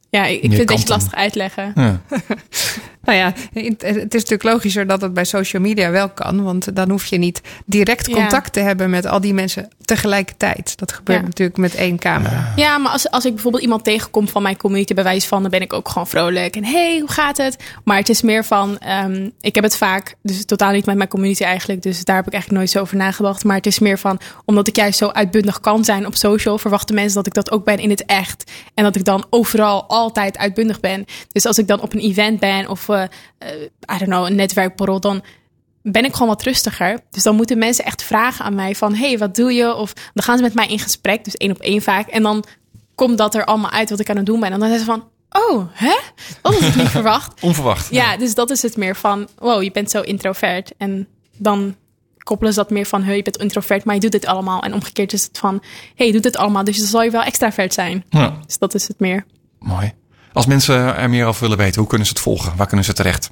Ja, 0.10 0.26
ik, 0.26 0.36
ik 0.36 0.40
vind 0.40 0.52
het 0.52 0.60
een 0.60 0.76
beetje 0.76 0.90
lastig 0.90 1.16
uitleggen. 1.16 1.72
Ja. 1.76 2.02
Nou 3.06 3.18
ja, 3.18 3.34
het 3.54 4.14
is 4.14 4.22
natuurlijk 4.22 4.44
logischer 4.44 4.88
dat 4.88 5.02
het 5.02 5.14
bij 5.14 5.24
social 5.24 5.62
media 5.62 5.90
wel 5.90 6.10
kan. 6.10 6.44
Want 6.44 6.76
dan 6.76 6.90
hoef 6.90 7.06
je 7.06 7.18
niet 7.18 7.42
direct 7.66 8.10
contact 8.10 8.54
te 8.54 8.60
hebben 8.60 8.90
met 8.90 9.06
al 9.06 9.22
die 9.22 9.34
mensen 9.34 9.70
tegelijkertijd. 9.86 10.78
Dat 10.78 10.92
gebeurt 10.92 11.24
natuurlijk 11.24 11.58
met 11.58 11.76
één 11.76 12.00
camera. 12.00 12.54
Ja, 12.56 12.78
maar 12.78 12.92
als, 12.92 13.10
als 13.10 13.26
ik 13.26 13.34
bijvoorbeeld 13.34 13.64
iemand 13.64 13.84
tegenkom 13.84 14.28
van 14.28 14.42
mijn 14.42 14.58
community, 14.58 14.94
bij 14.94 15.04
wijze 15.04 15.28
van, 15.28 15.42
dan 15.42 15.52
ben 15.52 15.62
ik 15.62 15.74
ook 15.74 15.90
gewoon 15.90 16.08
vrolijk. 16.08 16.56
En 16.56 16.66
hey, 16.66 17.00
hoe 17.00 17.12
gaat 17.12 17.38
het? 17.38 17.64
Maar 17.84 17.98
het 17.98 18.10
is 18.10 18.22
meer 18.22 18.46
van, 18.46 18.78
um, 19.04 19.32
ik 19.42 19.56
heb 19.56 19.64
het 19.64 19.78
vaak, 19.78 20.16
dus 20.22 20.46
totaal 20.46 20.72
niet 20.72 20.86
met 20.86 20.96
mijn 20.96 21.10
community 21.10 21.44
eigenlijk. 21.44 21.82
Dus 21.82 22.04
daar 22.04 22.16
heb 22.16 22.28
ik 22.28 22.34
eigenlijk 22.34 22.62
nooit 22.62 22.74
zo 22.74 22.82
over 22.82 22.98
nagedacht. 22.98 23.44
Maar 23.44 23.56
het 23.56 23.66
is 23.66 23.80
meer 23.80 24.00
van, 24.00 24.20
omdat 24.46 24.68
ik 24.68 24.76
juist 24.76 24.98
zo 24.98 25.08
uitbundig 25.08 25.60
kan 25.60 25.84
zijn 25.84 26.06
op 26.06 26.16
social, 26.16 26.58
verwachten 26.58 26.96
mensen 26.96 27.16
dat 27.16 27.28
ik 27.28 27.34
dat 27.34 27.52
ook 27.52 27.66
ben 27.66 27.78
in 27.78 27.90
het 27.90 28.06
echt. 28.06 28.52
En 28.74 28.84
dat 28.84 28.96
ik 28.96 29.06
dan 29.06 29.26
overal 29.30 29.86
altijd 29.88 30.38
uitbundig 30.38 30.80
ben. 30.80 31.06
Dus 31.32 31.46
als 31.46 31.58
ik 31.58 31.68
dan 31.68 31.82
op 31.82 31.94
een 31.94 32.00
event 32.00 32.40
ben 32.40 32.70
of 32.70 32.88
uh, 32.96 33.62
I 33.94 33.98
don't 33.98 34.04
know, 34.04 34.26
een 34.26 34.36
netwerkborrel, 34.36 35.00
dan 35.00 35.24
ben 35.82 36.06
ik 36.06 36.14
gewoon 36.14 36.28
wat 36.28 36.44
rustiger. 36.44 37.00
Dus 37.10 37.24
dan 37.24 37.36
moeten 37.36 37.58
mensen 37.58 37.86
echt 37.86 38.04
vragen 38.04 38.46
aan 38.46 38.56
mij 38.56 38.76
van, 38.76 38.96
hey, 38.96 39.18
wat 39.18 39.36
doe 39.36 39.54
je? 39.54 39.76
Of 39.76 39.94
dan 39.94 40.24
gaan 40.24 40.38
ze 40.38 40.44
met 40.44 40.54
mij 40.54 40.68
in 40.68 40.80
gesprek, 40.80 41.24
dus 41.24 41.36
één 41.36 41.52
op 41.52 41.60
één 41.60 41.82
vaak. 41.82 42.08
En 42.08 42.24
dan 42.24 42.46
komt 42.96 43.18
dat 43.18 43.36
er 43.36 43.46
allemaal 43.46 43.72
uit 43.72 43.90
wat 43.90 44.00
ik 44.00 44.10
aan 44.10 44.16
het 44.16 44.26
doen 44.26 44.40
ben. 44.40 44.52
En 44.52 44.60
dan 44.60 44.70
zeggen 44.70 44.86
ze 44.86 44.92
van, 44.92 45.10
oh, 45.44 45.68
hè? 45.72 45.96
Dat 46.42 46.54
had 46.54 46.62
ik 46.62 46.76
niet 46.76 46.90
verwacht. 47.00 47.42
Onverwacht. 47.42 47.92
Ja, 47.92 48.18
dus 48.18 48.36
dat 48.36 48.50
is 48.50 48.62
het 48.62 48.78
meer 48.78 48.96
van, 48.96 49.28
wow, 49.38 49.64
je 49.64 49.72
bent 49.72 49.92
zo 49.92 50.02
introvert. 50.02 50.72
En 50.78 51.08
dan 51.38 51.76
koppelen 52.18 52.54
ze 52.54 52.60
dat 52.60 52.70
meer 52.70 52.86
van, 52.86 53.04
hey, 53.04 53.16
je 53.16 53.24
bent 53.24 53.38
introvert, 53.38 53.84
maar 53.84 53.96
je 53.96 54.02
doet 54.02 54.12
dit 54.12 54.26
allemaal. 54.26 54.62
En 54.62 54.74
omgekeerd 54.74 55.14
is 55.14 55.24
het 55.24 55.38
van, 55.38 55.64
hey, 55.96 56.08
je 56.08 56.14
doet 56.14 56.24
dit 56.24 56.38
allemaal, 56.38 56.64
dus 56.64 56.78
dan 56.78 56.88
zal 56.88 57.04
je 57.04 57.12
wel 57.12 57.24
extravert 57.24 57.74
zijn. 57.74 58.06
Ja. 58.10 58.40
Dus 58.46 58.58
dat 58.58 58.74
is 58.74 58.88
het 58.88 59.00
meer. 59.00 59.26
Mooi. 59.60 59.94
Als 60.36 60.46
mensen 60.46 60.96
er 60.96 61.10
meer 61.10 61.26
over 61.26 61.42
willen 61.42 61.58
weten, 61.58 61.80
hoe 61.80 61.90
kunnen 61.90 62.08
ze 62.08 62.14
het 62.14 62.22
volgen? 62.22 62.54
Waar 62.56 62.68
kunnen 62.68 62.86
ze 62.86 62.94
terecht? 62.94 63.32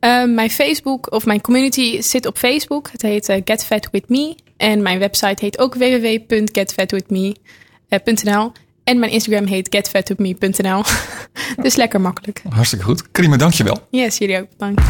Uh, 0.00 0.24
mijn 0.24 0.50
Facebook 0.50 1.12
of 1.12 1.26
mijn 1.26 1.40
community 1.40 2.00
zit 2.00 2.26
op 2.26 2.38
Facebook. 2.38 2.88
Het 2.92 3.02
heet 3.02 3.28
uh, 3.28 3.36
Get 3.44 3.64
Fat 3.64 3.88
With 3.90 4.08
Me. 4.08 4.36
En 4.56 4.82
mijn 4.82 4.98
website 4.98 5.44
heet 5.44 5.58
ook 5.58 5.74
www.getfatwithme.nl. 5.74 8.52
En 8.84 8.98
mijn 8.98 9.12
Instagram 9.12 9.46
heet 9.46 9.68
getfatwithme.nl. 9.70 10.82
dus 11.62 11.76
lekker 11.76 12.00
makkelijk. 12.00 12.42
Hartstikke 12.48 12.84
goed. 12.84 13.10
Karima, 13.10 13.36
dankjewel. 13.36 13.86
Yes, 13.90 14.18
jullie 14.18 14.40
ook. 14.40 14.48
Bedankt. 14.50 14.82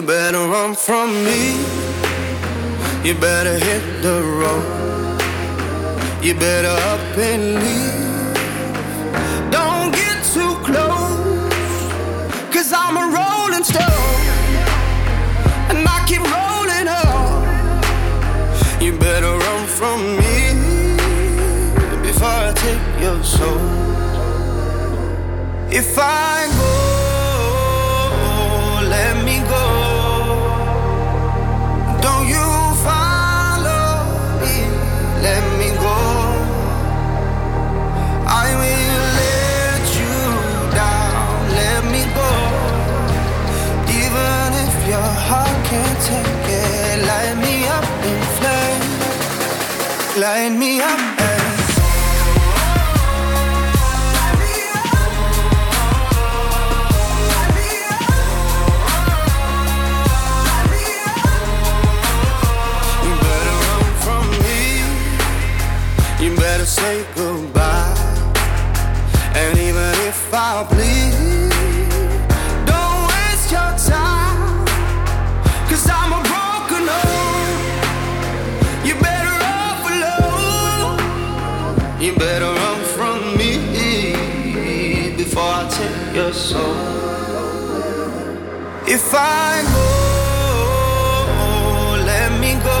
You 0.00 0.06
better 0.06 0.38
run 0.48 0.74
from 0.74 1.12
me. 1.24 1.60
You 3.04 3.14
better 3.14 3.58
hit 3.58 4.02
the 4.02 4.22
road. 4.40 5.20
You 6.22 6.32
better 6.34 6.74
up 6.92 7.18
and 7.18 7.42
leave. 7.62 8.34
Don't 9.50 9.92
get 9.92 10.24
too 10.34 10.54
close. 10.64 11.76
Cause 12.50 12.72
I'm 12.72 12.96
a 12.96 13.06
rolling 13.18 13.64
stone. 13.72 14.22
And 15.68 15.86
I 15.86 15.98
keep 16.08 16.22
rolling 16.38 16.88
on. 17.04 17.44
You 18.82 18.92
better 18.98 19.32
run 19.46 19.66
from 19.66 19.98
me 20.20 20.40
before 22.06 22.38
I 22.48 22.52
take 22.54 23.02
your 23.02 23.22
soul. 23.22 23.60
If 25.70 25.98
I 25.98 26.46
go, 26.56 26.79
light 50.20 50.50
me 50.50 50.82
up 50.82 51.09
If 88.92 89.14
I 89.14 89.62
go, 89.72 89.86
let 92.10 92.32
me 92.40 92.54
go. 92.54 92.80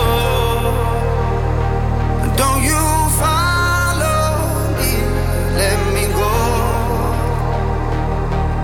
Don't 2.36 2.62
you 2.64 2.82
follow 3.22 4.26
me, 4.80 4.92
let 5.54 5.78
me 5.94 6.04
go. 6.20 6.34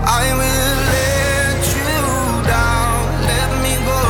I 0.03 0.25
will 0.39 0.75
let 0.97 1.63
you 1.77 2.03
down, 2.51 2.99
let 3.31 3.51
me 3.63 3.73
go. 3.91 4.03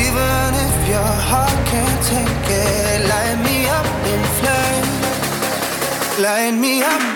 Even 0.00 0.48
if 0.64 0.76
your 0.88 1.12
heart 1.28 1.58
can't 1.66 2.00
take 2.08 2.48
it, 2.48 3.04
light 3.12 3.38
me 3.44 3.56
up 3.68 3.88
in 4.12 4.22
flames, 4.38 5.04
light 6.24 6.54
me 6.54 6.82
up 6.82 7.15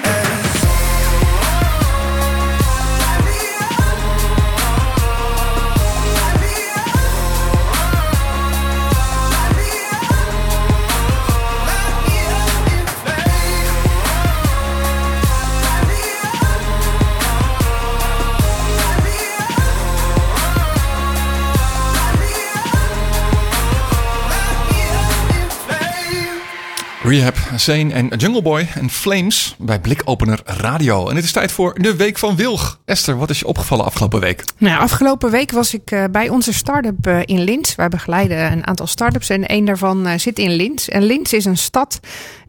Zane 27.56 27.92
en 27.92 28.08
Jungle 28.16 28.42
Boy 28.42 28.68
en 28.74 28.90
Flames 28.90 29.54
bij 29.58 29.80
Blikopener 29.80 30.40
Radio. 30.44 31.08
En 31.08 31.16
het 31.16 31.24
is 31.24 31.32
tijd 31.32 31.52
voor 31.52 31.74
de 31.74 31.96
Week 31.96 32.18
van 32.18 32.36
Wilg. 32.36 32.80
Esther, 32.84 33.16
wat 33.16 33.30
is 33.30 33.38
je 33.38 33.46
opgevallen 33.46 33.84
afgelopen 33.84 34.20
week? 34.20 34.44
Nou, 34.58 34.80
afgelopen 34.80 35.30
week 35.30 35.50
was 35.50 35.74
ik 35.74 35.90
uh, 35.90 36.04
bij 36.10 36.28
onze 36.28 36.52
start-up 36.52 37.06
uh, 37.06 37.18
in 37.24 37.44
Linz. 37.44 37.74
Wij 37.74 37.88
begeleiden 37.88 38.52
een 38.52 38.66
aantal 38.66 38.86
start-ups 38.86 39.28
en 39.28 39.46
één 39.46 39.64
daarvan 39.64 40.06
uh, 40.06 40.12
zit 40.16 40.38
in 40.38 40.50
Linz. 40.50 40.88
En 40.88 41.02
Linz 41.02 41.32
is 41.32 41.44
een 41.44 41.56
stad 41.56 42.00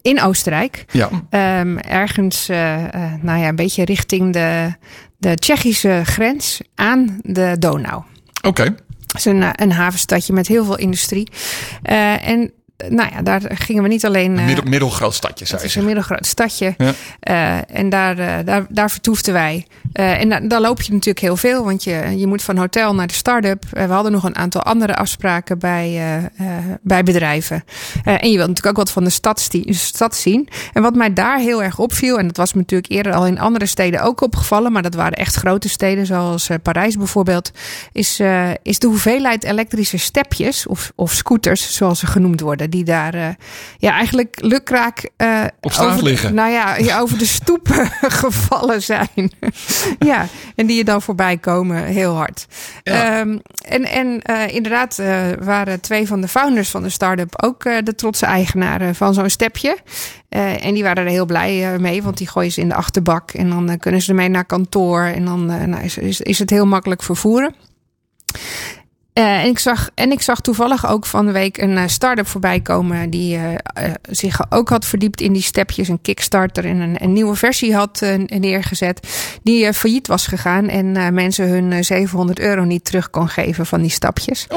in 0.02 0.22
Oostenrijk. 0.22 0.86
Ja. 0.92 1.10
Um, 1.60 1.78
ergens, 1.78 2.48
nou 3.22 3.40
ja, 3.40 3.48
een 3.48 3.56
beetje 3.56 3.86
richting 3.86 4.34
de, 4.34 4.74
de 5.18 5.36
Tsjechische 5.36 6.02
grens 6.04 6.62
aan 6.76 7.20
de 7.22 7.56
Donau. 7.60 8.04
Oké. 8.42 8.48
Okay. 8.48 8.76
Het 9.08 9.18
is 9.18 9.26
een, 9.26 9.44
een 9.62 9.72
havenstadje 9.72 10.34
met 10.34 10.48
heel 10.48 10.66
veel 10.66 10.78
industrie. 10.78 11.28
en 11.82 12.52
nou 12.90 13.10
ja, 13.14 13.22
daar 13.22 13.42
gingen 13.54 13.84
we 13.84 13.90
niet 13.90 14.06
alleen... 14.06 14.32
Een 14.32 14.38
eh, 14.38 14.46
middel, 14.46 14.66
middelgroot 14.66 15.14
stadje, 15.14 15.46
zou 15.46 15.62
je 15.62 15.68
is 15.68 15.76
een 15.76 15.82
zeggen. 15.82 15.86
middelgroot 15.86 16.26
stadje. 16.26 16.74
Ja. 16.78 16.94
Eh, 17.20 17.78
en 17.80 17.90
daar, 17.90 18.18
eh, 18.20 18.46
daar, 18.46 18.66
daar 18.70 18.92
vertoefden 18.92 19.34
wij. 19.34 19.66
En 19.94 20.30
da- 20.30 20.40
daar 20.40 20.62
loop 20.62 20.82
je 20.82 20.92
natuurlijk 20.92 21.20
heel 21.20 21.36
veel. 21.36 21.64
Want 21.64 21.84
je, 21.84 22.14
je 22.18 22.28
moet 22.28 22.42
van 22.44 22.58
hotel 22.58 22.96
naar 22.96 23.08
de 23.08 23.14
start-up. 23.14 23.64
We 23.70 23.82
hadden 23.82 24.12
nog 24.12 24.24
een 24.24 24.36
aantal 24.36 24.62
andere 24.62 24.96
afspraken 24.96 25.60
bij, 25.60 26.02
bij 26.82 27.04
bedrijven. 27.04 27.64
En 28.04 28.30
je 28.30 28.38
wilt 28.38 28.48
natuurlijk 28.48 28.68
ook 28.68 28.86
wat 28.86 28.92
van 28.92 29.04
de 29.04 29.10
stad, 29.10 29.50
stad 29.70 30.16
zien. 30.16 30.48
En 30.74 30.82
wat 30.82 30.96
mij 30.96 31.14
daar 31.14 31.40
heel 31.40 31.64
erg 31.64 31.80
opviel. 31.80 32.18
En 32.20 32.28
dat 32.28 32.38
was 32.38 32.54
me 32.54 32.60
natuurlijk 32.60 32.92
eerder 32.92 33.14
al 33.14 33.26
in 33.26 33.40
andere 33.40 33.66
steden 33.66 34.02
ook 34.02 34.22
opgevallen. 34.22 34.72
Maar 34.72 34.82
dat 34.82 34.94
waren 34.96 35.18
echt 35.18 35.36
grote 35.36 35.70
steden. 35.70 36.06
Zoals 36.06 36.50
Parijs 36.62 36.98
bijvoorbeeld. 36.98 37.52
Is, 37.92 38.20
is 38.64 38.80
de 38.80 38.88
hoeveelheid 38.88 39.44
elektrische 39.44 39.98
stepjes. 39.98 40.68
Of, 40.68 40.92
of 40.96 41.12
scooters 41.12 41.76
zoals 41.76 42.00
ze 42.00 42.08
genoemd 42.08 42.42
worden. 42.42 42.70
Die 42.72 42.84
daar 42.84 43.14
eh, 43.14 43.28
ja, 43.78 43.92
eigenlijk 43.92 44.38
lukraak... 44.42 45.10
eh, 45.18 45.44
Op 45.62 45.72
straat 45.72 45.92
over- 45.92 46.04
liggen. 46.04 46.34
Nou 46.34 46.52
ja, 46.52 46.76
ja, 46.76 47.00
over 47.00 47.18
de 47.18 47.26
stoep 47.26 47.68
gevallen 48.22 48.82
zijn. 48.82 49.10
ja, 50.12 50.28
en 50.56 50.66
die 50.66 50.78
je 50.78 50.84
dan 50.84 51.02
voorbij 51.02 51.38
komen 51.38 51.84
heel 51.84 52.16
hard. 52.16 52.48
Ja. 52.84 53.20
Ehm, 53.20 53.38
en 53.66 53.86
en 53.86 54.22
eh, 54.22 54.56
inderdaad 54.56 55.02
waren 55.40 55.80
twee 55.82 56.08
van 56.08 56.22
de 56.22 56.28
founders 56.28 56.70
van 56.70 56.84
de 56.84 56.90
start-up 56.90 57.44
ook 57.44 57.64
de 57.64 57.96
trotse 57.96 58.26
eigenaren 58.26 58.96
van 58.96 59.14
zo'n 59.14 59.30
stepje. 59.30 59.78
En 60.30 60.74
die 60.74 60.84
waren 60.84 61.04
er 61.04 61.10
heel 61.10 61.26
blij 61.26 61.80
mee, 61.80 62.04
want 62.04 62.18
die 62.18 62.28
gooien 62.28 62.52
ze 62.52 62.62
in 62.62 62.70
de 62.70 62.76
achterbak. 62.76 63.32
En 63.32 63.50
dan 63.50 63.78
kunnen 63.80 64.02
ze 64.02 64.10
ermee 64.10 64.30
naar 64.30 64.46
kantoor. 64.46 65.02
En 65.04 65.26
dan 65.26 65.46
nou, 65.46 65.84
is, 65.84 65.98
is, 65.98 66.22
is 66.22 66.40
het 66.40 66.50
heel 66.50 66.66
makkelijk 66.68 67.04
vervoeren. 67.04 67.56
Eh, 69.14 69.42
en, 69.42 69.48
ik 69.48 69.60
zag, 69.60 69.90
en 69.94 70.12
ik 70.12 70.22
zag 70.22 70.42
toevallig 70.42 70.88
ook 70.88 71.06
van 71.06 71.26
de 71.26 71.32
week 71.32 71.58
een 71.58 71.78
eh, 71.78 71.88
start-up 71.88 72.28
voorbij 72.28 72.60
komen 72.60 73.10
die 73.10 73.38
eh, 73.38 73.92
zich 74.10 74.40
ook 74.50 74.70
had 74.70 74.86
verdiept 74.86 75.22
in 75.22 75.34
die 75.34 75.42
stepjes, 75.42 75.88
een 75.88 76.02
Kickstarter 76.02 76.66
en 76.66 76.80
een, 76.80 77.04
een 77.04 77.14
nieuwe 77.14 77.36
versie 77.36 77.76
had 77.76 78.02
neergezet, 78.28 79.08
die 79.44 79.74
failliet 79.74 80.08
was 80.08 80.28
gegaan 80.28 80.68
en 80.68 81.14
mensen 81.14 81.48
hun 81.48 81.72
eh, 81.72 81.82
700 81.82 82.40
euro 82.40 82.64
niet 82.64 82.86
terug 82.86 83.10
kon 83.10 83.28
geven 83.28 83.66
van 83.66 83.82
die 83.82 83.90
stapjes. 83.90 84.48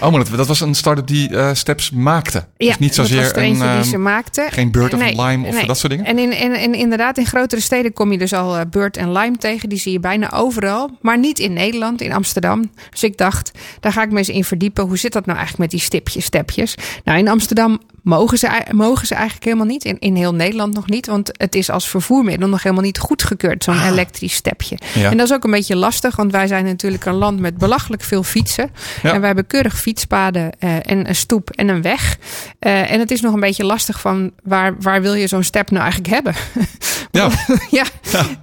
Oh, 0.00 0.10
maar 0.10 0.24
dat, 0.24 0.36
dat 0.36 0.46
was 0.46 0.60
een 0.60 0.74
start-up 0.74 1.06
die 1.06 1.54
steps 1.54 1.90
maakte. 1.90 2.44
Ja, 2.56 2.66
dus 2.66 2.78
niet 2.78 2.96
dat 2.96 3.06
zozeer 3.06 3.22
was 3.22 3.32
er 3.32 3.42
een, 3.42 3.52
die 3.52 3.62
ehm, 3.62 3.82
ze 3.82 3.98
maakte. 3.98 4.46
geen 4.50 4.70
Bird 4.70 4.94
of 4.94 5.00
Nee, 5.00 5.20
Lime 5.20 5.46
of 5.46 5.54
nee. 5.54 5.66
dat 5.66 5.78
soort 5.78 5.92
dingen. 5.92 6.06
En, 6.06 6.18
in, 6.18 6.32
en, 6.32 6.52
en 6.52 6.74
inderdaad, 6.74 7.18
in 7.18 7.26
grotere 7.26 7.60
steden 7.60 7.92
kom 7.92 8.12
je 8.12 8.18
dus 8.18 8.32
al 8.32 8.66
Bird 8.66 8.96
en 8.96 9.12
Lime 9.12 9.36
tegen. 9.36 9.68
Die 9.68 9.78
zie 9.78 9.92
je 9.92 10.00
bijna 10.00 10.32
overal. 10.32 10.90
Maar 11.00 11.18
niet 11.18 11.38
in 11.38 11.52
Nederland, 11.52 12.00
in 12.00 12.12
Amsterdam. 12.12 12.70
Dus 12.90 13.02
ik 13.02 13.16
dacht, 13.16 13.50
daar 13.80 13.92
ga 13.98 14.04
ik 14.04 14.12
me 14.12 14.18
eens 14.18 14.28
in 14.28 14.44
verdiepen. 14.44 14.84
Hoe 14.84 14.98
zit 14.98 15.12
dat 15.12 15.26
nou 15.26 15.38
eigenlijk 15.38 15.70
met 15.70 15.80
die 15.80 15.88
stipjes, 15.88 16.24
stepjes? 16.24 16.74
Nou, 17.04 17.18
in 17.18 17.28
Amsterdam 17.28 17.80
mogen 18.08 18.38
ze, 18.38 18.62
mogen 18.70 19.06
ze 19.06 19.14
eigenlijk 19.14 19.44
helemaal 19.44 19.66
niet. 19.66 19.84
In, 19.84 19.96
in 19.98 20.16
heel 20.16 20.34
Nederland 20.34 20.74
nog 20.74 20.86
niet. 20.86 21.06
Want 21.06 21.30
het 21.32 21.54
is 21.54 21.70
als 21.70 21.88
vervoermiddel 21.88 22.48
nog 22.48 22.62
helemaal 22.62 22.84
niet 22.84 22.98
goedgekeurd, 22.98 23.64
zo'n 23.64 23.82
elektrisch 23.82 24.34
stepje. 24.34 24.78
Ja. 24.94 25.10
En 25.10 25.16
dat 25.16 25.26
is 25.26 25.34
ook 25.34 25.44
een 25.44 25.50
beetje 25.50 25.76
lastig. 25.76 26.16
Want 26.16 26.32
wij 26.32 26.46
zijn 26.46 26.64
natuurlijk 26.64 27.04
een 27.04 27.14
land 27.14 27.40
met 27.40 27.58
belachelijk 27.58 28.02
veel 28.02 28.22
fietsen. 28.22 28.70
Ja. 29.02 29.12
En 29.12 29.18
wij 29.18 29.26
hebben 29.26 29.46
keurig 29.46 29.80
fietspaden 29.80 30.50
eh, 30.58 30.90
en 30.90 31.08
een 31.08 31.14
stoep 31.14 31.50
en 31.50 31.68
een 31.68 31.82
weg. 31.82 32.18
Eh, 32.58 32.90
en 32.90 32.98
het 32.98 33.10
is 33.10 33.20
nog 33.20 33.34
een 33.34 33.40
beetje 33.40 33.64
lastig 33.64 34.00
van 34.00 34.32
waar, 34.42 34.74
waar 34.80 35.02
wil 35.02 35.14
je 35.14 35.26
zo'n 35.26 35.42
step 35.42 35.70
nou 35.70 35.82
eigenlijk 35.82 36.12
hebben? 36.12 36.34
Ja. 37.10 37.30
ja, 37.70 37.84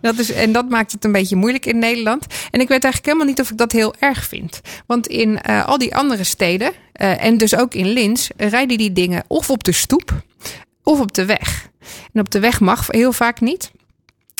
Dat 0.01 0.17
is, 0.17 0.31
en 0.31 0.51
dat 0.51 0.69
maakt 0.69 0.91
het 0.91 1.05
een 1.05 1.11
beetje 1.11 1.35
moeilijk 1.35 1.65
in 1.65 1.79
Nederland. 1.79 2.25
En 2.51 2.59
ik 2.59 2.67
weet 2.67 2.83
eigenlijk 2.83 3.05
helemaal 3.05 3.25
niet 3.25 3.39
of 3.39 3.51
ik 3.51 3.57
dat 3.57 3.71
heel 3.71 3.93
erg 3.99 4.25
vind. 4.25 4.61
Want 4.85 5.07
in 5.07 5.41
eh, 5.41 5.65
al 5.65 5.77
die 5.77 5.95
andere 5.95 6.23
steden, 6.23 6.71
eh, 6.95 7.23
en 7.23 7.37
dus 7.37 7.55
ook 7.55 7.73
in 7.73 7.87
Lins, 7.87 8.29
rijden 8.37 8.77
die 8.77 8.91
dingen 8.91 9.23
of 9.27 9.49
op 9.49 9.63
de 9.63 9.71
stoep 9.71 10.23
of 10.83 10.99
op 10.99 11.13
de 11.13 11.25
weg. 11.25 11.69
En 12.13 12.19
op 12.19 12.31
de 12.31 12.39
weg 12.39 12.59
mag 12.59 12.87
heel 12.87 13.11
vaak 13.11 13.41
niet. 13.41 13.71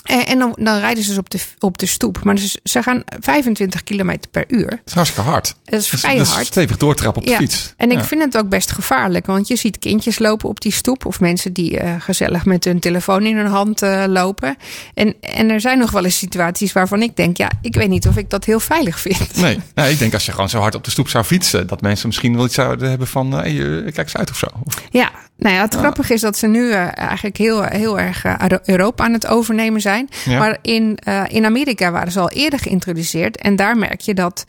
En 0.05 0.39
dan, 0.39 0.55
dan 0.59 0.79
rijden 0.79 1.03
ze 1.03 1.09
dus 1.09 1.17
op 1.17 1.29
de, 1.29 1.39
op 1.59 1.77
de 1.77 1.85
stoep. 1.85 2.23
Maar 2.23 2.37
ze, 2.37 2.59
ze 2.63 2.83
gaan 2.83 3.03
25 3.19 3.83
kilometer 3.83 4.29
per 4.31 4.43
uur. 4.47 4.69
Dat 4.69 4.79
is 4.85 4.93
hartstikke 4.93 5.29
hard. 5.29 5.55
Dat 5.63 5.79
is 5.79 5.89
Dus- 5.89 5.99
vrij 5.99 6.17
dus 6.17 6.29
hard. 6.29 6.45
stevig 6.45 6.77
doortrappen 6.77 7.21
op 7.21 7.27
de 7.27 7.35
fiets. 7.35 7.73
En 7.77 7.91
ik 7.91 7.97
Ja. 7.97 8.03
vind 8.05 8.21
het 8.23 8.37
ook 8.37 8.49
best 8.49 8.71
gevaarlijk. 8.71 9.25
Want 9.25 9.47
je 9.47 9.55
ziet 9.55 9.79
kindjes 9.79 10.19
lopen 10.19 10.49
op 10.49 10.61
die 10.61 10.71
stoep. 10.71 11.05
Of 11.05 11.19
mensen 11.19 11.53
die 11.53 11.79
eh, 11.79 11.95
gezellig 11.99 12.45
met 12.45 12.63
hun 12.63 12.79
telefoon 12.79 13.25
in 13.25 13.37
hun 13.37 13.45
hand 13.47 13.81
eh, 13.81 14.03
lopen. 14.07 14.57
En, 14.93 15.15
en 15.21 15.49
er 15.49 15.61
zijn 15.61 15.77
nog 15.77 15.91
wel 15.91 16.03
eens 16.05 16.17
situaties 16.17 16.73
waarvan 16.73 17.01
ik 17.01 17.15
denk... 17.15 17.37
ja, 17.37 17.51
ik 17.61 17.75
weet 17.75 17.89
niet 17.89 18.07
of 18.07 18.17
ik 18.17 18.29
dat 18.29 18.45
heel 18.45 18.59
veilig 18.59 18.99
vind. 18.99 19.35
Nee, 19.35 19.59
nee, 19.75 19.91
ik 19.91 19.99
denk 19.99 20.13
als 20.13 20.25
je 20.25 20.31
gewoon 20.31 20.49
zo 20.49 20.59
hard 20.59 20.75
op 20.75 20.83
de 20.83 20.91
stoep 20.91 21.09
zou 21.09 21.23
fietsen... 21.23 21.67
dat 21.67 21.81
mensen 21.81 22.07
misschien 22.07 22.35
wel 22.35 22.45
iets 22.45 22.55
zouden 22.55 22.89
hebben 22.89 23.07
van... 23.07 23.33
eh, 23.33 23.39
hey, 23.41 23.81
kijk 23.83 23.97
eens 23.97 24.17
uit 24.17 24.29
of 24.29 24.37
zo. 24.37 24.47
Ja, 24.89 25.11
nou 25.37 25.55
ja, 25.55 25.61
het 25.61 25.75
grappige 25.75 26.13
is 26.13 26.21
dat 26.21 26.37
ze 26.37 26.47
nu 26.47 26.71
eh, 26.71 26.87
eigenlijk 26.97 27.37
heel, 27.37 27.63
heel 27.63 27.99
erg 27.99 28.25
eh, 28.25 28.35
Euro- 28.41 28.59
Europa 28.65 29.03
aan 29.03 29.13
het 29.13 29.27
overnemen 29.27 29.81
zijn. 29.81 30.09
Ja. 30.25 30.39
Maar 30.39 30.57
in, 30.61 30.97
eh, 31.03 31.23
in 31.27 31.45
Amerika 31.45 31.91
waren 31.91 32.11
ze 32.11 32.19
al 32.19 32.29
eerder 32.29 32.59
geïntroduceerd. 32.59 33.37
En 33.37 33.55
daar 33.55 33.77
merk 33.77 34.01
je 34.01 34.13
dat, 34.13 34.43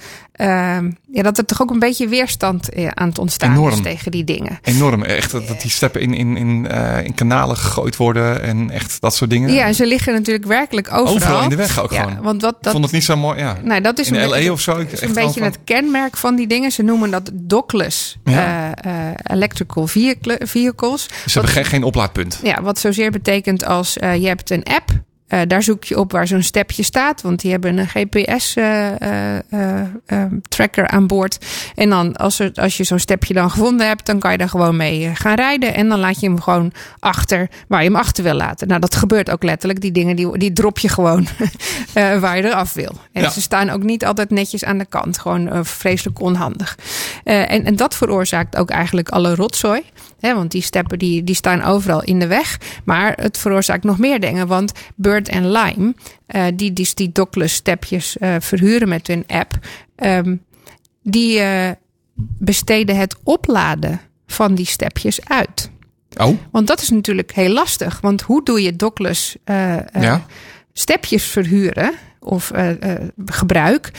ja, 1.12 1.22
dat 1.22 1.39
er 1.39 1.45
toch 1.45 1.62
ook 1.62 1.70
een 1.70 1.78
beetje 1.78 2.09
weerstand 2.09 2.68
eh, 2.68 2.89
aan 2.89 3.09
het 3.09 3.18
ontstaan 3.18 3.51
Enorm. 3.53 3.72
is 3.72 3.80
tegen 3.80 4.11
die 4.11 4.24
dingen. 4.24 4.59
Enorm. 4.62 5.03
Echt 5.03 5.30
dat, 5.32 5.49
dat 5.49 5.61
die 5.61 5.70
steppen 5.70 6.01
in, 6.01 6.14
in, 6.14 6.37
in, 6.37 6.68
eh, 6.68 7.05
in 7.05 7.14
kanalen 7.14 7.57
gegooid 7.57 7.97
worden... 7.97 8.43
en 8.43 8.70
echt 8.70 9.01
dat 9.01 9.14
soort 9.14 9.30
dingen. 9.30 9.53
Ja, 9.53 9.64
en 9.66 9.74
ze 9.74 9.87
liggen 9.87 10.12
natuurlijk 10.12 10.47
werkelijk 10.47 10.93
overal. 10.93 11.14
Overal 11.14 11.43
in 11.43 11.49
de 11.49 11.57
weg 11.57 11.80
ook 11.82 11.93
ja, 11.93 12.03
gewoon. 12.03 12.22
Want 12.22 12.43
wat, 12.43 12.55
Ik 12.57 12.62
dat, 12.62 12.72
vond 12.72 12.84
het 12.84 12.93
niet 12.93 13.05
zo 13.05 13.16
mooi. 13.16 13.39
Ja. 13.39 13.57
nou, 13.62 13.80
dat 13.80 13.99
is 13.99 14.09
in 14.09 14.14
een 14.14 14.28
LA 14.28 14.34
beetje- 14.34 14.53
of 14.53 14.61
zo. 14.61 14.76
Is 14.76 15.01
een 15.01 15.12
beetje 15.12 15.32
van- 15.41 15.43
het 15.43 15.59
kenmerk 15.64 16.16
van 16.16 16.37
die 16.37 16.47
dingen. 16.47 16.72
Ze 16.72 16.82
noemen 16.82 17.11
dat 17.11 17.30
dockless 17.32 18.16
Ja. 18.24 18.74
eh, 18.74 18.93
electrical 19.22 19.87
vehicle- 19.87 20.41
vehicles. 20.45 21.03
Ze 21.26 21.32
hebben 21.32 21.51
geen, 21.53 21.64
geen 21.64 21.82
oplaadpunt. 21.82 22.41
Ja, 22.43 22.62
wat 22.62 22.78
zozeer 22.78 23.11
betekent 23.11 23.64
als 23.64 23.93
je 23.95 24.26
hebt 24.26 24.51
een 24.51 24.64
app. 24.64 24.91
Eh, 25.28 25.40
daar 25.46 25.62
zoek 25.62 25.84
je 25.84 25.98
op 25.98 26.12
waar 26.12 26.26
zo'n 26.26 26.42
stepje 26.42 26.82
staat. 26.82 27.22
Want 27.22 27.40
die 27.40 27.50
hebben 27.50 27.78
een 27.78 27.88
GPS-tracker 27.88 30.88
aan 30.88 31.06
boord. 31.06 31.44
En 31.74 31.88
dan 31.88 32.16
als, 32.16 32.38
er, 32.38 32.50
als 32.54 32.76
je 32.76 32.84
zo'n 32.84 32.98
stepje 32.98 33.34
dan 33.34 33.50
gevonden 33.50 33.86
hebt... 33.86 34.06
dan 34.06 34.18
kan 34.18 34.32
je 34.32 34.38
daar 34.38 34.48
gewoon 34.48 34.76
mee 34.76 35.04
eh, 35.06 35.10
gaan 35.14 35.34
rijden. 35.34 35.74
En 35.74 35.88
dan 35.88 35.98
laat 35.98 36.20
je 36.20 36.26
hem 36.26 36.40
gewoon 36.40 36.72
achter 36.98 37.48
waar 37.68 37.82
je 37.82 37.88
hem 37.88 37.96
achter 37.98 38.24
wil 38.24 38.34
laten. 38.34 38.68
Nou, 38.68 38.80
dat 38.80 38.94
gebeurt 38.94 39.30
ook 39.30 39.42
letterlijk. 39.42 39.80
Die 39.80 39.92
dingen 39.92 40.16
die, 40.16 40.38
die 40.38 40.52
drop 40.52 40.78
je 40.78 40.88
gewoon 40.88 41.26
eh, 41.94 42.18
waar 42.18 42.36
je 42.36 42.44
eraf 42.44 42.72
wil. 42.72 42.92
En 43.12 43.22
Ja. 43.22 43.30
ze 43.30 43.40
staan 43.40 43.70
ook 43.70 43.82
niet 43.82 44.04
altijd 44.04 44.30
netjes 44.30 44.64
aan 44.64 44.78
de 44.78 44.86
kant. 44.86 45.18
Gewoon 45.18 45.48
eh, 45.48 45.60
vreselijk 45.62 46.20
onhandig. 46.20 46.78
Eh, 47.24 47.52
en, 47.52 47.64
en 47.64 47.76
dat 47.76 47.94
veroorzaakt 47.94 48.56
ook 48.56 48.70
eigenlijk 48.70 49.08
alle 49.08 49.34
rotzooi. 49.34 49.82
Want 50.20 50.50
die 50.50 50.62
steppen 50.62 50.98
die, 50.98 51.24
die 51.24 51.34
staan 51.34 51.62
overal 51.62 52.02
in 52.02 52.18
de 52.18 52.26
weg. 52.26 52.58
Maar 52.84 53.12
het 53.20 53.38
veroorzaakt 53.38 53.84
nog 53.84 53.98
meer 53.98 54.20
dingen. 54.20 54.46
Want 54.46 54.72
Bird 54.94 55.28
en 55.28 55.50
Lime, 55.50 55.94
eh, 56.26 56.44
die, 56.54 56.72
die 56.72 56.90
die 56.94 57.12
dockless 57.12 57.54
stepjes 57.54 58.18
eh, 58.18 58.34
verhuren 58.38 58.88
met 58.88 59.06
hun 59.06 59.24
app... 59.26 59.58
ehm, 59.96 60.36
die 61.02 61.38
eh, 61.38 61.70
besteden 62.38 62.96
het 62.96 63.16
opladen 63.22 64.00
van 64.26 64.54
die 64.54 64.66
stepjes 64.66 65.24
uit. 65.24 65.70
Oh, 66.16 66.38
Want 66.50 66.66
dat 66.66 66.80
is 66.80 66.90
natuurlijk 66.90 67.32
heel 67.32 67.52
lastig. 67.52 68.00
Want 68.00 68.22
hoe 68.22 68.44
doe 68.44 68.62
je 68.62 68.76
dockless 68.76 69.36
ja. 69.44 70.26
stepjes 70.72 71.24
verhuren 71.24 71.92
of 72.20 72.50
eh, 72.50 72.94
gebruik... 73.24 73.90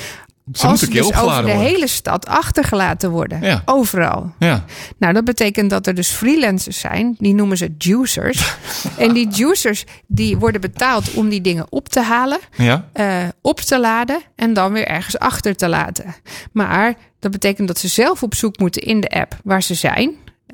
Ze 0.52 0.68
als 0.68 0.80
dus 0.80 1.02
over 1.06 1.14
de 1.14 1.22
worden. 1.22 1.60
hele 1.60 1.88
stad 1.88 2.26
achtergelaten 2.28 3.10
worden. 3.12 3.42
Ja. 3.42 3.62
Overal. 3.66 4.34
Ja. 4.40 4.66
Nou, 4.98 5.14
dat 5.14 5.24
betekent 5.26 5.70
dat 5.70 5.88
er 5.88 5.94
dus 5.96 6.10
freelancers 6.10 6.80
zijn. 6.80 7.16
Die 7.20 7.34
noemen 7.34 7.58
ze 7.58 7.76
juicers. 7.78 8.56
en 8.98 9.14
die 9.14 9.28
juicers 9.30 9.84
die 10.08 10.38
worden 10.38 10.62
betaald 10.62 11.14
om 11.14 11.30
die 11.30 11.42
dingen 11.42 11.66
op 11.70 11.90
te 11.90 12.02
halen, 12.02 12.40
Ja. 12.58 12.90
eh, 12.94 13.18
op 13.42 13.60
te 13.60 13.80
laden 13.80 14.22
en 14.36 14.54
dan 14.54 14.72
weer 14.72 14.88
ergens 14.88 15.20
achter 15.20 15.56
te 15.56 15.68
laten. 15.68 16.16
Maar 16.52 16.94
dat 17.20 17.32
betekent 17.32 17.68
dat 17.68 17.80
ze 17.80 17.88
zelf 17.88 18.24
op 18.24 18.36
zoek 18.36 18.60
moeten 18.60 18.82
in 18.82 19.02
de 19.02 19.10
app 19.10 19.38
waar 19.44 19.64
ze 19.64 19.74
zijn. 19.74 20.12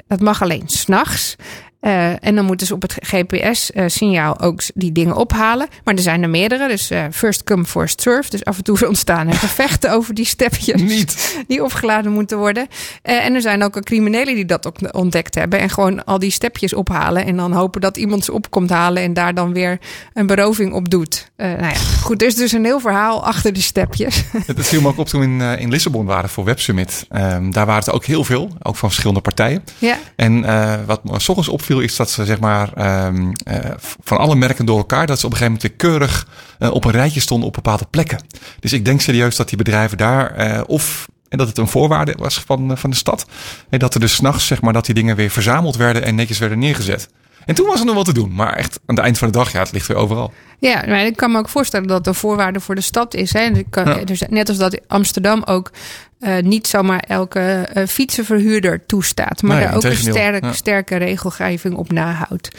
Dat 0.07 0.19
mag 0.19 0.41
alleen 0.41 0.63
s'nachts. 0.65 1.35
Eh 1.83 2.13
en 2.23 2.35
dan 2.35 2.45
moeten 2.45 2.67
ze 2.67 2.73
op 2.73 2.81
het 2.81 2.95
GPS-signaal 2.99 4.39
ook 4.39 4.61
die 4.73 4.91
dingen 4.91 5.15
ophalen. 5.15 5.67
Maar 5.83 5.93
er 5.93 6.01
zijn 6.01 6.23
er 6.23 6.29
meerdere, 6.29 6.67
dus 6.67 6.89
eh, 6.89 7.03
first 7.11 7.43
come, 7.43 7.65
first 7.65 8.01
serve. 8.01 8.29
Dus 8.29 8.45
af 8.45 8.57
en 8.57 8.63
toe 8.63 8.87
ontstaan 8.87 9.27
er 9.27 9.33
gevechten 9.33 9.91
over 9.91 10.13
die 10.13 10.25
stepjes 10.25 10.81
Niet. 10.95 11.43
die 11.47 11.63
opgeladen 11.63 12.11
moeten 12.11 12.37
worden. 12.37 12.67
Eh, 13.01 13.25
en 13.25 13.35
er 13.35 13.41
zijn 13.41 13.63
ook 13.63 13.81
criminelen 13.81 14.35
die 14.35 14.45
dat 14.45 14.67
ook 14.67 14.77
ontdekt 14.91 15.35
hebben. 15.35 15.59
En 15.59 15.69
gewoon 15.69 16.05
al 16.05 16.19
die 16.19 16.31
stepjes 16.31 16.73
ophalen. 16.73 17.25
En 17.25 17.35
dan 17.35 17.51
hopen 17.51 17.81
dat 17.81 17.97
iemand 17.97 18.25
ze 18.25 18.33
op 18.33 18.49
komt 18.49 18.69
halen. 18.69 19.03
En 19.03 19.13
daar 19.13 19.33
dan 19.33 19.53
weer 19.53 19.79
een 20.13 20.27
beroving 20.27 20.73
op 20.73 20.89
doet. 20.89 21.31
Nou 21.37 21.61
ja, 21.61 21.73
goed, 22.01 22.21
er 22.21 22.27
is 22.27 22.35
dus 22.35 22.51
een 22.51 22.65
heel 22.65 22.79
verhaal 22.79 23.25
achter 23.25 23.53
die 23.53 23.63
stepjes. 23.63 24.23
Het, 24.45 24.67
viel 24.67 24.81
me 24.81 24.87
ook 24.87 24.97
op 24.97 25.07
toen 25.07 25.19
we 25.19 25.25
in, 25.25 25.59
in 25.59 25.69
Lissabon 25.69 26.05
waren 26.05 26.29
voor 26.29 26.43
Web 26.43 26.59
Summit. 26.59 27.05
Ehm, 27.09 27.51
daar 27.51 27.65
waren 27.65 27.83
het 27.83 27.93
ook 27.93 28.05
heel 28.05 28.23
veel, 28.23 28.49
ook 28.61 28.75
van 28.75 28.89
verschillende 28.89 29.21
partijen. 29.21 29.63
ja, 29.77 29.97
En 30.15 30.41
wat 30.85 31.03
me 31.03 31.19
s 31.19 31.29
ochtends 31.29 31.49
opviel 31.49 31.72
is 31.79 31.95
dat 31.95 32.09
ze 32.09 32.25
zeg 32.25 32.39
maar 32.39 32.73
ehm, 32.73 33.31
eh, 33.43 33.71
van 34.03 34.17
alle 34.17 34.35
merken 34.35 34.65
door 34.65 34.77
elkaar... 34.77 35.07
dat 35.07 35.19
ze 35.19 35.25
op 35.25 35.31
een 35.31 35.37
gegeven 35.37 35.59
moment 35.61 35.77
keurig 35.77 36.27
eh, 36.59 36.71
op 36.71 36.85
een 36.85 36.91
rijtje 36.91 37.19
stonden 37.19 37.47
op 37.47 37.53
bepaalde 37.53 37.85
plekken. 37.89 38.19
Dus 38.59 38.73
ik 38.73 38.85
denk 38.85 39.01
serieus 39.01 39.35
dat 39.35 39.49
die 39.49 39.57
bedrijven 39.57 39.97
daar 39.97 40.35
eh, 40.35 40.61
of 40.67 41.07
En 41.29 41.37
dat 41.37 41.47
het 41.47 41.57
een 41.57 41.67
voorwaarde 41.67 42.15
was 42.17 42.43
van, 42.45 42.77
van 42.77 42.89
de 42.89 42.95
stad. 42.95 43.25
Dat 43.69 43.93
er 43.93 43.99
dus 43.99 44.13
s'nachts, 44.13 44.47
zeg 44.47 44.61
maar, 44.61 44.73
dat 44.73 44.85
die 44.85 44.95
dingen 44.95 45.15
weer 45.15 45.29
verzameld 45.29 45.75
werden 45.75 46.03
en 46.03 46.15
netjes 46.15 46.37
werden 46.37 46.59
neergezet. 46.59 47.09
En 47.45 47.55
toen 47.55 47.65
was 47.67 47.79
er 47.79 47.85
nog 47.85 47.95
wat 47.95 48.05
te 48.05 48.13
doen. 48.13 48.33
Maar 48.35 48.53
echt 48.53 48.79
aan 48.85 48.95
het 48.95 49.03
eind 49.03 49.17
van 49.17 49.27
de 49.31 49.37
dag, 49.37 49.51
ja, 49.51 49.59
het 49.59 49.71
ligt 49.71 49.87
weer 49.87 49.97
overal. 49.97 50.33
Ja, 50.59 50.83
maar 50.87 51.05
ik 51.05 51.15
kan 51.15 51.31
me 51.31 51.37
ook 51.37 51.49
voorstellen 51.49 51.87
dat 51.87 52.03
de 52.03 52.13
voorwaarde 52.13 52.59
voor 52.59 52.75
de 52.75 52.81
stad 52.81 53.13
is. 53.13 53.33
Hè. 53.33 53.49
Kan- 53.69 53.85
Ja. 53.85 54.03
dus 54.03 54.21
net 54.29 54.49
als 54.49 54.57
dat 54.57 54.79
Amsterdam 54.87 55.41
ook 55.45 55.71
eh, 56.19 56.37
niet 56.43 56.67
zomaar 56.67 56.99
elke 57.07 57.39
eh, 57.39 57.87
fietsenverhuurder 57.87 58.85
toestaat. 58.85 59.41
Maar 59.41 59.55
Nee, 59.57 59.65
daar 59.65 59.75
ook 59.75 59.83
een 59.83 59.95
sterk, 59.95 60.43
Ja. 60.43 60.53
sterke 60.53 60.95
regelgeving 60.95 61.75
op 61.75 61.91
nahoudt. 61.91 62.49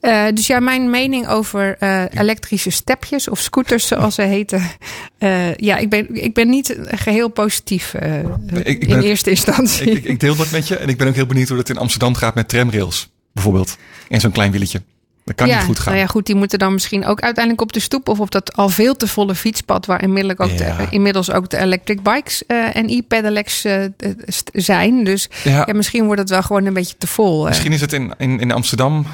Eh, 0.00 0.24
dus 0.34 0.46
ja, 0.46 0.60
mijn 0.60 0.90
mening 0.90 1.28
over 1.28 1.76
elektrische 2.10 2.70
stepjes 2.70 3.28
of 3.28 3.38
scooters 3.40 3.86
zoals 3.86 4.14
ze 4.14 4.22
heten. 4.22 4.62
ja, 5.56 5.76
ik 5.76 5.90
ben, 5.90 6.22
ik 6.24 6.34
ben 6.34 6.48
niet 6.48 6.76
geheel 6.86 7.28
positief 7.28 7.94
ik 8.64 8.82
in 8.82 8.88
ben- 8.88 9.02
eerste 9.02 9.30
instantie. 9.30 9.90
Ik, 9.90 9.96
ik, 9.96 10.04
ik 10.04 10.20
deel 10.20 10.36
dat 10.36 10.50
met 10.50 10.68
je. 10.68 10.76
En 10.76 10.88
ik 10.88 10.96
ben 10.98 11.08
ook 11.08 11.14
heel 11.14 11.26
benieuwd 11.26 11.48
hoe 11.48 11.58
het 11.58 11.68
in 11.68 11.78
Amsterdam 11.78 12.14
gaat 12.14 12.34
met 12.34 12.48
tramrails, 12.48 13.12
bijvoorbeeld. 13.34 13.76
En 14.08 14.20
zo'n 14.20 14.30
klein 14.32 14.50
wieletje. 14.50 14.82
Dat 15.24 15.34
kan 15.34 15.46
ja, 15.46 15.56
niet 15.56 15.64
goed 15.64 15.78
gaan. 15.78 15.92
Nou 15.92 16.04
ja, 16.04 16.10
goed, 16.10 16.26
die 16.26 16.34
moeten 16.34 16.58
dan 16.58 16.72
misschien 16.72 17.06
ook 17.06 17.20
uiteindelijk 17.20 17.62
op 17.64 17.72
de 17.72 17.80
stoep 17.80 18.08
of 18.08 18.20
op 18.20 18.30
dat 18.30 18.56
al 18.56 18.68
veel 18.68 18.96
te 18.96 19.06
volle 19.08 19.34
fietspad, 19.34 19.86
waar 19.86 20.02
inmiddels 20.02 20.38
ook, 20.38 20.58
Ja. 20.58 20.76
de, 20.76 20.86
inmiddels 20.90 21.30
ook 21.30 21.50
de 21.50 21.58
electric 21.58 22.02
bikes 22.02 22.46
eh, 22.46 22.76
en 22.76 22.88
e-pedelecs 22.88 23.64
eh, 23.64 23.84
zijn. 24.52 25.04
Dus 25.04 25.28
Ja. 25.44 25.62
ja. 25.66 25.74
misschien 25.74 26.04
wordt 26.04 26.20
het 26.20 26.30
wel 26.30 26.42
gewoon 26.42 26.64
een 26.66 26.72
beetje 26.72 26.94
te 26.98 27.06
vol. 27.06 27.42
eh. 27.42 27.48
Misschien 27.48 27.72
is 27.72 27.80
het 27.80 27.92
in, 27.92 28.12
in, 28.18 28.40
in 28.40 28.52
Amsterdam 28.52 29.06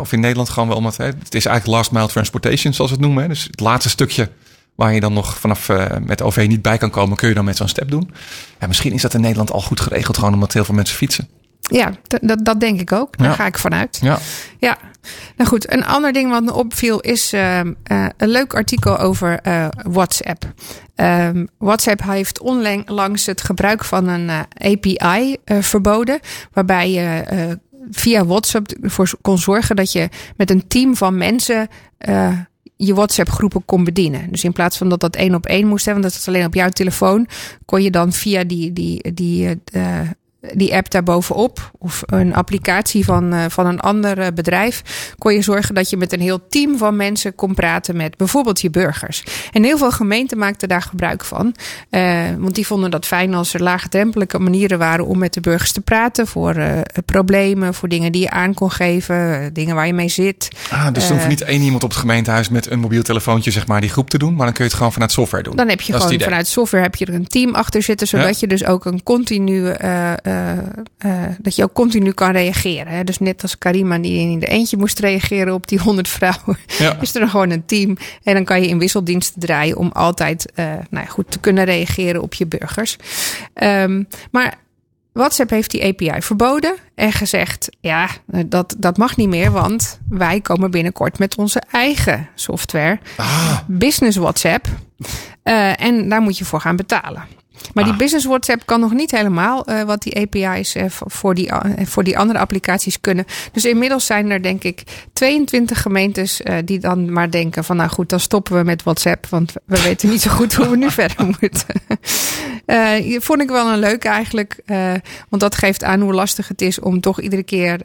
of 0.00 0.12
in 0.12 0.20
Nederland 0.20 0.48
gewoon 0.48 0.68
wel 0.68 0.82
het 0.84 1.34
is 1.34 1.46
eigenlijk 1.46 1.66
last 1.66 1.90
mile 1.92 2.08
transportation, 2.08 2.72
zoals 2.74 2.90
we 2.90 2.96
het 2.96 3.04
noemen. 3.06 3.22
Hè. 3.22 3.28
Dus 3.28 3.44
het 3.44 3.60
laatste 3.60 3.88
stukje 3.88 4.30
waar 4.74 4.94
je 4.94 5.00
dan 5.00 5.12
nog 5.12 5.38
vanaf 5.38 5.68
met 6.04 6.22
OV 6.22 6.44
niet 6.48 6.62
bij 6.62 6.78
kan 6.78 6.90
komen, 6.90 7.16
kun 7.16 7.28
je 7.28 7.34
dan 7.34 7.44
met 7.44 7.56
zo'n 7.56 7.68
step 7.68 7.90
doen. 7.90 8.10
Ja, 8.60 8.66
misschien 8.66 8.92
is 8.92 9.02
dat 9.02 9.14
in 9.14 9.20
Nederland 9.20 9.50
al 9.52 9.60
goed 9.60 9.80
geregeld, 9.80 10.18
gewoon 10.18 10.34
omdat 10.34 10.52
heel 10.52 10.64
veel 10.64 10.74
mensen 10.74 10.96
fietsen. 10.96 11.28
Ja, 11.68 11.92
dat, 12.20 12.38
dat 12.44 12.60
denk 12.60 12.80
ik 12.80 12.92
ook. 12.92 13.16
Daar 13.18 13.28
Ja. 13.28 13.34
ga 13.34 13.46
ik 13.46 13.58
vanuit. 13.58 13.98
Ja. 14.02 14.18
Ja, 14.58 14.78
nou 15.36 15.48
goed. 15.50 15.72
Een 15.72 15.84
ander 15.84 16.12
ding 16.12 16.30
wat 16.30 16.42
me 16.42 16.52
opviel 16.54 17.00
is 17.00 17.32
eh, 17.32 17.60
eh, 17.60 17.66
een 18.16 18.28
leuk 18.28 18.54
artikel 18.54 18.98
over 18.98 19.40
eh, 19.40 19.66
WhatsApp. 19.82 20.44
Ehm, 20.94 21.46
WhatsApp 21.58 22.02
heeft 22.04 22.40
onlangs 22.40 23.26
het 23.26 23.40
gebruik 23.40 23.84
van 23.84 24.08
een 24.08 24.28
eh, 24.28 24.72
API 24.72 25.36
verboden, 25.60 26.20
waarbij 26.52 26.90
je 26.90 27.58
via 27.90 28.24
WhatsApp 28.24 28.70
ervoor 28.70 29.10
kon 29.20 29.38
zorgen 29.38 29.76
dat 29.76 29.92
je 29.92 30.08
met 30.36 30.50
een 30.50 30.68
team 30.68 30.96
van 30.96 31.16
mensen 31.16 31.68
je 32.76 32.94
WhatsApp-groepen 32.94 33.64
kon 33.64 33.84
bedienen. 33.84 34.30
Dus 34.30 34.44
in 34.44 34.52
plaats 34.52 34.76
van 34.76 34.88
dat 34.88 35.00
dat 35.00 35.16
één 35.16 35.34
op 35.34 35.46
één 35.46 35.66
moest 35.66 35.84
hebben, 35.84 36.02
want 36.02 36.14
dat 36.14 36.22
is 36.22 36.28
alleen 36.28 36.46
op 36.46 36.54
jouw 36.54 36.68
telefoon, 36.68 37.26
kon 37.64 37.82
je 37.82 37.90
dan 37.90 38.12
via 38.12 38.44
die, 38.44 38.72
die, 38.72 39.12
die, 39.14 39.60
eh, 39.72 40.00
die 40.40 40.74
app 40.74 40.90
daarbovenop 40.90 41.70
of 41.78 42.02
een 42.06 42.34
applicatie 42.34 43.04
van, 43.04 43.32
eh, 43.32 43.44
van 43.48 43.66
een 43.66 43.80
ander 43.80 44.18
eh, 44.18 44.26
bedrijf, 44.34 44.82
kon 45.18 45.34
je 45.34 45.42
zorgen 45.42 45.74
dat 45.74 45.90
je 45.90 45.96
met 45.96 46.12
een 46.12 46.20
heel 46.20 46.48
team 46.48 46.78
van 46.78 46.96
mensen 46.96 47.34
kon 47.34 47.54
praten 47.54 47.96
met 47.96 48.16
bijvoorbeeld 48.16 48.60
je 48.60 48.70
burgers. 48.70 49.24
En 49.52 49.64
heel 49.64 49.78
veel 49.78 49.90
gemeenten 49.90 50.38
maakten 50.38 50.68
daar 50.68 50.82
gebruik 50.82 51.24
van, 51.24 51.54
eh, 51.90 52.20
want 52.38 52.54
die 52.54 52.66
vonden 52.66 52.90
dat 52.90 53.06
fijn 53.06 53.34
als 53.34 53.54
er 53.54 53.62
laagdrempelige 53.62 54.38
manieren 54.38 54.78
waren 54.78 55.06
om 55.06 55.18
met 55.18 55.34
de 55.34 55.40
burgers 55.40 55.72
te 55.72 55.80
praten 55.80 56.26
voor 56.26 56.54
problemen, 57.04 57.74
voor 57.74 57.88
dingen 57.88 58.12
die 58.12 58.20
je 58.22 58.30
aan 58.30 58.54
kon 58.54 58.70
geven, 58.70 59.50
dingen 59.52 59.74
waar 59.74 59.86
je 59.86 59.92
mee 59.92 60.08
zit. 60.08 60.48
Ah, 60.70 60.92
dus 60.92 61.04
Eh, 61.04 61.10
hoeft 61.10 61.28
niet 61.28 61.40
één 61.42 61.62
iemand 61.62 61.82
op 61.84 61.90
het 61.90 61.98
gemeentehuis 61.98 62.48
met 62.48 62.70
een 62.70 62.78
mobiel 62.80 63.02
telefoontje 63.02 63.50
zeg 63.50 63.66
maar 63.66 63.80
die 63.80 63.90
groep 63.90 64.10
te 64.10 64.18
doen, 64.18 64.34
maar 64.34 64.44
dan 64.44 64.54
kun 64.54 64.64
je 64.64 64.68
het 64.70 64.78
gewoon 64.78 64.92
vanuit 64.92 65.12
software 65.12 65.42
doen. 65.42 65.56
Dan 65.56 65.68
heb 65.68 65.80
je 65.80 65.92
Dat 65.92 66.02
gewoon 66.02 66.20
vanuit 66.20 66.46
software 66.46 66.82
heb 66.82 66.94
je 66.94 67.06
er 67.06 67.14
een 67.14 67.26
team 67.26 67.54
achter 67.54 67.82
zitten, 67.82 68.06
zodat 68.06 68.26
Ja. 68.28 68.36
je 68.40 68.46
dus 68.46 68.64
ook 68.64 68.84
een 68.84 69.02
continu, 69.02 69.72
eh, 70.28 70.58
eh, 70.98 71.30
dat 71.38 71.56
je 71.56 71.62
ook 71.62 71.72
continu 71.72 72.12
kan 72.12 72.30
reageren. 72.30 72.92
Hè? 72.92 73.04
Dus 73.04 73.18
net 73.18 73.42
als 73.42 73.58
Karima 73.58 73.98
die 73.98 74.18
in 74.30 74.38
de 74.38 74.46
eentje 74.46 74.76
moest 74.76 74.98
reageren 74.98 75.54
op 75.54 75.68
die 75.68 75.78
honderd 75.78 76.08
vrouwen, 76.08 76.58
Ja. 76.78 76.96
is 77.00 77.14
er 77.14 77.28
gewoon 77.28 77.50
een 77.50 77.64
team. 77.64 77.96
En 78.22 78.34
dan 78.34 78.44
kan 78.44 78.62
je 78.62 78.68
in 78.68 78.78
wisseldiensten 78.78 79.40
draaien 79.40 79.76
om 79.76 79.90
altijd 79.92 80.52
eh, 80.54 80.64
nou 80.64 81.04
ja, 81.04 81.04
goed 81.04 81.30
te 81.30 81.38
kunnen 81.38 81.64
reageren 81.64 82.22
op 82.22 82.34
je 82.34 82.46
burgers. 82.46 82.96
Ehm, 83.54 84.02
maar 84.30 84.54
WhatsApp 85.12 85.50
heeft 85.50 85.70
die 85.70 85.84
API 85.84 86.22
verboden 86.22 86.74
en 86.94 87.12
gezegd: 87.12 87.68
ja, 87.80 88.08
dat, 88.46 88.74
dat 88.78 88.96
mag 88.96 89.16
niet 89.16 89.28
meer, 89.28 89.50
want 89.50 90.00
wij 90.08 90.40
komen 90.40 90.70
binnenkort 90.70 91.18
met 91.18 91.36
onze 91.36 91.62
eigen 91.70 92.28
software, 92.34 92.98
Business 93.66 94.16
WhatsApp. 94.16 94.66
En 95.76 96.08
daar 96.08 96.20
moet 96.20 96.38
je 96.38 96.44
voor 96.44 96.60
gaan 96.60 96.76
betalen. 96.76 97.22
Maar 97.74 97.84
die 97.84 97.96
business 97.96 98.26
WhatsApp 98.26 98.62
kan 98.64 98.80
nog 98.80 98.92
niet 98.92 99.10
helemaal 99.10 99.64
eh, 99.64 99.82
wat 99.82 100.02
die 100.02 100.16
API's 100.16 100.74
eh, 100.74 100.84
voor, 100.88 101.34
die, 101.34 101.48
eh, 101.48 101.86
voor 101.86 102.04
die 102.04 102.18
andere 102.18 102.38
applicaties 102.38 103.00
kunnen. 103.00 103.24
Dus 103.52 103.64
inmiddels 103.64 104.06
zijn 104.06 104.30
er 104.30 104.42
denk 104.42 104.62
ik 104.64 104.82
22 105.12 105.82
gemeentes 105.82 106.40
die 106.64 106.78
dan 106.78 107.12
maar 107.12 107.30
denken 107.30 107.64
van 107.64 107.76
nou 107.76 107.90
goed, 107.90 108.08
dan 108.08 108.20
stoppen 108.20 108.56
we 108.56 108.62
met 108.62 108.82
WhatsApp. 108.82 109.26
Want 109.26 109.52
we 109.64 109.82
weten 109.82 110.08
niet 110.08 110.20
zo 110.20 110.30
goed 110.30 110.54
hoe 110.54 110.68
we 110.68 110.76
nu 110.76 110.90
verder 111.00 111.36
moeten. 111.40 111.66
Vond 113.20 113.40
ik 113.40 113.48
wel 113.48 113.72
een 113.72 113.78
leuke 113.78 114.08
eigenlijk. 114.08 114.60
want 115.28 115.42
dat 115.42 115.54
geeft 115.54 115.84
aan 115.84 116.00
hoe 116.00 116.14
lastig 116.14 116.48
het 116.48 116.62
is 116.62 116.80
om 116.80 117.00
toch 117.00 117.20
iedere 117.20 117.42
keer 117.42 117.80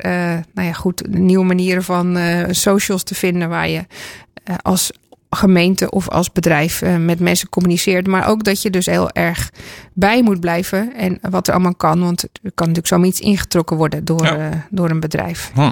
nou 0.53 0.67
ja, 0.67 0.73
goed, 0.73 1.07
nieuwe 1.07 1.45
manieren 1.45 1.83
van 1.83 2.17
socials 2.49 3.03
te 3.03 3.15
vinden 3.15 3.49
waar 3.49 3.69
je 3.69 3.85
als 4.61 4.91
gemeente 5.35 5.89
of 5.91 6.09
als 6.09 6.31
bedrijf 6.31 6.81
eh, 6.81 6.97
met 6.97 7.19
mensen 7.19 7.49
communiceert. 7.49 8.07
Maar 8.07 8.27
ook 8.27 8.43
dat 8.43 8.61
je 8.61 8.69
dus 8.69 8.85
heel 8.85 9.09
erg 9.11 9.49
bij 9.93 10.23
moet 10.23 10.39
blijven. 10.39 10.95
En 10.95 11.17
wat 11.29 11.47
er 11.47 11.53
allemaal 11.53 11.75
kan. 11.75 11.99
Want 11.99 12.23
er 12.23 12.29
kan 12.41 12.51
natuurlijk 12.67 12.87
zomaar 12.87 13.07
iets 13.07 13.19
ingetrokken 13.19 13.77
worden 13.77 14.05
door, 14.05 14.25
Ja. 14.25 14.37
eh, 14.49 14.57
door 14.69 14.89
een 14.89 14.99
bedrijf. 14.99 15.51
Hm. 15.53 15.71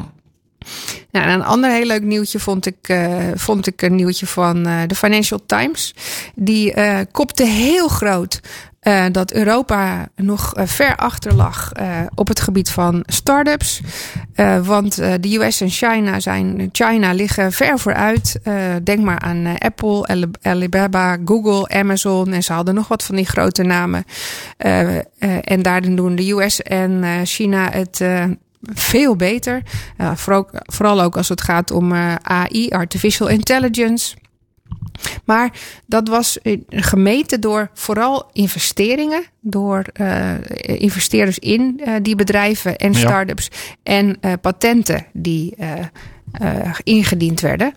Nou, 1.12 1.26
en 1.26 1.34
een 1.34 1.44
ander 1.44 1.72
heel 1.72 1.86
leuk 1.86 2.02
nieuwtje 2.04 2.40
vond 2.40 2.66
ik, 2.66 2.76
eh, 2.82 3.16
vond 3.36 3.68
ik 3.68 3.82
een 3.82 3.96
nieuwtje 3.96 4.28
van 4.28 4.66
eh, 4.66 4.82
de 4.88 4.96
Financial 4.96 5.40
Times. 5.46 5.94
Die 6.36 6.74
eh, 6.74 7.00
kopte 7.12 7.46
heel 7.46 7.88
groot 7.88 8.40
dat 9.12 9.34
Europa 9.34 10.08
nog 10.16 10.54
ver 10.56 10.96
achter 10.96 11.34
lag 11.34 11.72
op 12.16 12.28
het 12.28 12.40
gebied 12.40 12.70
van 12.70 13.04
start-ups. 13.06 13.82
Want 14.64 14.96
de 14.96 15.36
US 15.36 15.62
en 15.62 15.70
China, 15.70 16.20
zijn, 16.20 16.70
China 16.72 17.14
liggen 17.14 17.52
ver 17.52 17.80
vooruit. 17.80 18.40
Denk 18.84 19.00
maar 19.00 19.20
aan 19.20 19.58
Apple, 19.58 20.08
Ali- 20.08 20.32
Alibaba, 20.42 21.18
Google, 21.26 21.68
Amazon. 21.68 22.34
En 22.34 22.44
ze 22.44 22.54
hadden 22.54 22.74
nog 22.76 22.88
wat 22.88 23.04
van 23.04 23.16
die 23.16 23.26
grote 23.26 23.64
namen. 23.64 24.04
En 25.42 25.62
daarin 25.62 25.96
doen 25.96 26.16
de 26.16 26.32
US 26.32 26.62
en 26.62 27.04
China 27.26 27.70
het 27.72 28.02
veel 28.62 29.16
beter. 29.16 29.62
Uh, 29.98 30.16
vooral, 30.16 30.50
vooral 30.52 31.02
ook 31.02 31.18
als 31.18 31.30
het 31.30 31.42
gaat 31.42 31.72
om 31.72 31.92
uh, 31.92 32.16
AI, 32.16 32.70
artificial 32.70 33.28
intelligence. 33.28 34.16
Maar 35.26 35.52
dat 35.86 36.08
was 36.08 36.38
gemeten 36.70 37.42
door 37.42 37.70
vooral 37.74 38.30
investeringen, 38.34 39.24
door 39.40 39.86
uh, 39.94 40.34
investeerders 40.64 41.40
in 41.40 41.82
die 42.02 42.16
bedrijven 42.16 42.76
en 42.78 42.94
start-ups 42.94 43.50
en 43.84 44.20
patenten 44.42 45.06
die 45.14 45.56
ingediend 46.84 47.40
werden. 47.40 47.74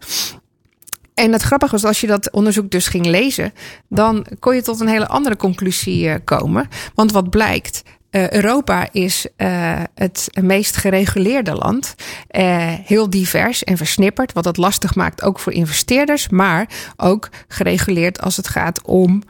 En 1.14 1.32
het 1.32 1.43
grappige 1.43 1.72
was, 1.72 1.85
als 1.85 2.01
je 2.01 2.07
dat 2.07 2.30
onderzoek 2.32 2.70
dus 2.70 2.89
ging 2.89 3.07
lezen, 3.07 3.53
dan 3.89 4.26
kon 4.39 4.55
je 4.55 4.62
tot 4.62 4.80
een 4.80 4.89
hele 4.89 5.09
andere 5.09 5.37
conclusie 5.37 6.18
komen. 6.18 6.68
Want 6.95 7.12
wat 7.12 7.30
blijkt, 7.30 7.82
uh, 8.14 8.30
Europa 8.30 8.88
is 8.92 9.26
uh, 9.36 9.82
het 9.94 10.28
meest 10.40 10.76
gereguleerde 10.76 11.54
land. 11.54 11.94
heel 12.84 13.10
divers 13.10 13.64
en 13.64 13.76
versnipperd, 13.76 14.32
wat 14.32 14.44
het 14.44 14.56
lastig 14.56 14.94
maakt 14.94 15.22
ook 15.22 15.38
voor 15.38 15.52
investeerders. 15.52 16.28
Maar 16.28 16.68
ook 16.96 17.28
gereguleerd 17.48 18.20
als 18.20 18.36
het 18.36 18.48
gaat 18.48 18.82
om 18.82 19.22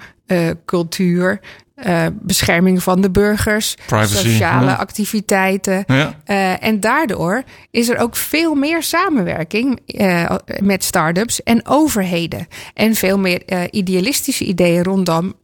cultuur, 0.65 1.41
uh, 1.75 2.07
bescherming 2.13 2.83
van 2.83 3.01
de 3.01 3.11
burgers, 3.11 3.77
Privacy, 3.87 4.15
sociale 4.15 4.67
ja. 4.67 4.75
activiteiten. 4.75 5.85
Ja. 5.87 6.21
Uh, 6.27 6.65
en 6.65 6.81
daardoor 6.81 7.43
is 7.71 7.89
er 7.89 7.99
ook 7.99 8.17
veel 8.17 8.55
meer 8.55 8.83
samenwerking 8.83 9.81
uh, 9.87 10.31
met 10.59 10.85
start-ups 10.85 11.43
en 11.43 11.67
overheden. 11.67 12.49
En 12.75 12.95
veel 12.95 13.19
meer 13.19 13.71
idealistische 13.71 14.45
ideeën 14.45 14.83
rondom 14.83 15.35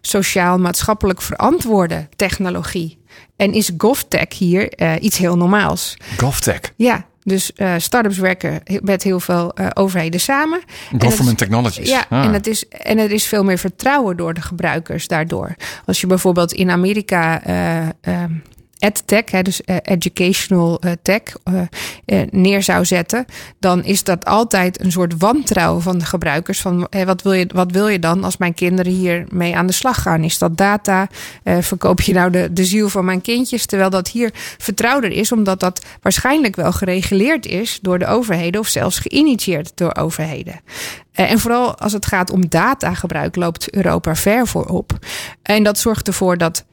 sociaal-maatschappelijk 0.00 1.22
verantwoorde 1.22 2.08
technologie. 2.16 2.98
En 3.36 3.52
is 3.52 3.70
GovTech 3.78 4.38
hier 4.38 4.80
iets 5.00 5.18
heel 5.18 5.36
normaals? 5.36 5.96
GovTech? 6.16 6.60
Ja. 6.76 7.06
Dus 7.26 7.50
uh, 7.56 7.74
start-ups 7.76 8.18
werken 8.18 8.62
met 8.82 9.02
heel 9.02 9.20
veel 9.20 9.52
uh, 9.54 9.66
overheden 9.74 10.20
samen. 10.20 10.60
Government 10.98 11.40
is, 11.40 11.46
technologies. 11.46 11.88
Ja, 11.88 12.04
ah. 12.08 12.24
en, 12.24 12.32
het 12.32 12.46
is, 12.46 12.68
en 12.68 12.98
er 12.98 13.10
is 13.10 13.26
veel 13.26 13.44
meer 13.44 13.58
vertrouwen 13.58 14.16
door 14.16 14.34
de 14.34 14.40
gebruikers 14.40 15.08
daardoor. 15.08 15.54
Als 15.84 16.00
je 16.00 16.06
bijvoorbeeld 16.06 16.52
in 16.52 16.70
Amerika 16.70 17.46
uh, 17.48 18.24
EdTech, 18.78 19.42
dus 19.42 19.62
eh, 19.62 19.76
educational 19.82 20.80
eh, 20.80 20.92
tech, 21.02 21.22
eh, 22.04 22.22
neer 22.30 22.62
zou 22.62 22.84
zetten, 22.84 23.24
dan 23.58 23.84
is 23.84 24.04
dat 24.04 24.24
altijd 24.24 24.80
een 24.80 24.92
soort 24.92 25.14
wantrouwen 25.18 25.82
van 25.82 25.98
de 25.98 26.04
gebruikers. 26.04 26.60
Van 26.60 26.88
wat, 27.04 27.22
wil 27.22 27.32
je, 27.32 27.48
wat 27.54 27.70
wil 27.70 27.88
je 27.88 27.98
dan 27.98 28.24
als 28.24 28.36
mijn 28.36 28.54
kinderen 28.54 28.92
hiermee 28.92 29.56
aan 29.56 29.66
de 29.66 29.72
slag 29.72 30.02
gaan? 30.02 30.24
Is 30.24 30.38
dat 30.38 30.56
data? 30.56 31.08
Verkoop 31.44 32.00
je 32.00 32.12
nou 32.12 32.30
de, 32.30 32.52
de 32.52 32.64
ziel 32.64 32.88
van 32.88 33.04
mijn 33.04 33.20
kindjes? 33.20 33.66
Terwijl 33.66 33.90
dat 33.90 34.08
hier 34.08 34.30
vertrouwder 34.58 35.10
is, 35.10 35.32
omdat 35.32 35.60
dat 35.60 35.84
waarschijnlijk 36.02 36.56
wel 36.56 36.72
gereguleerd 36.72 37.46
is 37.46 37.78
door 37.82 37.98
de 37.98 38.06
overheden 38.06 38.60
of 38.60 38.68
zelfs 38.68 38.98
geïnitieerd 38.98 39.72
door 39.74 39.94
overheden. 39.94 40.60
En 41.12 41.38
vooral 41.38 41.78
als 41.78 41.92
het 41.92 42.06
gaat 42.06 42.30
om 42.30 42.48
datagebruik 42.48 43.36
loopt 43.36 43.74
Europa 43.74 44.14
ver 44.16 44.46
voorop. 44.46 44.92
En 45.42 45.62
dat 45.62 45.78
zorgt 45.78 46.06
ervoor 46.06 46.38
dat 46.38 46.64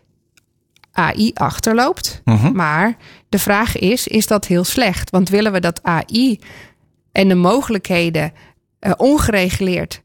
AI 0.94 1.32
achterloopt. 1.34 2.22
Maar 2.54 2.96
de 3.30 3.40
vraag 3.40 3.78
is, 3.78 4.08
is 4.08 4.28
dat 4.28 4.46
heel 4.46 4.64
slecht? 4.64 5.10
Want 5.10 5.30
willen 5.30 5.52
we 5.52 5.60
dat 5.60 5.84
AI 5.84 6.40
en 7.12 7.28
de 7.28 7.36
mogelijkheden 7.36 8.34
eh, 8.80 8.92
ongereguleerd 8.98 10.02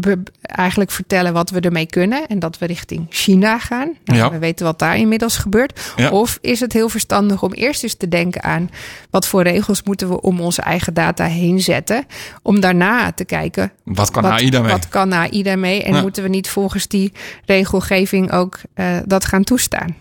eh, 0.00 0.12
eigenlijk 0.40 0.90
vertellen 0.90 1.32
wat 1.32 1.50
we 1.50 1.60
ermee 1.60 1.86
kunnen 1.86 2.26
en 2.26 2.38
dat 2.38 2.58
we 2.58 2.66
richting 2.66 3.06
China 3.10 3.58
gaan. 3.58 3.92
Nou, 4.04 4.18
Ja. 4.18 4.30
We 4.30 4.38
weten 4.38 4.66
wat 4.66 4.78
daar 4.78 4.96
inmiddels 4.96 5.36
gebeurt. 5.36 5.92
Ja. 5.96 6.10
Of 6.10 6.38
is 6.40 6.60
het 6.60 6.72
heel 6.72 6.88
verstandig 6.88 7.42
om 7.42 7.52
eerst 7.52 7.82
eens 7.82 7.94
te 7.94 8.08
denken 8.08 8.42
aan 8.42 8.70
wat 9.10 9.26
voor 9.26 9.42
regels 9.42 9.82
moeten 9.82 10.08
we 10.08 10.20
om 10.20 10.40
onze 10.40 10.62
eigen 10.62 10.94
data 10.94 11.24
heen 11.24 11.60
zetten, 11.60 12.04
om 12.42 12.60
daarna 12.60 13.12
te 13.12 13.24
kijken 13.24 13.72
Wat 13.84 14.10
kan 14.10 14.26
AI 14.26 14.50
daarmee? 14.50 14.70
Wat 14.72 14.88
kan 14.88 15.14
AI 15.14 15.42
daarmee? 15.42 15.82
En 15.82 15.94
Ja. 15.94 16.00
moeten 16.00 16.22
we 16.22 16.28
niet 16.28 16.48
volgens 16.48 16.88
die 16.88 17.12
regelgeving 17.46 18.32
ook 18.32 18.58
eh, 18.74 18.96
dat 19.06 19.24
gaan 19.24 19.44
toestaan? 19.44 19.96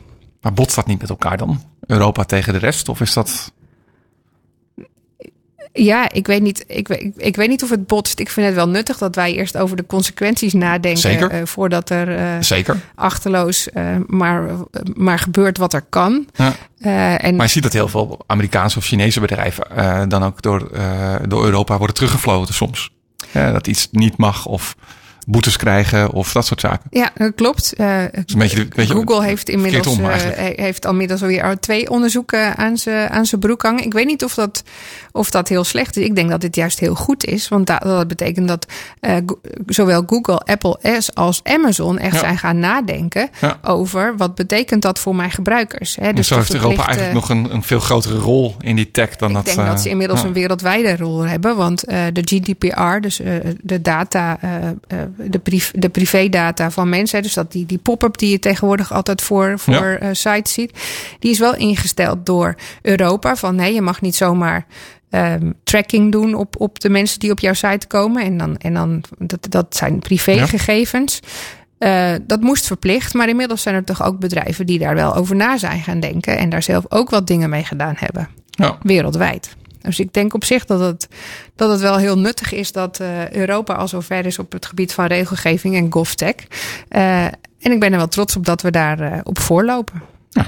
Maar 0.48 0.56
botst 0.56 0.76
dat 0.76 0.86
niet 0.88 1.02
met 1.02 1.10
elkaar 1.10 1.38
dan? 1.38 1.62
Europa 1.88 2.24
tegen 2.24 2.54
de 2.54 2.60
rest? 2.60 2.90
Of 2.90 3.02
is 3.02 3.14
dat... 3.14 3.52
Ja, 5.74 6.12
ik 6.12 6.28
weet, 6.28 6.42
niet, 6.42 6.64
ik, 6.68 6.88
weet- 6.88 7.02
ik, 7.02 7.14
ik 7.16 7.36
weet 7.36 7.50
niet 7.50 7.64
of 7.64 7.70
het 7.70 7.88
botst. 7.88 8.20
Ik 8.20 8.30
vind 8.30 8.46
het 8.46 8.56
wel 8.56 8.70
nuttig 8.70 8.98
dat 8.98 9.16
wij 9.16 9.34
eerst 9.34 9.58
over 9.58 9.78
de 9.78 9.86
consequenties 9.86 10.54
nadenken. 10.54 11.02
Zeker. 11.02 11.30
eh, 11.32 11.46
voordat 11.46 11.90
er 11.90 12.18
eh, 12.18 12.42
Zeker. 12.42 12.80
achterloos 12.96 13.70
eh, 13.70 13.96
maar, 14.08 14.50
maar 14.94 15.20
gebeurt 15.20 15.58
wat 15.58 15.74
er 15.74 15.82
kan. 15.90 16.28
Ja. 16.36 16.54
En 17.18 17.36
Maar 17.36 17.46
je 17.46 17.52
ziet 17.52 17.64
dat 17.64 17.74
heel 17.74 17.88
veel 17.88 18.20
Amerikaanse 18.28 18.78
of 18.78 18.86
Chinese 18.86 19.20
bedrijven 19.20 20.10
dan 20.10 20.24
ook 20.24 20.42
door, 20.42 20.72
door 21.28 21.44
Europa 21.46 21.78
worden 21.78 21.96
teruggefloten 21.96 22.54
soms. 22.54 22.92
Ja, 23.32 23.52
dat 23.52 23.68
iets 23.68 23.88
niet 23.92 24.18
mag 24.18 24.46
of 24.46 24.76
boetes 25.30 25.58
krijgen 25.58 26.12
of 26.12 26.32
dat 26.32 26.46
soort 26.46 26.60
zaken. 26.60 26.88
ja, 26.90 27.10
dat 27.16 27.32
klopt. 27.36 27.74
Eh, 27.74 28.02
een 28.02 28.26
beetje, 28.38 28.68
Google 28.76 29.24
heeft 29.24 29.50
inmiddels 29.50 29.88
om 29.88 30.06
eh, 30.06 30.16
heeft 30.56 30.86
al 30.86 30.92
inmiddels 30.92 31.22
alweer 31.22 31.44
al 31.44 31.60
twee 31.60 31.90
onderzoeken 31.90 32.56
aan 32.58 32.78
zijn 32.78 33.10
aan 33.10 33.26
zijn 33.26 33.42
broek 33.42 33.62
hangen. 33.62 33.84
Ik 33.84 33.94
weet 33.94 34.06
niet 34.06 34.24
of 34.24 34.34
dat, 34.34 34.64
of 35.12 35.30
dat 35.30 35.48
heel 35.48 35.64
slecht 35.64 35.98
is. 35.98 36.06
Ik 36.06 36.16
denk 36.16 36.30
dat 36.30 36.42
dit 36.42 36.56
juist 36.56 36.80
heel 36.80 36.96
goed 36.96 37.26
is. 37.26 37.48
Want 37.48 37.68
dat, 37.68 37.82
dat 37.82 38.08
betekent 38.08 38.48
dat 38.48 38.66
eh, 39.00 39.16
zowel 39.66 40.04
Google, 40.06 40.40
Apple 40.40 40.80
S 41.00 41.14
als 41.16 41.40
Amazon 41.44 41.98
echt 42.00 42.14
Ja. 42.14 42.20
zijn 42.20 42.38
gaan 42.38 42.60
nadenken 42.60 43.30
Ja. 43.42 43.60
over 43.64 44.18
wat 44.18 44.36
betekent 44.36 44.82
dat 44.82 45.00
voor 45.00 45.16
mijn 45.16 45.32
gebruikers. 45.32 45.96
Hè? 46.02 46.14
Dus 46.14 46.28
zo 46.28 46.36
heeft 46.36 46.54
Europa 46.54 46.86
eigenlijk 46.86 47.14
nog 47.14 47.30
een, 47.30 47.54
een 47.54 47.64
veel 47.64 47.80
grotere 47.80 48.18
rol 48.18 48.56
in 48.62 48.76
die 48.76 48.92
tech 48.92 49.16
dan 49.16 49.30
ik 49.30 49.36
dat. 49.36 49.46
denk 49.46 49.58
eh, 49.58 49.68
dat 49.68 49.82
ze 49.82 49.90
inmiddels 49.90 50.22
ja. 50.22 50.28
een 50.28 50.34
wereldwijde 50.34 50.96
rol 50.98 51.22
hebben. 51.22 51.56
Want 51.56 51.80
de 51.88 52.22
GDPR, 52.26 53.00
dus 53.00 53.22
de 53.62 53.82
data, 53.82 54.40
de, 55.18 55.40
priv- 55.40 55.72
de 55.72 55.90
privédata 55.90 56.72
van 56.72 56.90
mensen. 56.90 57.22
Dus 57.22 57.34
dat 57.34 57.52
die, 57.52 57.66
die 57.66 57.78
pop-up 57.78 58.18
die 58.18 58.30
je 58.30 58.40
tegenwoordig 58.40 58.94
altijd 58.94 59.22
voor, 59.22 59.60
voor 59.60 59.74
Ja. 59.74 59.98
eh, 59.98 60.10
sites 60.12 60.54
ziet. 60.54 60.72
Die 61.20 61.32
is 61.32 61.40
wel 61.40 61.56
ingesteld 61.56 62.26
door 62.26 62.56
Europa. 62.82 63.36
Van 63.36 63.56
nee, 63.56 63.74
je 63.74 63.82
mag 63.82 64.02
niet 64.02 64.16
zomaar 64.16 64.66
ehm, 65.10 65.52
tracking 65.64 66.12
doen 66.12 66.34
op, 66.34 66.56
op 66.60 66.80
de 66.80 66.90
mensen 66.90 67.20
die 67.20 67.32
op 67.32 67.40
jouw 67.40 67.54
site 67.54 67.88
komen. 67.88 68.24
En 68.24 68.38
dan, 68.38 68.58
en 68.58 68.74
dan 68.74 69.04
dat, 69.18 69.46
dat 69.50 69.76
zijn 69.76 70.00
privégegevens. 70.00 71.20
Eh, 71.78 72.12
dat 72.28 72.42
moest 72.42 72.66
verplicht, 72.68 73.14
maar 73.14 73.30
inmiddels 73.30 73.62
zijn 73.62 73.76
er 73.76 73.84
toch 73.84 74.04
ook 74.04 74.20
bedrijven 74.20 74.66
die 74.66 74.80
daar 74.80 74.96
wel 74.96 75.16
over 75.16 75.36
na 75.36 75.58
zijn 75.58 75.82
gaan 75.82 76.00
denken. 76.00 76.38
En 76.38 76.50
daar 76.50 76.64
zelf 76.64 76.86
ook 76.90 77.10
wat 77.10 77.28
dingen 77.28 77.50
mee 77.50 77.64
gedaan 77.64 77.94
hebben 77.98 78.30
Ja. 78.50 78.78
wereldwijd. 78.82 79.56
Dus 79.82 80.00
ik 80.00 80.14
denk 80.14 80.34
op 80.34 80.44
zich 80.44 80.66
dat 80.66 80.80
het, 80.80 81.08
dat 81.56 81.70
het 81.72 81.80
wel 81.80 81.98
heel 81.98 82.18
nuttig 82.20 82.54
is 82.54 82.72
dat 82.72 83.00
eh, 83.00 83.30
Europa 83.30 83.74
al 83.74 83.88
zo 83.88 84.00
ver 84.00 84.26
is 84.26 84.40
op 84.40 84.52
het 84.52 84.66
gebied 84.66 84.94
van 84.94 85.06
regelgeving 85.06 85.76
en 85.76 85.92
GovTech. 85.94 86.36
Eh, 86.90 87.24
en 87.60 87.72
ik 87.72 87.80
ben 87.80 87.92
er 87.92 87.98
wel 87.98 88.08
trots 88.08 88.36
op 88.36 88.46
dat 88.46 88.62
we 88.62 88.72
daar 88.72 89.00
eh, 89.00 89.20
op 89.24 89.40
voorlopen. 89.40 90.02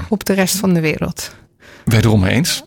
Op 0.07 0.25
de 0.25 0.33
rest 0.33 0.55
van 0.55 0.73
de 0.73 0.79
wereld. 0.79 1.35
Wederom 1.85 2.23
eens. 2.25 2.63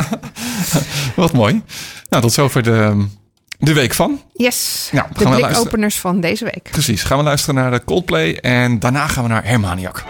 Wat 1.16 1.32
mooi. 1.32 1.62
Nou, 2.08 2.22
tot 2.22 2.32
zover 2.32 2.62
de, 2.62 3.06
de 3.58 3.72
week 3.72 3.94
van. 3.94 4.20
Yes, 4.32 4.88
Nou, 4.92 5.06
de 5.08 5.14
gaan 5.14 5.24
we 5.24 5.30
luisteren. 5.30 5.52
blikopeners 5.52 5.98
van 6.00 6.20
deze 6.20 6.44
week. 6.44 6.68
Precies. 6.70 7.02
Gaan 7.02 7.18
we 7.18 7.24
luisteren 7.24 7.54
naar 7.54 7.70
de 7.70 7.84
Coldplay 7.84 8.34
en 8.34 8.78
daarna 8.78 9.06
gaan 9.06 9.22
we 9.22 9.28
naar 9.28 9.44
Hermaniak. 9.44 10.04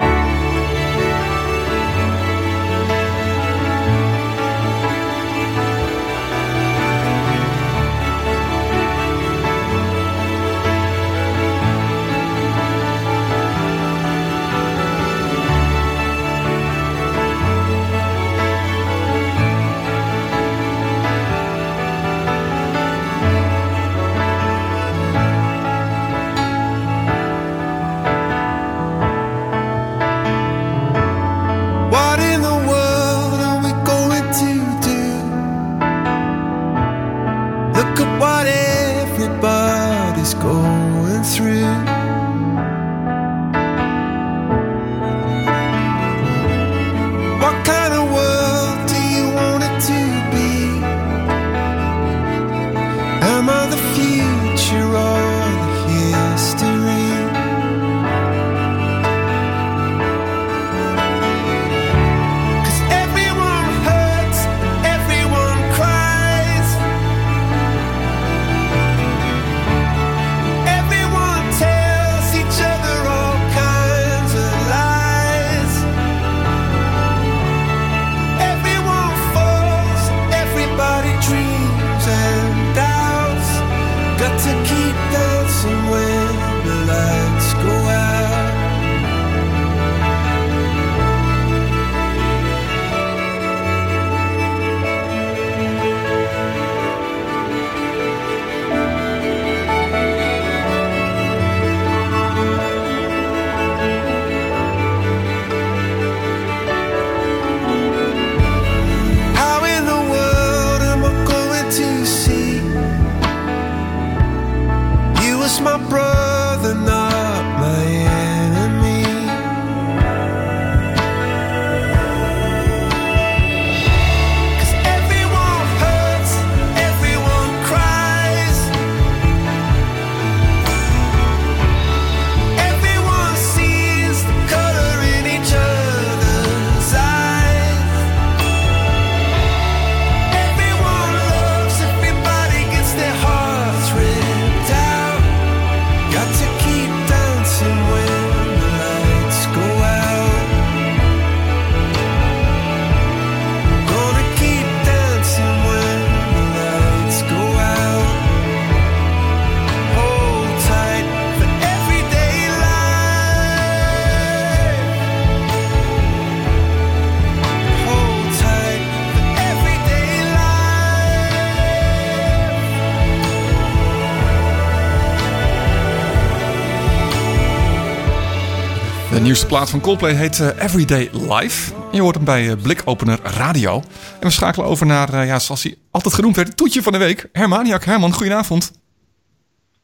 Nieuwste 179.22 179.46
plaat 179.46 179.70
van 179.70 179.80
Coldplay 179.80 180.14
heet 180.14 180.40
eh, 180.40 180.64
Everyday 180.64 181.10
Life. 181.12 181.74
Je 181.92 182.00
hoort 182.00 182.14
hem 182.14 182.24
bij 182.24 182.44
uh, 182.44 182.52
Blikopener 182.62 183.18
Radio. 183.22 183.76
En 184.20 184.26
we 184.26 184.30
schakelen 184.30 184.66
over 184.66 184.86
naar, 184.86 185.14
uh, 185.14 185.26
ja, 185.26 185.38
zoals 185.38 185.62
hij 185.62 185.74
altijd 185.90 186.14
genoemd 186.14 186.36
werd, 186.36 186.48
het 186.48 186.56
toetje 186.56 186.82
van 186.82 186.92
de 186.92 186.98
week. 186.98 187.28
Hermaniak. 187.32 187.84
Herman, 187.84 188.12
goedenavond. 188.12 188.80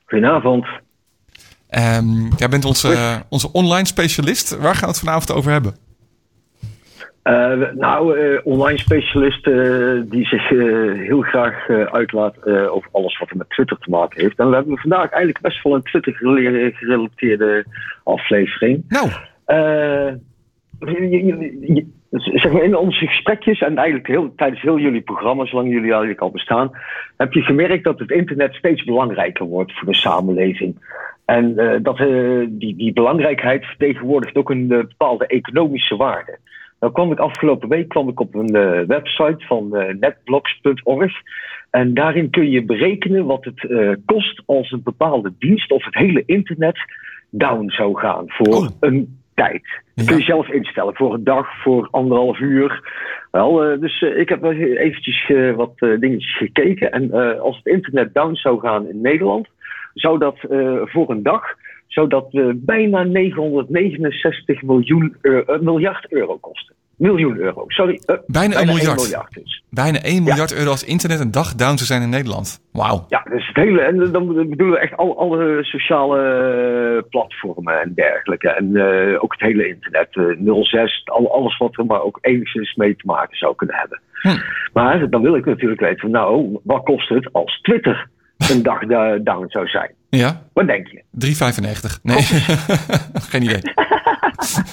Goedenavond. 0.07 0.67
Um, 1.71 2.33
jij 2.37 2.49
bent 2.49 2.65
onze, 2.65 3.23
onze 3.29 3.53
online 3.53 3.87
specialist. 3.87 4.57
Waar 4.57 4.75
gaan 4.75 4.89
we 4.89 4.95
het 4.95 4.99
vanavond 4.99 5.33
over 5.33 5.53
hebben? 5.53 5.77
Uh, 7.25 7.71
nou, 7.75 8.19
uh, 8.19 8.41
online 8.45 8.79
specialist 8.79 9.47
uh, 9.47 10.01
die 10.05 10.27
zich 10.27 10.49
heel 10.99 11.21
graag 11.21 11.69
uitlaat 11.69 12.47
over 12.47 12.89
alles 12.93 13.19
wat 13.19 13.31
er 13.31 13.37
met 13.37 13.51
Twitter 13.51 13.79
te 13.79 13.91
maken 13.91 14.21
heeft. 14.21 14.39
En 14.39 14.49
we 14.49 14.55
hebben 14.55 14.79
vandaag 14.79 15.11
eigenlijk 15.11 15.41
best 15.41 15.63
wel 15.63 15.75
een 15.75 15.83
Twitter 15.83 16.15
gerelateerde 16.75 17.65
aflevering. 18.05 18.85
Nou. 18.89 19.09
zeg 22.11 22.53
maar 22.53 22.63
in 22.63 22.77
onze 22.77 23.07
gesprekjes 23.07 23.61
en 23.61 23.77
eigenlijk 23.77 24.07
heel, 24.07 24.35
tijdens 24.35 24.63
heel 24.63 24.79
jullie 24.79 25.03
programma, 25.03 25.47
zolang 25.47 25.69
jullie 25.69 25.91
eigenlijk 25.91 26.21
al 26.21 26.31
bestaan, 26.31 26.71
heb 27.17 27.33
je 27.33 27.43
gemerkt 27.43 27.85
dat 27.85 27.99
het 27.99 28.11
internet 28.11 28.55
steeds 28.55 28.85
belangrijker 28.85 29.47
wordt 29.47 29.73
voor 29.73 29.89
de 29.89 29.99
samenleving. 29.99 30.77
En 31.25 31.55
dat 31.83 31.97
die, 32.49 32.77
die 32.77 32.93
belangrijkheid 32.93 33.65
vertegenwoordigt 33.65 34.37
ook 34.37 34.51
een 34.51 34.67
bepaalde 34.67 35.27
economische 35.27 35.97
waarde. 35.97 36.39
Nou 36.83 36.95
kwam 36.95 37.13
ik 37.13 37.19
afgelopen 37.19 37.69
week 37.69 37.89
kwam 37.89 38.09
ik 38.09 38.21
op 38.21 38.35
een 38.35 38.57
uh, 38.57 38.81
website 38.87 39.47
van 39.47 39.69
uh, 39.73 39.95
netblocks.org. 40.01 41.13
En 41.71 41.95
daarin 41.95 42.31
kun 42.31 42.51
je 42.51 42.65
berekenen 42.65 43.25
wat 43.25 43.45
het 43.45 43.63
uh, 43.63 43.93
kost 44.07 44.43
als 44.47 44.71
een 44.71 44.83
bepaalde 44.83 45.33
dienst 45.39 45.71
of 45.71 45.85
het 45.85 45.95
hele 45.95 46.23
internet 46.27 46.79
down 47.31 47.69
zou 47.69 47.99
gaan 47.99 48.25
voor 48.27 48.57
oh. 48.57 48.69
een 48.81 49.19
tijd. 49.35 49.83
Dat 49.95 50.07
kun 50.07 50.17
je 50.17 50.23
zelf 50.23 50.49
instellen 50.49 50.95
voor 50.95 51.15
een 51.15 51.25
dag, 51.25 51.63
voor 51.63 51.89
anderhalf 51.91 52.39
uur. 52.39 52.91
Wel, 53.31 53.81
dus 53.81 54.03
ik 54.03 54.29
heb 54.29 54.45
eventjes 54.45 55.33
wat 55.57 55.79
dingetjes 55.79 56.37
gekeken. 56.37 56.93
En 56.93 57.13
als 57.41 57.57
het 57.57 57.67
internet 57.67 58.15
down 58.15 58.35
zou 58.35 58.61
gaan 58.61 58.89
in 58.89 59.01
Nederland, 59.01 59.49
zou 59.95 60.19
dat 60.19 60.37
voor 60.85 61.11
een 61.11 61.23
dag 61.23 61.45
zodat 61.93 62.27
we 62.31 62.61
bijna 62.65 63.03
969 63.03 64.63
miljoen 64.63 65.17
euro, 65.21 65.59
miljard 65.61 66.13
euro 66.13 66.37
kosten. 66.37 66.75
Miljoen 66.97 67.37
euro, 67.37 67.65
sorry. 67.67 68.01
Uh, 68.07 68.17
bijna, 68.27 68.61
een 68.61 68.67
miljard. 68.67 68.97
miljard 68.97 69.35
dus. 69.35 69.63
Bijna 69.71 69.99
1 70.03 70.23
miljard 70.23 70.55
euro 70.55 70.71
als 70.71 70.85
internet 70.85 71.21
een 71.21 71.31
dag 71.31 71.55
down 71.55 71.77
zou 71.77 71.87
zijn 71.87 72.03
in 72.03 72.09
Nederland. 72.09 72.63
Wauw. 72.73 73.05
Ja, 73.09 73.23
dus 73.31 73.47
het 73.47 73.57
hele, 73.57 73.81
en 73.81 74.13
dan 74.13 74.27
bedoelen 74.27 74.71
we 74.71 74.79
echt 74.79 74.97
al, 74.97 75.19
alle 75.19 75.65
sociale 75.65 77.07
platformen 77.11 77.81
en 77.81 77.93
dergelijke. 77.95 78.49
En 78.49 78.67
uh, 78.71 79.23
ook 79.23 79.33
het 79.33 79.41
hele 79.41 79.69
internet, 79.69 80.09
uh, 80.17 80.63
06, 80.63 81.03
al, 81.05 81.33
alles 81.33 81.57
wat 81.57 81.79
er 81.79 81.87
maar 81.87 82.03
ook 82.03 82.19
enigszins 82.21 82.75
mee 82.75 82.97
te 82.97 83.07
maken 83.07 83.37
zou 83.37 83.55
kunnen 83.55 83.77
hebben. 83.77 84.01
Hm. 84.13 84.39
Maar 84.73 85.11
dan 85.11 85.23
wil 85.23 85.37
ik 85.37 85.45
natuurlijk 85.45 85.81
weten, 85.81 86.11
nou, 86.11 86.59
wat 86.65 86.83
kost 86.85 87.09
het 87.09 87.33
als 87.33 87.61
Twitter 87.61 88.09
een 88.51 88.63
dag 88.63 88.87
down 89.23 89.45
zou 89.49 89.67
zijn? 89.69 89.95
Ja. 90.19 90.43
Wat 90.53 90.67
denk 90.67 90.87
je? 90.89 91.03
3,95. 91.97 92.01
Nee, 92.03 92.23
geen 93.31 93.43
idee. 93.43 93.61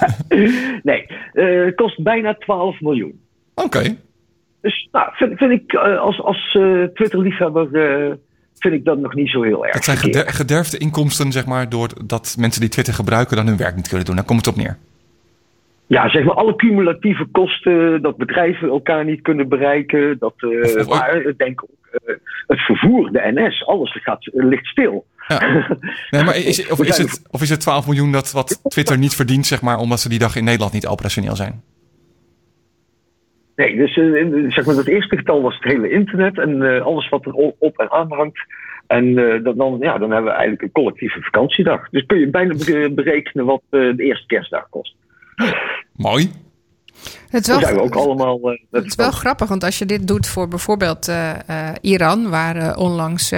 nee, 0.89 1.05
uh, 1.33 1.65
het 1.65 1.75
kost 1.75 2.03
bijna 2.03 2.33
12 2.33 2.79
miljoen. 2.81 3.21
Oké. 3.55 3.95
Dus 4.61 4.87
nou, 4.91 5.09
vind, 5.13 5.37
vind 5.37 5.51
ik 5.51 5.73
uh, 5.73 5.99
als, 5.99 6.21
als 6.21 6.53
uh, 6.59 6.83
Twitter-liefhebber 6.83 7.67
vind 8.57 8.73
ik 8.73 8.85
dat 8.85 8.97
nog 8.97 9.13
niet 9.13 9.29
zo 9.29 9.41
heel 9.41 9.65
erg. 9.65 9.73
Het 9.73 9.83
zijn 9.83 9.97
geder 9.97 10.29
gederfde 10.29 10.77
inkomsten, 10.77 11.31
zeg 11.31 11.45
maar, 11.45 11.69
doordat 11.69 12.35
mensen 12.39 12.61
die 12.61 12.69
Twitter 12.69 12.93
gebruiken 12.93 13.35
dan 13.35 13.47
hun 13.47 13.57
werk 13.57 13.75
niet 13.75 13.87
kunnen 13.87 14.05
doen. 14.05 14.15
Daar 14.15 14.25
komt 14.25 14.45
het 14.45 14.55
op 14.55 14.61
neer. 14.61 14.77
Ja, 15.87 16.09
zeg 16.09 16.23
maar 16.23 16.35
alle 16.35 16.55
cumulatieve 16.55 17.25
kosten, 17.31 18.01
dat 18.01 18.17
bedrijven 18.17 18.69
elkaar 18.69 19.05
niet 19.05 19.21
kunnen 19.21 19.47
bereiken. 19.47 20.17
Dat, 20.19 20.33
uh, 20.37 20.79
of, 20.79 20.87
maar 20.87 21.33
denk 21.37 21.63
ook, 21.63 22.01
uh, 22.05 22.15
het 22.47 22.59
vervoer, 22.59 23.11
de 23.11 23.31
NS, 23.33 23.65
alles 23.65 24.01
gaat, 24.03 24.29
ligt 24.33 24.65
stil. 24.65 25.05
Ja. 25.29 25.67
Nee, 26.09 26.23
maar 26.23 26.35
is, 26.35 26.69
of, 26.69 26.83
is 26.83 26.97
het, 26.97 27.21
of 27.31 27.41
is 27.41 27.49
het 27.49 27.59
12 27.59 27.85
miljoen 27.85 28.11
dat 28.11 28.31
wat 28.31 28.59
Twitter 28.63 28.97
niet 28.97 29.15
verdient, 29.15 29.45
zeg 29.45 29.61
maar, 29.61 29.77
omdat 29.77 29.99
ze 29.99 30.09
die 30.09 30.19
dag 30.19 30.35
in 30.35 30.43
Nederland 30.43 30.73
niet 30.73 30.87
operationeel 30.87 31.35
zijn? 31.35 31.61
Nee, 33.55 33.75
dus 33.75 33.95
uh, 33.95 34.51
zeg 34.51 34.65
maar, 34.65 34.75
het 34.75 34.87
eerste 34.87 35.17
getal 35.17 35.41
was 35.41 35.55
het 35.55 35.63
hele 35.63 35.89
internet 35.89 36.37
en 36.37 36.61
uh, 36.61 36.81
alles 36.81 37.09
wat 37.09 37.25
er 37.25 37.33
op 37.59 37.77
en 37.77 37.91
aan 37.91 38.11
hangt. 38.11 38.39
En 38.87 39.05
uh, 39.05 39.43
dan, 39.43 39.77
ja, 39.79 39.97
dan 39.97 40.11
hebben 40.11 40.31
we 40.31 40.37
eigenlijk 40.37 40.61
een 40.61 40.71
collectieve 40.71 41.21
vakantiedag. 41.21 41.89
Dus 41.89 42.05
kun 42.05 42.19
je 42.19 42.29
bijna 42.29 42.55
berekenen 42.91 43.45
wat 43.45 43.61
de 43.69 43.93
eerste 43.97 44.25
kerstdag 44.25 44.69
kost. 44.69 44.95
Mooi. 45.95 46.31
Het 47.29 47.41
is 47.41 47.47
wel, 47.47 47.59
zijn 47.59 47.75
we 47.75 47.81
ook 47.81 47.95
allemaal. 47.95 48.51
Uh, 48.53 48.59
het 48.71 48.85
is 48.85 48.95
wel 48.95 49.11
grappig, 49.11 49.47
want 49.47 49.63
als 49.63 49.77
je 49.79 49.85
dit 49.85 50.07
doet 50.07 50.27
voor 50.27 50.47
bijvoorbeeld 50.47 51.09
uh, 51.09 51.29
uh, 51.49 51.69
Iran, 51.81 52.29
waar 52.29 52.77
onlangs 52.77 53.33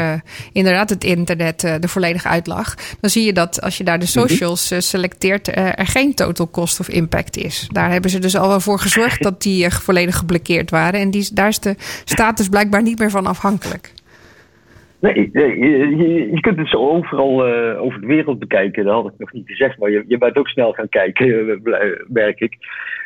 inderdaad 0.52 0.90
het 0.90 1.04
internet 1.04 1.64
er 1.64 1.90
volledig 1.90 2.26
uit 2.26 2.48
lag, 2.48 2.76
dan 3.00 3.10
zie 3.10 3.26
je 3.26 3.34
dat 3.34 3.62
als 3.62 3.78
je 3.78 3.84
daar 3.84 4.00
de 4.00 4.12
mhm. 4.14 4.20
socials 4.20 4.90
selecteert, 4.90 5.48
er 5.56 5.88
geen 5.88 6.14
total 6.14 6.50
cost 6.50 6.80
of 6.80 6.90
impact 6.90 7.38
is. 7.38 7.68
Daar 7.72 7.92
hebben 7.92 8.10
ze 8.10 8.20
dus 8.20 8.38
al 8.38 8.48
wel 8.48 8.60
voor 8.60 8.80
gezorgd 8.80 9.24
dat 9.24 9.42
die 9.42 9.70
volledig 9.70 10.18
geblokkeerd 10.18 10.70
waren. 10.70 11.00
En 11.00 11.12
die, 11.12 11.30
daar 11.34 11.48
is 11.48 11.60
de 11.60 11.76
status 12.06 12.50
blijkbaar 12.50 12.82
niet 12.82 13.00
meer 13.00 13.10
van 13.10 13.26
afhankelijk. 13.26 13.92
Nee, 15.02 15.30
nee 15.34 15.60
je, 15.60 16.32
je, 16.32 16.40
kunt 16.40 16.58
het 16.58 16.68
zo 16.68 16.90
overal 16.90 17.48
uh, 17.48 17.82
over 17.82 18.02
de 18.02 18.08
wereld 18.08 18.40
bekijken. 18.40 18.86
Dat 18.86 18.94
had 18.94 19.12
ik 19.14 19.20
nog 19.20 19.34
niet 19.34 19.48
gezegd, 19.48 19.78
maar 19.78 19.90
je, 19.92 20.04
je 20.08 20.18
bent 20.18 20.36
ook 20.36 20.48
snel 20.48 20.72
gaan 20.72 20.90
kijken, 20.90 21.62
merk 22.08 22.40
ik. 22.40 22.58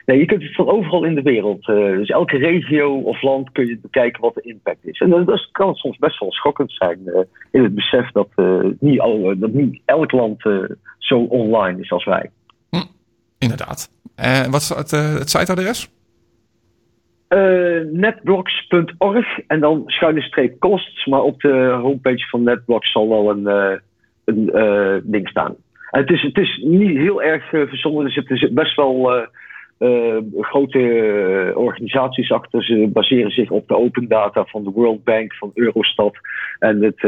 Nee, 0.06 0.20
je 0.20 0.26
kunt 0.26 0.44
het 0.44 0.56
van 0.56 0.70
overal 0.70 1.04
in 1.04 1.16
de 1.16 1.22
wereld. 1.22 1.68
Uh, 1.68 1.98
dus 1.98 2.10
elke 2.10 2.38
regio 2.38 3.00
of 3.00 3.22
land 3.22 3.52
kun 3.52 3.68
je 3.68 3.80
bekijken 3.82 4.22
wat 4.22 4.34
de 4.34 4.42
impact 4.42 4.86
is. 4.86 5.00
En 5.00 5.10
dat, 5.10 5.28
dat 5.28 5.50
kan 5.52 5.76
soms 5.76 5.98
best 5.98 6.20
wel 6.20 6.32
schokkend 6.32 6.72
zijn 6.72 7.00
uh, 7.06 7.20
in 7.52 7.64
het 7.64 7.76
besef 7.76 8.12
dat, 8.12 8.30
niet, 8.80 9.00
al, 9.00 9.34
dat 9.38 9.54
niet 9.54 9.82
elk 9.86 10.12
land 10.12 10.42
zo 10.98 11.20
online 11.20 11.80
is 11.80 11.92
als 11.92 12.06
wij. 12.06 12.30
Hm, 12.70 12.86
inderdaad. 13.38 13.90
En 14.16 14.52
wat 14.52 14.62
is 14.62 14.70
het, 14.70 14.92
het 14.92 15.30
siteadres? 15.30 15.94
Netblocks.org 17.92 19.40
en 19.48 19.60
dan 19.60 19.84
schuine 19.86 20.22
streep 20.22 20.60
costs. 20.60 21.06
Maar 21.06 21.22
op 21.22 21.42
de 21.42 21.78
homepage 21.82 22.28
van 22.30 22.44
Netblocks 22.44 22.92
zal 22.92 23.10
wel 23.10 23.30
een, 23.30 23.46
een 24.26 25.02
ding 25.04 25.30
staan. 25.30 25.56
En 25.92 26.02
het, 26.02 26.10
is, 26.10 26.22
het 26.22 26.38
is 26.38 26.62
niet 26.64 26.98
heel 26.98 27.22
erg 27.22 27.50
verzonnen. 27.50 28.06
Er 28.06 28.12
zitten 28.12 28.54
best 28.54 28.76
wel 28.76 29.28
grote 30.40 31.52
organisaties 31.56 32.32
achter. 32.32 32.64
Ze 32.64 32.90
baseren 32.94 33.32
zich 33.32 33.50
op 33.50 33.68
de 33.68 33.78
open 33.78 34.08
data 34.08 34.46
van 34.46 34.64
de 34.64 34.70
World 34.70 35.04
Bank, 35.04 35.34
van 35.34 35.52
Eurostat 35.54 36.18
en 36.60 36.84
het 36.84 37.04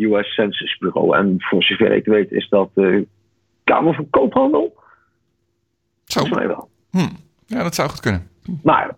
US 0.00 0.34
Census 0.34 0.78
Bureau. 0.78 1.16
En 1.16 1.34
voor 1.38 1.62
zover 1.62 1.92
ik 1.92 2.04
weet 2.04 2.30
is 2.30 2.48
dat 2.48 2.70
de 2.74 3.06
Kamer 3.64 3.94
van 3.94 4.10
Koophandel. 4.10 4.74
Zo. 6.04 6.20
Volgens 6.20 6.38
mij 6.38 6.46
wel. 6.46 6.68
Hm. 6.90 7.14
Ja, 7.46 7.62
dat 7.62 7.74
zou 7.74 7.88
goed 7.88 8.00
kunnen. 8.00 8.28
Maar 8.62 8.94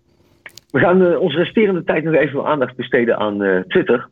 we 0.70 0.78
gaan 0.78 1.16
onze 1.16 1.36
resterende 1.36 1.84
tijd 1.84 2.04
nog 2.04 2.14
even 2.14 2.44
aandacht 2.44 2.76
besteden 2.76 3.16
aan 3.18 3.64
Twitter. 3.68 4.08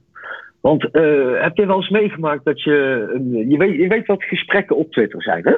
Want 0.63 0.85
uh, 0.93 1.43
heb 1.43 1.57
je 1.57 1.67
wel 1.67 1.77
eens 1.77 1.89
meegemaakt 1.89 2.45
dat 2.45 2.63
je. 2.63 3.45
je, 3.49 3.57
weet, 3.57 3.77
je 3.77 3.89
weet 3.89 4.07
wat 4.07 4.23
gesprekken 4.23 4.77
op 4.77 4.93
Twitter 4.93 5.23
zijn, 5.23 5.45
hè? 5.45 5.55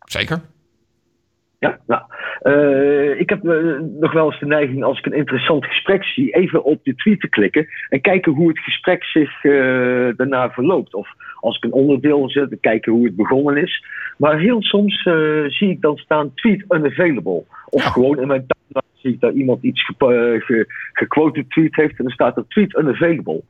Zeker. 0.00 0.40
Ja, 1.62 1.78
nou. 1.86 2.02
ik 3.16 3.28
heb 3.28 3.42
nog 4.00 4.12
wel 4.12 4.26
eens 4.26 4.40
de 4.40 4.46
neiging 4.46 4.84
als 4.84 4.98
ik 4.98 5.06
een 5.06 5.12
interessant 5.12 5.64
gesprek 5.64 6.04
zie, 6.04 6.34
even 6.34 6.64
op 6.64 6.84
de 6.84 6.94
tweet 6.94 7.20
te 7.20 7.28
klikken 7.28 7.66
en 7.88 8.00
kijken 8.00 8.32
hoe 8.32 8.48
het 8.48 8.58
gesprek 8.58 9.04
zich 9.04 9.40
daarna 10.16 10.50
verloopt. 10.50 10.94
Of 10.94 11.08
als 11.40 11.56
ik 11.56 11.64
een 11.64 11.72
onderdeel 11.72 12.30
zet, 12.30 12.56
kijken 12.60 12.92
hoe 12.92 13.04
het 13.04 13.16
begonnen 13.16 13.56
is. 13.56 13.84
Maar 14.18 14.38
heel 14.38 14.62
soms 14.62 15.02
zie 15.46 15.70
ik 15.70 15.80
dan 15.80 15.96
staan 15.96 16.34
tweet 16.34 16.64
unavailable. 16.68 17.44
Of 17.68 17.84
gewoon 17.84 18.20
in 18.20 18.26
mijn 18.26 18.46
zie 19.02 19.12
ik 19.12 19.20
dat 19.20 19.34
iemand 19.34 19.62
iets 19.62 19.84
ge, 19.84 20.40
ge, 20.44 20.66
gequoted 20.92 21.50
tweet 21.50 21.76
heeft 21.76 21.98
en 21.98 22.04
dan 22.04 22.12
staat 22.12 22.36
er 22.36 22.48
tweet 22.48 22.76
unavailable. 22.78 23.42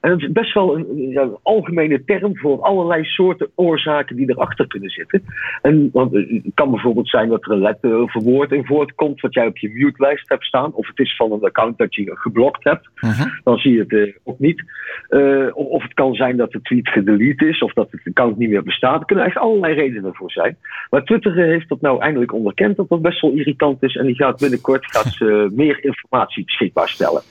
En 0.00 0.10
dat 0.10 0.20
is 0.20 0.32
best 0.32 0.54
wel 0.54 0.76
een, 0.76 1.16
een, 1.16 1.36
algemene 1.42 2.04
term 2.04 2.38
voor 2.38 2.60
allerlei 2.60 3.04
soorten 3.04 3.50
oorzaken 3.54 4.16
die 4.16 4.30
erachter 4.30 4.66
kunnen 4.66 4.90
zitten. 4.90 5.24
En 5.62 5.90
want 5.92 6.12
het 6.12 6.42
kan 6.54 6.70
bijvoorbeeld 6.70 7.08
zijn 7.08 7.28
dat 7.28 7.44
er 7.44 7.52
een 7.52 7.60
letter 7.60 8.02
of 8.02 8.14
een 8.14 8.22
woord 8.22 8.52
in 8.52 8.66
voortkomt 8.66 9.20
wat 9.20 9.34
jij 9.34 9.46
op 9.46 9.58
je 9.58 9.70
mute-lijst 9.70 10.28
hebt 10.28 10.44
staan. 10.44 10.72
Of 10.72 10.86
het 10.86 10.98
is 10.98 11.16
van 11.16 11.32
een 11.32 11.44
account 11.44 11.78
dat 11.78 11.94
je 11.94 12.10
geblokt 12.14 12.64
hebt. 12.64 12.88
Uh-huh. 13.00 13.26
Dan 13.44 13.58
zie 13.58 13.72
je 13.72 13.78
het 13.78 13.90
uh, 13.90 14.14
ook 14.24 14.38
niet. 14.38 14.62
Uh, 15.10 15.46
of, 15.52 15.66
of, 15.66 15.82
het 15.82 15.94
kan 15.94 16.14
zijn 16.14 16.36
dat 16.36 16.52
de 16.52 16.60
tweet 16.62 16.88
gedelete 16.88 17.48
is 17.48 17.62
of 17.62 17.72
dat 17.72 17.90
het 17.90 18.00
account 18.04 18.38
niet 18.38 18.50
meer 18.50 18.62
bestaat. 18.62 19.00
Er 19.00 19.06
kunnen 19.06 19.24
echt 19.24 19.36
allerlei 19.36 19.74
redenen 19.74 20.14
voor 20.14 20.30
zijn. 20.30 20.56
Maar 20.90 21.04
Twitter 21.04 21.34
heeft 21.34 21.68
dat 21.68 21.80
nou 21.80 22.00
eindelijk 22.00 22.32
onderkend 22.32 22.76
dat 22.76 22.88
dat 22.88 23.02
best 23.02 23.20
wel 23.20 23.32
irritant 23.32 23.82
is. 23.82 23.96
En 23.96 24.06
die 24.06 24.14
gaat 24.14 24.40
binnenkort 24.40 24.86
gaat 24.86 25.20
meer 25.52 25.84
informatie 25.84 26.44
beschikbaar 26.44 26.88
stellen. 26.88 27.22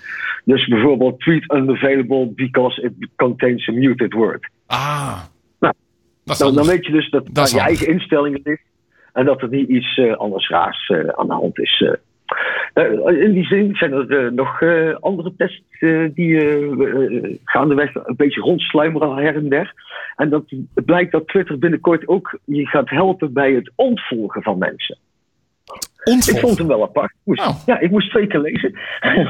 Dus 0.44 0.68
bijvoorbeeld 0.68 1.20
tweet 1.20 1.54
unavailable 1.54 2.32
because 2.36 2.59
it 2.68 2.94
contains 3.16 3.68
a 3.70 3.72
muted 3.72 4.14
word. 4.14 4.50
Ah. 4.68 5.20
Nou, 5.60 5.74
dan, 6.24 6.56
dan, 6.56 6.66
weet 6.66 6.86
je 6.86 6.92
dus 6.92 7.10
dat, 7.10 7.28
dat 7.32 7.52
je 7.52 7.60
eigen 7.60 7.88
instellingen 7.88 8.42
ligt. 8.44 8.62
En 9.14 9.26
dat 9.26 9.42
er 9.42 9.50
niet 9.50 9.70
iets 9.70 9.98
eh, 9.98 10.14
anders 10.14 10.50
raars 10.50 10.90
eh, 10.90 11.08
aan 11.08 11.28
de 11.28 11.34
hand 11.34 11.60
is. 11.60 11.84
eh. 11.86 11.94
In 13.22 13.34
die 13.34 13.46
zin 13.46 13.76
zijn 13.76 13.94
er 13.94 14.34
nog 14.34 14.64
andere 15.00 15.34
tests 15.38 15.62
die 16.14 17.40
gaandeweg 17.44 17.96
een 17.96 18.16
beetje 18.16 18.42
rondsluimeren 18.42 19.16
her 19.16 19.36
en 19.36 19.50
der. 19.50 19.74
En 20.16 20.30
dat 20.30 20.44
het 20.74 20.86
blijkt 20.86 21.12
dat 21.12 21.28
Twitter 21.28 21.60
binnenkort 21.60 22.08
ook 22.08 22.40
je 22.46 22.68
gaat 22.68 22.90
helpen 22.90 23.34
bij 23.34 23.54
het 23.54 23.72
ontvolgen 23.76 24.44
van 24.44 24.58
mensen. 24.58 24.98
Ik 26.04 26.40
vond 26.40 26.58
hem 26.58 26.68
wel 26.68 26.84
apart. 26.84 27.12
Ik 27.12 27.18
moest, 27.24 27.48
Oh. 27.48 27.56
Ja, 27.66 27.80
ik 27.80 27.92
moest 27.92 28.10
twee 28.10 28.28
keer 28.28 28.40
lezen. 28.40 28.74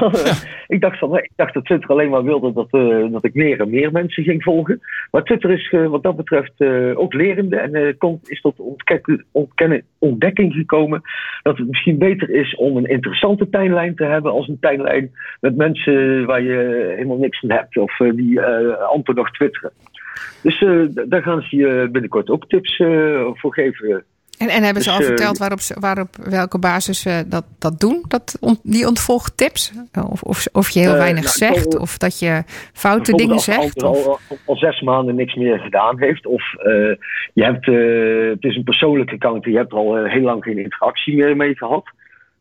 ik, 0.74 0.80
dacht 0.80 0.98
van, 0.98 1.16
ik 1.16 1.30
dacht 1.36 1.54
dat 1.54 1.64
Twitter 1.64 1.90
alleen 1.90 2.10
maar 2.10 2.24
wilde 2.24 2.52
dat, 2.52 2.68
eh, 2.70 3.12
dat 3.12 3.24
ik 3.24 3.34
meer 3.34 3.60
en 3.60 3.70
meer 3.70 3.92
mensen 3.92 4.22
ging 4.22 4.42
volgen. 4.42 4.80
Maar 5.10 5.24
Twitter 5.24 5.50
is 5.50 5.70
eh, 5.70 5.86
wat 5.86 6.02
dat 6.02 6.16
betreft 6.16 6.52
eh, 6.56 6.98
ook 6.98 7.14
lerende. 7.14 7.56
En 7.56 7.96
komt, 7.98 8.30
is 8.30 8.40
tot 8.40 8.58
ontkennen, 8.58 9.24
ontkennen, 9.32 9.82
ontdekking 9.98 10.52
gekomen 10.52 11.02
dat 11.42 11.58
het 11.58 11.68
misschien 11.68 11.98
beter 11.98 12.30
is 12.30 12.54
om 12.54 12.76
een 12.76 12.88
interessante 12.88 13.48
tijdlijn 13.48 13.94
te 13.94 14.04
hebben 14.04 14.32
als 14.32 14.48
een 14.48 14.60
tijdlijn 14.60 15.10
met 15.40 15.56
mensen 15.56 16.26
waar 16.26 16.42
je 16.42 16.92
helemaal 16.96 17.18
niks 17.18 17.42
aan 17.42 17.50
hebt. 17.50 17.76
Of 17.76 17.96
die 17.96 18.42
amper 18.42 19.14
nog 19.14 19.30
twitteren. 19.30 19.72
Dus 20.42 20.64
daar 21.08 21.22
gaan 21.22 21.42
ze 21.42 21.56
je 21.56 21.88
binnenkort 21.92 22.30
ook 22.30 22.48
tips 22.48 22.76
voor 23.34 23.54
geven. 23.54 24.04
En, 24.40 24.48
en 24.48 24.62
hebben 24.62 24.82
ze 24.82 24.88
Dus, 24.88 24.98
al 24.98 25.04
eh, 25.04 25.06
verteld 25.06 25.38
waarop, 25.38 25.60
ze, 25.60 25.76
waarop 25.80 26.16
welke 26.16 26.58
basis 26.58 27.00
ze 27.00 27.24
dat, 27.26 27.44
dat 27.58 27.80
doen? 27.80 28.04
Dat, 28.08 28.38
die 28.62 28.86
ontvolgtips? 28.86 29.72
Of, 30.08 30.22
of, 30.22 30.46
of 30.52 30.70
je 30.70 30.80
heel 30.80 30.92
Eh, 30.92 30.98
weinig 30.98 31.24
nou, 31.24 31.36
zegt? 31.36 31.78
Of 31.78 31.98
dat 31.98 32.18
je 32.18 32.42
foute 32.72 33.12
dingen 33.12 33.32
als 33.32 33.44
zegt? 33.44 33.82
al, 33.82 33.94
al, 34.06 34.18
al 34.44 34.56
zes 34.56 34.80
maanden 34.80 35.14
niks 35.14 35.34
meer 35.34 35.58
gedaan 35.58 36.00
heeft. 36.00 36.26
Of 36.26 36.54
eh, 36.54 36.96
je 37.32 37.44
hebt, 37.44 37.68
eh, 37.68 38.30
het 38.30 38.44
is 38.44 38.56
een 38.56 38.64
persoonlijke 38.64 39.14
account 39.14 39.44
en 39.44 39.50
je 39.50 39.56
hebt 39.56 39.72
er 39.72 39.78
al 39.78 40.04
heel 40.04 40.22
lang 40.22 40.42
geen 40.42 40.58
interactie 40.58 41.16
meer 41.16 41.36
mee 41.36 41.56
gehad. 41.56 41.84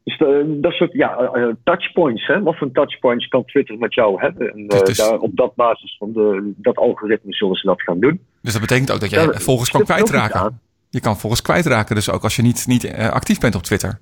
Dus 0.03 0.17
dat 0.45 0.73
soort 0.73 0.93
ja, 0.93 1.31
touchpoints. 1.63 2.27
Hè? 2.27 2.41
Wat 2.41 2.57
voor 2.57 2.71
touchpoints 2.71 3.27
kan 3.27 3.45
Twitter 3.45 3.77
met 3.77 3.93
jou 3.93 4.21
hebben? 4.21 4.53
En 4.53 4.67
daar, 4.67 5.17
op 5.17 5.35
dat 5.35 5.55
basis 5.55 5.95
van 5.97 6.13
de, 6.13 6.51
dat 6.55 6.77
algoritme 6.77 7.33
zullen 7.33 7.55
ze 7.55 7.67
dat 7.67 7.81
gaan 7.81 7.99
doen. 7.99 8.19
Dus 8.41 8.51
dat 8.51 8.61
betekent 8.61 8.91
ook 8.91 8.99
dat 8.99 9.09
jij 9.09 9.27
volgens 9.33 9.69
kan 9.69 9.83
kwijtraken. 9.83 10.59
Je 10.89 10.99
kan 10.99 11.17
volgens 11.17 11.41
kwijtraken, 11.41 11.95
dus 11.95 12.09
ook 12.11 12.23
als 12.23 12.35
je 12.35 12.41
niet, 12.41 12.67
niet 12.67 12.83
eh, 12.83 13.09
actief 13.09 13.39
bent 13.39 13.55
op 13.55 13.63
Twitter. 13.63 13.99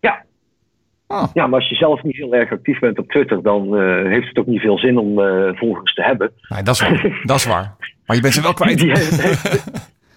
Ja. 0.00 0.24
Ah. 1.06 1.28
ja, 1.34 1.46
maar 1.46 1.58
als 1.60 1.68
je 1.68 1.74
zelf 1.74 2.02
niet 2.02 2.16
heel 2.16 2.34
erg 2.34 2.52
actief 2.52 2.78
bent 2.78 2.98
op 2.98 3.08
Twitter, 3.08 3.42
dan 3.42 3.76
eh, 3.76 4.04
heeft 4.10 4.28
het 4.28 4.38
ook 4.38 4.46
niet 4.46 4.60
veel 4.60 4.78
zin 4.78 4.98
om 4.98 5.20
eh, 5.20 5.56
volgers 5.58 5.94
te 5.94 6.02
hebben. 6.02 6.32
Nee, 6.48 6.62
dat 6.62 6.74
is 6.74 6.80
waar. 6.80 7.20
dat 7.24 7.36
is 7.36 7.44
waar. 7.44 7.76
Maar 8.06 8.16
je 8.16 8.22
bent 8.22 8.34
ze 8.34 8.42
wel 8.42 8.54
kwijt. 8.54 8.78
Die- 8.78 8.92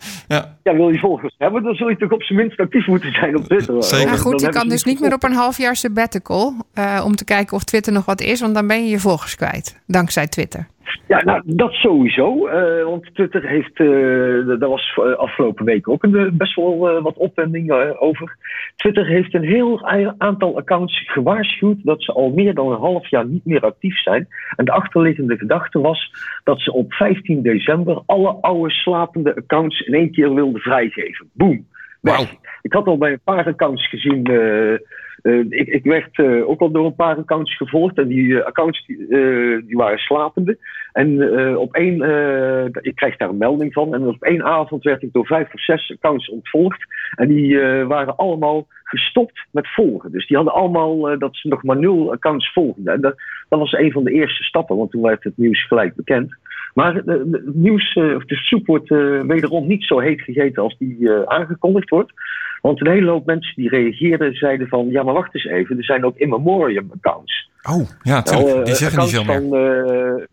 Ja. 0.27 0.57
ja, 0.63 0.75
wil 0.75 0.89
je 0.89 0.99
volgers 0.99 1.35
hebben, 1.37 1.63
dan 1.63 1.75
zul 1.75 1.89
je 1.89 1.97
toch 1.97 2.11
op 2.11 2.23
zijn 2.23 2.39
minst 2.39 2.59
actief 2.59 2.87
moeten 2.87 3.11
zijn 3.11 3.37
op 3.37 3.43
Twitter. 3.43 3.83
Zeker. 3.83 4.05
maar 4.05 4.15
Dan 4.15 4.23
goed, 4.23 4.41
je 4.41 4.49
kan 4.49 4.69
dus 4.69 4.83
niet 4.83 4.99
meer 4.99 5.13
op 5.13 5.23
een 5.23 5.33
half 5.33 5.57
jaar 5.57 5.75
sabbatical 5.75 6.53
uh, 6.75 7.01
om 7.05 7.15
te 7.15 7.25
kijken 7.25 7.55
of 7.55 7.63
Twitter 7.63 7.93
nog 7.93 8.05
wat 8.05 8.21
is, 8.21 8.41
want 8.41 8.53
dan 8.53 8.67
ben 8.67 8.83
je 8.83 8.89
je 8.89 8.99
volgers 8.99 9.35
kwijt. 9.35 9.81
Dankzij 9.87 10.27
Twitter. 10.27 10.67
Ja, 11.07 11.23
nou, 11.23 11.41
dat 11.45 11.71
sowieso. 11.71 12.47
Uh, 12.47 12.83
want 12.83 13.09
Twitter 13.13 13.47
heeft, 13.47 13.79
uh, 13.79 14.59
daar 14.59 14.69
was 14.69 14.99
afgelopen 15.17 15.65
week 15.65 15.89
ook 15.89 16.03
een, 16.03 16.37
best 16.37 16.55
wel 16.55 16.95
uh, 16.95 17.03
wat 17.03 17.17
opwending 17.17 17.71
uh, 17.71 17.89
over. 17.99 18.37
Twitter 18.75 19.05
heeft 19.05 19.33
een 19.33 19.43
heel 19.43 19.87
aantal 20.17 20.57
accounts 20.57 21.03
gewaarschuwd 21.05 21.77
dat 21.83 22.03
ze 22.03 22.11
al 22.11 22.29
meer 22.29 22.53
dan 22.53 22.71
een 22.71 22.79
half 22.79 23.09
jaar 23.09 23.25
niet 23.25 23.45
meer 23.45 23.61
actief 23.61 24.01
zijn. 24.01 24.27
En 24.55 24.65
de 24.65 24.71
achterliggende 24.71 25.37
gedachte 25.37 25.79
was 25.79 26.11
dat 26.43 26.59
ze 26.59 26.73
op 26.73 26.93
15 26.93 27.41
december 27.41 28.01
alle 28.05 28.37
oude 28.41 28.73
slapende 28.73 29.35
accounts 29.35 29.79
in 29.79 29.93
één 29.93 30.11
keer 30.13 30.33
wilden 30.33 30.61
vrijgeven. 30.61 31.29
Boom. 31.33 31.65
Wow. 32.01 32.25
Ik 32.61 32.73
had 32.73 32.87
al 32.87 32.97
bij 32.97 33.11
een 33.11 33.21
paar 33.23 33.45
accounts 33.45 33.89
gezien. 33.89 34.29
Uh, 34.29 34.79
ik, 35.49 35.67
ik, 35.67 35.83
werd 35.83 36.17
uh, 36.17 36.49
ook 36.49 36.61
al 36.61 36.71
door 36.71 36.85
een 36.85 36.95
paar 36.95 37.17
accounts 37.17 37.57
gevolgd. 37.57 37.97
En 37.97 38.07
die 38.07 38.39
accounts 38.39 38.85
die, 38.85 39.07
die, 39.65 39.77
waren 39.77 39.97
slapende. 39.97 40.57
En 40.93 41.29
op 41.57 41.73
één, 41.75 41.95
ik 42.81 42.95
kreeg 42.95 43.17
daar 43.17 43.29
een 43.29 43.37
melding 43.37 43.73
van. 43.73 43.93
En 43.93 44.07
op 44.07 44.23
één 44.23 44.43
avond 44.43 44.83
werd 44.83 45.01
ik 45.01 45.13
door 45.13 45.25
vijf 45.25 45.53
of 45.53 45.63
zes 45.63 45.91
accounts 45.91 46.29
ontvolgd. 46.29 46.85
En 47.15 47.27
die 47.27 47.59
waren 47.85 48.15
allemaal 48.15 48.67
gestopt 48.83 49.45
met 49.51 49.73
volgen. 49.73 50.11
Dus 50.11 50.27
die 50.27 50.37
hadden 50.37 50.55
allemaal 50.55 51.19
dat 51.19 51.35
ze 51.35 51.47
nog 51.47 51.63
maar 51.63 51.77
nul 51.77 52.11
accounts 52.11 52.53
volgden. 52.53 52.93
En 52.93 53.01
dat, 53.01 53.15
dat 53.49 53.59
was 53.59 53.71
een 53.71 53.91
van 53.91 54.03
de 54.03 54.11
eerste 54.11 54.43
stappen. 54.43 54.77
Want 54.77 54.91
toen 54.91 55.01
werd 55.01 55.23
het 55.23 55.37
nieuws 55.37 55.67
gelijk 55.67 55.95
bekend. 55.95 56.35
Maar 56.73 56.93
het 56.93 57.55
nieuws, 57.55 57.93
of 57.93 58.25
de 58.25 58.35
soep 58.35 58.65
wordt 58.65 58.89
wederom 59.27 59.67
niet 59.67 59.83
zo 59.83 59.99
heet 59.99 60.21
gegeten 60.21 60.63
als 60.63 60.77
die 60.77 61.11
aangekondigd 61.25 61.89
wordt. 61.89 62.11
Want 62.61 62.81
een 62.81 62.91
hele 62.91 63.09
hoop 63.09 63.25
mensen 63.25 63.55
die 63.55 63.69
reageerden 63.69 64.33
zeiden 64.33 64.67
van... 64.67 64.89
ja, 64.89 65.03
maar 65.03 65.13
wacht 65.13 65.35
eens 65.35 65.45
even, 65.45 65.77
er 65.77 65.83
zijn 65.83 66.05
ook 66.05 66.17
in 66.17 66.29
memoriam 66.29 66.91
accounts. 66.95 67.49
Oh, 67.69 67.89
ja. 68.01 68.23
Nou, 68.23 68.63
die 68.63 68.75
zeggen 68.75 68.99
niet 68.99 69.09
veel 69.09 69.23
meer. 69.23 70.27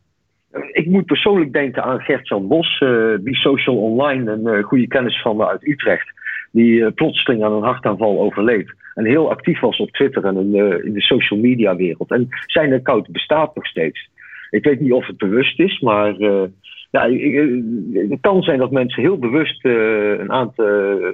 Van, 0.52 0.62
ik 0.72 0.86
moet 0.86 1.06
persoonlijk 1.06 1.52
denken 1.52 1.82
aan 1.82 2.00
Gert-Jan 2.00 2.48
Bos, 2.48 2.80
uh, 2.80 3.14
die 3.20 3.36
social 3.36 3.76
online... 3.76 4.30
een 4.30 4.62
goede 4.62 4.86
kennis 4.86 5.22
van 5.22 5.36
me 5.36 5.48
uit 5.48 5.66
Utrecht... 5.66 6.12
die 6.50 6.90
plotseling 6.90 7.44
aan 7.44 7.52
een 7.52 7.62
hartaanval 7.62 8.20
overleed. 8.20 8.74
En 8.94 9.04
heel 9.04 9.30
actief 9.30 9.60
was 9.60 9.78
op 9.78 9.90
Twitter 9.90 10.24
en 10.24 10.36
in, 10.36 10.84
in 10.84 10.92
de 10.92 11.02
social 11.02 11.40
media 11.40 11.76
wereld. 11.76 12.10
En 12.10 12.28
zijn 12.46 12.72
account 12.72 13.08
bestaat 13.08 13.54
nog 13.54 13.66
steeds. 13.66 14.08
Ik 14.50 14.64
weet 14.64 14.80
niet 14.80 14.92
of 14.92 15.06
het 15.06 15.16
bewust 15.16 15.60
is, 15.60 15.80
maar... 15.80 16.14
Ja, 16.90 17.10
het 18.08 18.20
kan 18.20 18.42
zijn 18.42 18.58
dat 18.58 18.70
mensen 18.70 19.02
heel 19.02 19.18
bewust 19.18 19.64
uh, 19.64 20.18
een, 20.18 20.32
aantal, 20.32 20.66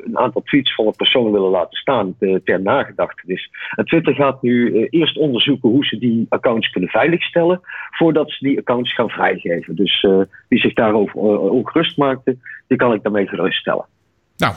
een, 0.04 0.18
aantal, 0.18 0.42
tweets 0.42 0.74
van 0.74 0.86
een 0.86 0.96
persoon 0.96 1.32
willen 1.32 1.50
laten 1.50 1.78
staan 1.78 2.16
uh, 2.20 2.38
ter 2.44 2.62
nagedachtenis. 2.62 3.50
En 3.74 3.84
Twitter 3.84 4.14
gaat 4.14 4.42
nu 4.42 4.86
eerst 4.90 5.18
onderzoeken 5.18 5.68
hoe 5.68 5.84
ze 5.84 5.98
die 5.98 6.26
accounts 6.28 6.70
kunnen 6.70 6.90
veiligstellen 6.90 7.60
voordat 7.90 8.30
ze 8.30 8.44
die 8.44 8.58
accounts 8.58 8.94
gaan 8.94 9.08
vrijgeven. 9.08 9.76
Dus 9.76 10.06
wie 10.48 10.60
zich 10.60 10.72
daarover 10.72 11.16
ongerust 11.50 11.96
maakte, 11.96 12.36
die 12.66 12.78
kan 12.78 12.92
ik 12.92 13.02
daarmee 13.02 13.26
geruststellen. 13.26 13.86
Nou, 14.36 14.54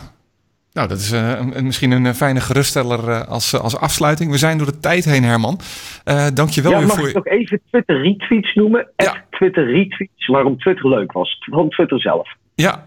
nou, 0.79 0.91
dat 0.91 0.99
is 0.99 1.13
uh, 1.13 1.39
een, 1.53 1.65
misschien 1.65 1.91
een 1.91 2.15
fijne 2.15 2.41
geruststeller 2.41 3.07
uh, 3.07 3.21
als, 3.21 3.59
als 3.59 3.77
afsluiting. 3.77 4.31
We 4.31 4.37
zijn 4.37 4.57
door 4.57 4.67
de 4.67 4.79
tijd 4.79 5.05
heen, 5.05 5.23
Herman. 5.23 5.59
Uh, 6.05 6.27
Dank 6.33 6.49
je 6.49 6.61
wel 6.61 6.71
ja, 6.71 6.79
mag 6.79 6.97
voor 6.97 7.07
ik 7.07 7.15
nog 7.15 7.25
even 7.25 7.61
Twitter 7.69 8.01
retweets 8.01 8.53
noemen? 8.53 8.87
Ja. 8.95 9.23
Twitter 9.29 9.65
retweets, 9.65 10.27
waarom 10.27 10.57
Twitter 10.57 10.89
leuk 10.89 11.11
was. 11.11 11.37
Van 11.51 11.69
Twitter 11.69 12.01
zelf. 12.01 12.35
Ja. 12.55 12.83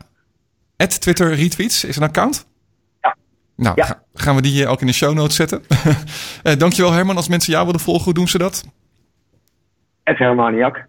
At 0.77 1.01
Twitter 1.01 1.35
retweets 1.35 1.85
is 1.85 1.97
een 1.97 2.03
account? 2.03 2.49
Ja. 3.01 3.17
Nou, 3.57 3.77
ja. 3.77 3.85
Ga, 3.85 4.03
gaan 4.15 4.35
we 4.35 4.43
die 4.43 4.67
ook 4.67 4.81
in 4.81 4.87
de 4.87 4.93
show 4.93 5.15
notes 5.15 5.37
zetten. 5.37 5.63
uh, 5.69 6.57
dankjewel 6.59 6.93
Herman. 6.93 7.17
Als 7.17 7.29
mensen 7.29 7.53
jou 7.53 7.67
willen 7.67 7.81
volgen, 7.81 8.05
hoe 8.05 8.15
doen 8.15 8.29
ze 8.29 8.39
dat? 8.39 8.65
Ed 10.03 10.19
Hermaniak. 10.19 10.87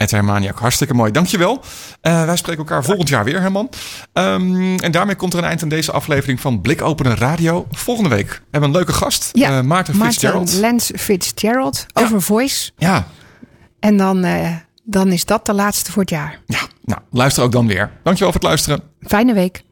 Ed 0.00 0.10
Hermaniak, 0.10 0.58
hartstikke 0.58 0.94
mooi. 0.94 1.10
Dankjewel. 1.10 1.62
Uh, 2.02 2.24
wij 2.24 2.36
spreken 2.36 2.60
elkaar 2.60 2.84
volgend 2.84 3.08
jaar 3.08 3.24
weer, 3.24 3.40
Herman. 3.40 3.70
Um, 4.12 4.78
en 4.78 4.92
daarmee 4.92 5.14
komt 5.14 5.32
er 5.32 5.38
een 5.38 5.44
eind 5.44 5.62
aan 5.62 5.68
deze 5.68 5.92
aflevering 5.92 6.40
van 6.40 6.60
Blik 6.60 6.82
Openen 6.82 7.16
Radio. 7.16 7.66
Volgende 7.70 8.08
week 8.08 8.28
hebben 8.28 8.60
we 8.60 8.66
een 8.66 8.72
leuke 8.72 8.92
gast. 8.92 9.28
Ja, 9.32 9.58
uh, 9.58 9.64
Maarten 9.64 9.94
Fitzgerald. 9.94 10.52
Lens 10.52 10.90
Fitzgerald 10.96 11.86
over 11.92 12.14
ja. 12.14 12.20
Voice. 12.20 12.70
Ja. 12.76 13.06
En 13.80 13.96
dan, 13.96 14.24
uh, 14.24 14.56
dan 14.84 15.08
is 15.08 15.24
dat 15.24 15.46
de 15.46 15.54
laatste 15.54 15.92
voor 15.92 16.02
het 16.02 16.10
jaar. 16.10 16.40
Ja, 16.46 16.60
nou, 16.84 17.00
luister 17.10 17.42
ook 17.42 17.52
dan 17.52 17.66
weer. 17.66 17.90
Dankjewel 18.02 18.32
voor 18.32 18.40
het 18.40 18.48
luisteren. 18.48 18.82
Fijne 19.00 19.34
week. 19.34 19.62